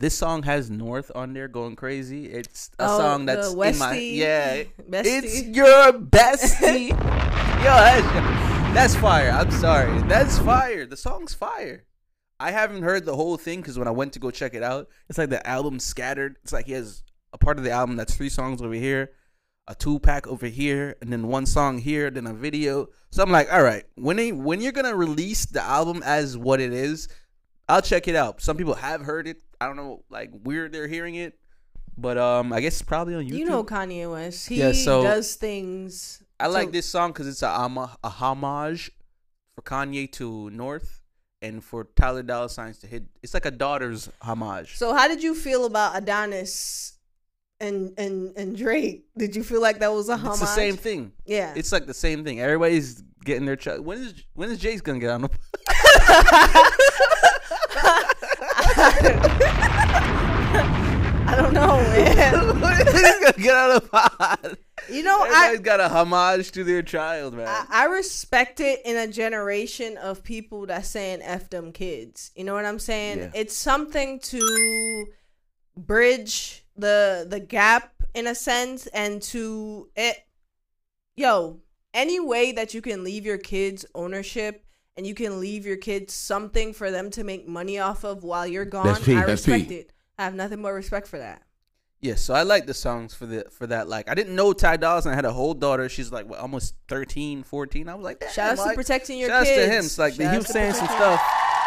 This 0.00 0.16
song 0.16 0.42
has 0.42 0.70
North 0.70 1.10
on 1.14 1.32
there 1.34 1.48
going 1.48 1.76
crazy. 1.76 2.26
It's 2.26 2.70
a 2.78 2.84
Oh, 2.86 2.98
song 2.98 3.26
that's 3.26 3.52
in 3.52 3.78
my 3.78 3.94
yeah. 3.96 4.64
Bestie. 4.90 5.04
It's 5.04 5.42
your 5.44 5.92
bestie. 5.92 6.88
Yo, 7.64 7.64
that's, 7.64 8.06
that's 8.74 8.96
fire. 8.96 9.30
I'm 9.30 9.50
sorry. 9.52 10.02
That's 10.02 10.38
fire. 10.40 10.84
The 10.84 10.96
song's 10.96 11.32
fire. 11.32 11.84
I 12.40 12.50
haven't 12.50 12.82
heard 12.82 13.04
the 13.04 13.14
whole 13.14 13.36
thing 13.36 13.60
because 13.60 13.78
when 13.78 13.88
I 13.88 13.92
went 13.92 14.12
to 14.14 14.18
go 14.18 14.30
check 14.30 14.54
it 14.54 14.62
out, 14.62 14.88
it's 15.08 15.16
like 15.16 15.30
the 15.30 15.46
album 15.46 15.78
scattered. 15.78 16.36
It's 16.42 16.52
like 16.52 16.66
he 16.66 16.72
has 16.72 17.02
a 17.32 17.38
part 17.38 17.58
of 17.58 17.64
the 17.64 17.70
album 17.70 17.96
that's 17.96 18.16
three 18.16 18.28
songs 18.28 18.60
over 18.60 18.74
here, 18.74 19.12
a 19.68 19.74
two 19.74 20.00
pack 20.00 20.26
over 20.26 20.46
here, 20.46 20.96
and 21.00 21.12
then 21.12 21.28
one 21.28 21.46
song 21.46 21.78
here, 21.78 22.10
then 22.10 22.26
a 22.26 22.34
video. 22.34 22.88
So 23.10 23.22
I'm 23.22 23.30
like, 23.30 23.50
all 23.52 23.62
right, 23.62 23.84
when 23.94 24.16
they 24.16 24.32
when 24.32 24.60
you're 24.60 24.72
gonna 24.72 24.96
release 24.96 25.46
the 25.46 25.62
album 25.62 26.02
as 26.04 26.36
what 26.36 26.60
it 26.60 26.72
is, 26.72 27.08
I'll 27.68 27.82
check 27.82 28.08
it 28.08 28.16
out. 28.16 28.40
Some 28.42 28.56
people 28.56 28.74
have 28.74 29.00
heard 29.02 29.26
it. 29.26 29.38
I 29.60 29.66
don't 29.66 29.76
know, 29.76 30.02
like 30.10 30.30
where 30.42 30.68
they're 30.68 30.88
hearing 30.88 31.14
it, 31.14 31.38
but 31.96 32.18
um, 32.18 32.52
I 32.52 32.60
guess 32.60 32.74
it's 32.74 32.82
probably 32.82 33.14
on 33.14 33.24
YouTube. 33.24 33.38
You 33.38 33.44
know 33.46 33.64
Kanye 33.64 34.10
West. 34.10 34.48
He 34.48 34.56
Yeah, 34.56 34.72
so- 34.72 35.02
does 35.02 35.34
things. 35.36 36.22
I 36.40 36.48
like 36.48 36.66
So- 36.68 36.72
this 36.72 36.86
song 36.86 37.12
because 37.12 37.26
it's 37.28 37.42
a, 37.42 37.46
a 37.48 38.08
homage 38.08 38.90
for 39.54 39.62
Kanye 39.62 40.10
to 40.12 40.50
North 40.50 41.00
and 41.40 41.62
for 41.62 41.84
Ty 41.96 42.22
Dolla 42.22 42.48
Signs 42.50 42.78
to 42.80 42.86
hit. 42.86 43.04
It's 43.22 43.32
like 43.34 43.46
a 43.46 43.50
daughter's 43.50 44.10
homage. 44.20 44.76
So 44.76 44.94
how 44.94 45.06
did 45.08 45.22
you 45.22 45.34
feel 45.34 45.64
about 45.64 45.96
Adonis 45.96 46.98
and 47.60 47.92
and 47.96 48.36
and 48.36 48.56
Drake? 48.56 49.04
Did 49.16 49.36
you 49.36 49.44
feel 49.44 49.62
like 49.62 49.78
that 49.78 49.92
was 49.92 50.08
a 50.08 50.16
homage? 50.16 50.32
it's 50.32 50.40
the 50.40 50.46
same 50.46 50.76
thing. 50.76 51.12
Yeah. 51.24 51.54
It's 51.56 51.70
like 51.70 51.86
the 51.86 51.94
same 51.94 52.24
thing. 52.24 52.40
Everybody's 52.40 53.02
getting 53.24 53.46
their 53.46 53.56
child. 53.56 53.84
When 53.86 53.98
is 53.98 54.24
when 54.34 54.50
is 54.50 54.58
Jace 54.60 54.82
gonna 54.82 54.98
get 54.98 55.10
on 55.10 55.22
the? 55.22 55.30
I 61.26 61.36
don't 61.36 61.54
know, 61.54 61.78
man. 61.78 62.60
gonna 63.24 63.44
get 63.44 63.56
on 63.56 63.74
the 63.74 63.80
pod? 63.80 64.58
You 64.90 65.02
know, 65.02 65.24
Everybody's 65.24 65.60
I, 65.60 65.62
got 65.62 65.80
a 65.80 65.88
homage 65.88 66.52
to 66.52 66.64
their 66.64 66.82
child, 66.82 67.34
man. 67.34 67.48
I 67.48 67.66
I 67.70 67.84
respect 67.86 68.60
it 68.60 68.80
in 68.84 68.96
a 68.96 69.08
generation 69.08 69.96
of 69.96 70.22
people 70.22 70.66
that 70.66 70.86
saying 70.86 71.20
"f 71.22 71.50
them 71.50 71.72
kids." 71.72 72.30
You 72.36 72.44
know 72.44 72.54
what 72.54 72.64
I'm 72.64 72.78
saying? 72.78 73.18
Yeah. 73.18 73.30
It's 73.34 73.56
something 73.56 74.20
to 74.20 75.06
bridge 75.76 76.64
the 76.76 77.26
the 77.28 77.40
gap 77.40 77.92
in 78.14 78.26
a 78.26 78.34
sense, 78.34 78.86
and 78.88 79.22
to 79.22 79.88
it. 79.96 80.18
Yo, 81.16 81.60
any 81.92 82.18
way 82.18 82.52
that 82.52 82.74
you 82.74 82.82
can 82.82 83.04
leave 83.04 83.24
your 83.24 83.38
kids 83.38 83.86
ownership 83.94 84.63
and 84.96 85.06
you 85.06 85.14
can 85.14 85.40
leave 85.40 85.66
your 85.66 85.76
kids 85.76 86.12
something 86.14 86.72
for 86.72 86.90
them 86.90 87.10
to 87.10 87.24
make 87.24 87.46
money 87.48 87.78
off 87.78 88.04
of 88.04 88.22
while 88.24 88.46
you're 88.46 88.64
gone, 88.64 88.86
That's 88.86 89.04
P, 89.04 89.12
I 89.16 89.20
that's 89.26 89.46
respect 89.46 89.68
P. 89.68 89.74
it. 89.76 89.92
I 90.18 90.24
have 90.24 90.34
nothing 90.34 90.62
but 90.62 90.72
respect 90.72 91.08
for 91.08 91.18
that. 91.18 91.42
Yeah, 92.00 92.16
so 92.16 92.34
I 92.34 92.42
like 92.42 92.66
the 92.66 92.74
songs 92.74 93.14
for 93.14 93.24
the 93.24 93.46
for 93.50 93.66
that. 93.68 93.88
Like, 93.88 94.10
I 94.10 94.14
didn't 94.14 94.36
know 94.36 94.52
Ty 94.52 94.76
Dolla 94.76 95.00
Sign 95.00 95.14
had 95.14 95.24
a 95.24 95.32
whole 95.32 95.54
daughter. 95.54 95.88
She's 95.88 96.12
like 96.12 96.28
what, 96.28 96.38
almost 96.38 96.74
13, 96.88 97.42
14. 97.44 97.88
I 97.88 97.94
was 97.94 98.04
like, 98.04 98.22
Shout 98.30 98.38
out 98.38 98.48
damn, 98.50 98.56
to 98.56 98.62
like, 98.64 98.76
protecting 98.76 99.18
your 99.18 99.28
kids. 99.30 99.34
shout 99.34 99.40
outs 99.40 99.48
kids. 99.48 99.66
to 99.68 99.72
him. 99.72 99.84
It's 99.86 99.98
like 99.98 100.14
Shout 100.14 100.30
he 100.32 100.36
was 100.36 100.46
saying 100.48 100.72
some 100.74 100.86
protecting- 100.86 101.16
stuff. 101.16 101.20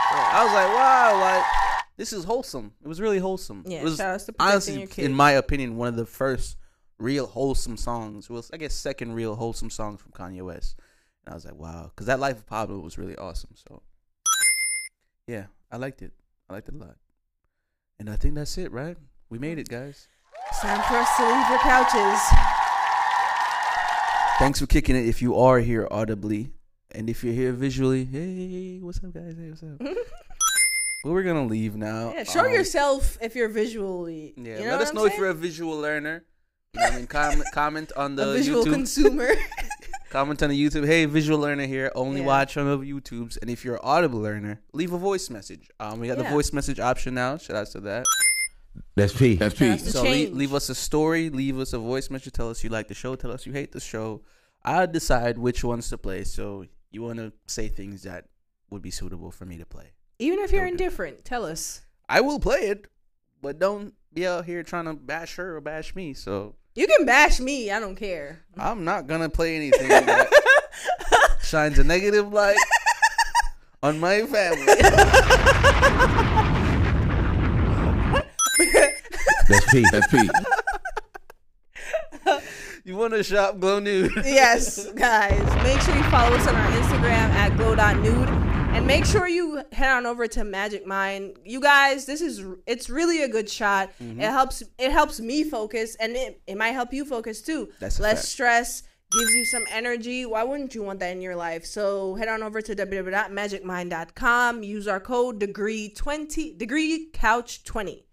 I 0.09 0.43
was 0.45 0.53
like, 0.53 0.67
wow, 0.67 1.19
like 1.19 1.83
this 1.97 2.13
is 2.13 2.23
wholesome. 2.23 2.71
It 2.83 2.87
was 2.87 3.01
really 3.01 3.17
wholesome. 3.19 3.63
Yeah, 3.65 3.79
it 3.79 3.83
was 3.83 3.97
shout 3.97 4.13
outs 4.13 4.25
to 4.25 4.33
protecting 4.33 4.51
honestly, 4.53 4.77
your 4.79 4.87
kids. 4.87 5.05
in 5.07 5.13
my 5.13 5.31
opinion, 5.31 5.75
one 5.75 5.87
of 5.87 5.95
the 5.95 6.05
first 6.05 6.55
real 6.99 7.25
wholesome 7.25 7.75
songs. 7.75 8.29
Well, 8.29 8.45
I 8.53 8.57
guess 8.57 8.75
second 8.75 9.13
real 9.13 9.35
wholesome 9.35 9.71
songs 9.71 10.01
from 10.01 10.11
Kanye 10.11 10.43
West. 10.43 10.77
And 11.27 11.33
I 11.33 11.35
was 11.35 11.43
like, 11.43 11.55
wow, 11.55 11.91
because 11.93 12.05
that 12.07 12.21
Life 12.21 12.37
of 12.37 12.45
Pablo 12.47 12.79
was 12.79 12.97
really 12.97 13.17
awesome. 13.17 13.49
So 13.53 13.81
yeah, 15.27 15.47
I 15.69 15.75
liked 15.75 16.01
it. 16.01 16.13
I 16.49 16.53
liked 16.53 16.69
it 16.69 16.75
a 16.75 16.77
lot. 16.77 16.95
And 17.99 18.09
I 18.09 18.15
think 18.15 18.35
that's 18.35 18.57
it, 18.57 18.71
right? 18.71 18.95
We 19.29 19.37
made 19.37 19.59
it, 19.59 19.67
guys. 19.67 20.07
It's 20.49 20.61
time 20.61 20.81
for 20.83 20.95
us 20.95 21.17
to 21.17 21.23
leave 21.25 21.49
your 21.49 21.59
couches. 21.59 22.21
Thanks 24.39 24.59
for 24.61 24.67
kicking 24.67 24.95
it 24.95 25.05
if 25.05 25.21
you 25.21 25.35
are 25.35 25.59
here 25.59 25.85
audibly. 25.91 26.51
And 26.91 27.09
if 27.09 27.25
you're 27.25 27.33
here 27.33 27.51
visually, 27.51 28.05
hey, 28.05 28.79
what's 28.81 29.03
up, 29.03 29.13
guys? 29.13 29.35
Hey, 29.37 29.49
what's 29.49 29.63
up? 29.63 29.81
well, 31.03 31.13
we're 31.13 31.23
going 31.23 31.45
to 31.45 31.51
leave 31.51 31.75
now. 31.75 32.13
Yeah, 32.15 32.23
show 32.23 32.45
Um, 32.45 32.53
yourself 32.53 33.17
if 33.19 33.35
you're 33.35 33.49
visually. 33.49 34.33
Yeah, 34.37 34.59
you 34.59 34.65
know 34.67 34.71
let 34.77 34.81
us 34.81 34.93
know 34.93 35.03
if 35.05 35.17
you're 35.17 35.27
a 35.27 35.33
visual 35.33 35.77
learner. 35.77 36.23
You 36.73 36.79
know 36.79 36.87
I 36.87 36.95
mean, 36.95 37.07
comment, 37.07 37.43
comment 37.53 37.91
on 37.97 38.15
the 38.15 38.29
a 38.29 38.33
visual 38.33 38.63
YouTube. 38.63 38.71
consumer. 38.71 39.29
comment 40.09 40.41
on 40.43 40.49
the 40.49 40.59
YouTube. 40.69 40.85
Hey, 40.85 41.05
visual 41.05 41.39
learner 41.39 41.65
here. 41.65 41.91
Only 41.95 42.21
Yeah. 42.21 42.27
watch 42.27 42.57
on 42.57 42.65
the 42.67 42.77
YouTubes. 42.77 43.37
And 43.41 43.49
if 43.49 43.63
you're 43.65 43.75
an 43.75 43.81
audible 43.83 44.19
learner, 44.19 44.61
leave 44.73 44.93
a 44.93 44.97
voice 44.97 45.29
message. 45.29 45.69
Um, 45.79 45.99
we 45.99 46.07
got 46.07 46.17
the 46.17 46.23
voice 46.25 46.53
message 46.53 46.79
option 46.79 47.13
now. 47.13 47.37
Shout 47.37 47.55
out 47.57 47.67
to 47.71 47.81
that. 47.81 48.05
That's 48.95 49.13
P. 49.13 49.35
That's 49.35 49.55
P. 49.57 49.69
That's 49.69 49.91
So 49.91 50.03
leave, 50.03 50.33
leave 50.33 50.53
us 50.53 50.69
a 50.69 50.75
story, 50.75 51.29
leave 51.29 51.57
us 51.59 51.73
a 51.73 51.79
voice 51.79 52.09
message, 52.09 52.33
tell 52.33 52.49
us 52.49 52.63
you 52.63 52.69
like 52.69 52.87
the 52.87 52.93
show, 52.93 53.15
tell 53.15 53.31
us 53.31 53.45
you 53.45 53.53
hate 53.53 53.71
the 53.71 53.79
show. 53.79 54.21
I'll 54.63 54.87
decide 54.87 55.37
which 55.37 55.63
ones 55.63 55.89
to 55.89 55.97
play. 55.97 56.23
So 56.23 56.65
you 56.91 57.01
want 57.01 57.17
to 57.17 57.33
say 57.47 57.67
things 57.69 58.03
that 58.03 58.25
would 58.69 58.81
be 58.81 58.91
suitable 58.91 59.31
for 59.31 59.45
me 59.45 59.57
to 59.57 59.65
play. 59.65 59.91
Even 60.19 60.39
if 60.39 60.51
you're 60.51 60.63
Okay. 60.63 60.71
indifferent, 60.71 61.25
tell 61.25 61.45
us. 61.45 61.81
I 62.09 62.21
will 62.21 62.39
play 62.39 62.61
it, 62.69 62.85
but 63.41 63.59
don't 63.59 63.93
be 64.13 64.25
out 64.27 64.45
here 64.45 64.63
trying 64.63 64.85
to 64.85 64.93
bash 64.93 65.35
her 65.35 65.55
or 65.55 65.61
bash 65.61 65.95
me. 65.95 66.13
So 66.13 66.55
You 66.77 66.85
can 66.85 67.07
bash 67.07 67.39
me. 67.39 67.71
I 67.71 67.79
don't 67.79 67.95
care. 67.95 68.43
I'm 68.55 68.83
not 68.83 69.07
gonna 69.07 69.29
play 69.29 69.55
anything 69.55 69.87
that 69.87 70.29
shines 71.41 71.79
a 71.79 71.83
negative 71.83 72.31
light 72.31 72.55
on 73.81 73.99
my 73.99 74.21
family. 74.27 74.65
That's 79.49 79.71
P. 79.71 79.85
That's 79.91 80.07
P. 80.11 80.29
you 82.85 82.95
want 82.95 83.13
to 83.13 83.23
shop 83.23 83.59
Glow 83.59 83.79
Nude? 83.79 84.11
yes, 84.17 84.91
guys. 84.91 85.63
Make 85.63 85.81
sure 85.81 85.95
you 85.95 86.03
follow 86.11 86.35
us 86.35 86.47
on 86.47 86.55
our 86.55 86.71
Instagram 86.73 87.31
at 87.33 87.57
glow.nude. 87.57 88.46
And 88.77 88.85
make 88.85 89.05
sure 89.05 89.27
you 89.27 89.63
head 89.71 89.89
on 89.89 90.05
over 90.05 90.27
to 90.27 90.43
Magic 90.43 90.85
Mind. 90.85 91.37
You 91.43 91.59
guys, 91.59 92.05
this 92.05 92.21
is 92.21 92.45
it's 92.67 92.91
really 92.91 93.23
a 93.23 93.27
good 93.27 93.49
shot. 93.49 93.89
Mm-hmm. 93.99 94.21
It 94.21 94.29
helps 94.29 94.61
it 94.77 94.91
helps 94.91 95.19
me 95.19 95.43
focus 95.43 95.95
and 95.95 96.15
it, 96.15 96.39
it 96.45 96.57
might 96.57 96.73
help 96.73 96.93
you 96.93 97.03
focus 97.03 97.41
too. 97.41 97.69
That's 97.79 97.99
Less 97.99 98.19
fact. 98.19 98.27
stress, 98.27 98.83
gives 99.11 99.33
you 99.33 99.45
some 99.45 99.63
energy. 99.71 100.27
Why 100.27 100.43
wouldn't 100.43 100.75
you 100.75 100.83
want 100.83 100.99
that 100.99 101.09
in 101.09 101.21
your 101.21 101.35
life? 101.35 101.65
So 101.65 102.13
head 102.13 102.27
on 102.27 102.43
over 102.43 102.61
to 102.61 102.75
www.magicmind.com. 102.75 104.61
Use 104.61 104.87
our 104.87 104.99
code 104.99 105.39
degree 105.39 105.89
20 105.89 106.53
degree 106.53 107.09
couch 107.11 107.63
20. 107.63 108.05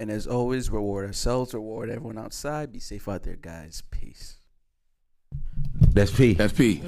And 0.00 0.10
as 0.10 0.26
always, 0.26 0.70
reward 0.70 1.06
ourselves, 1.06 1.54
reward 1.54 1.88
everyone 1.88 2.18
outside. 2.18 2.72
Be 2.72 2.80
safe 2.80 3.08
out 3.08 3.22
there, 3.22 3.36
guys. 3.36 3.80
Peace. 3.92 4.37
That's 5.92 6.10
P. 6.10 6.34
That's 6.34 6.52
P. 6.52 6.82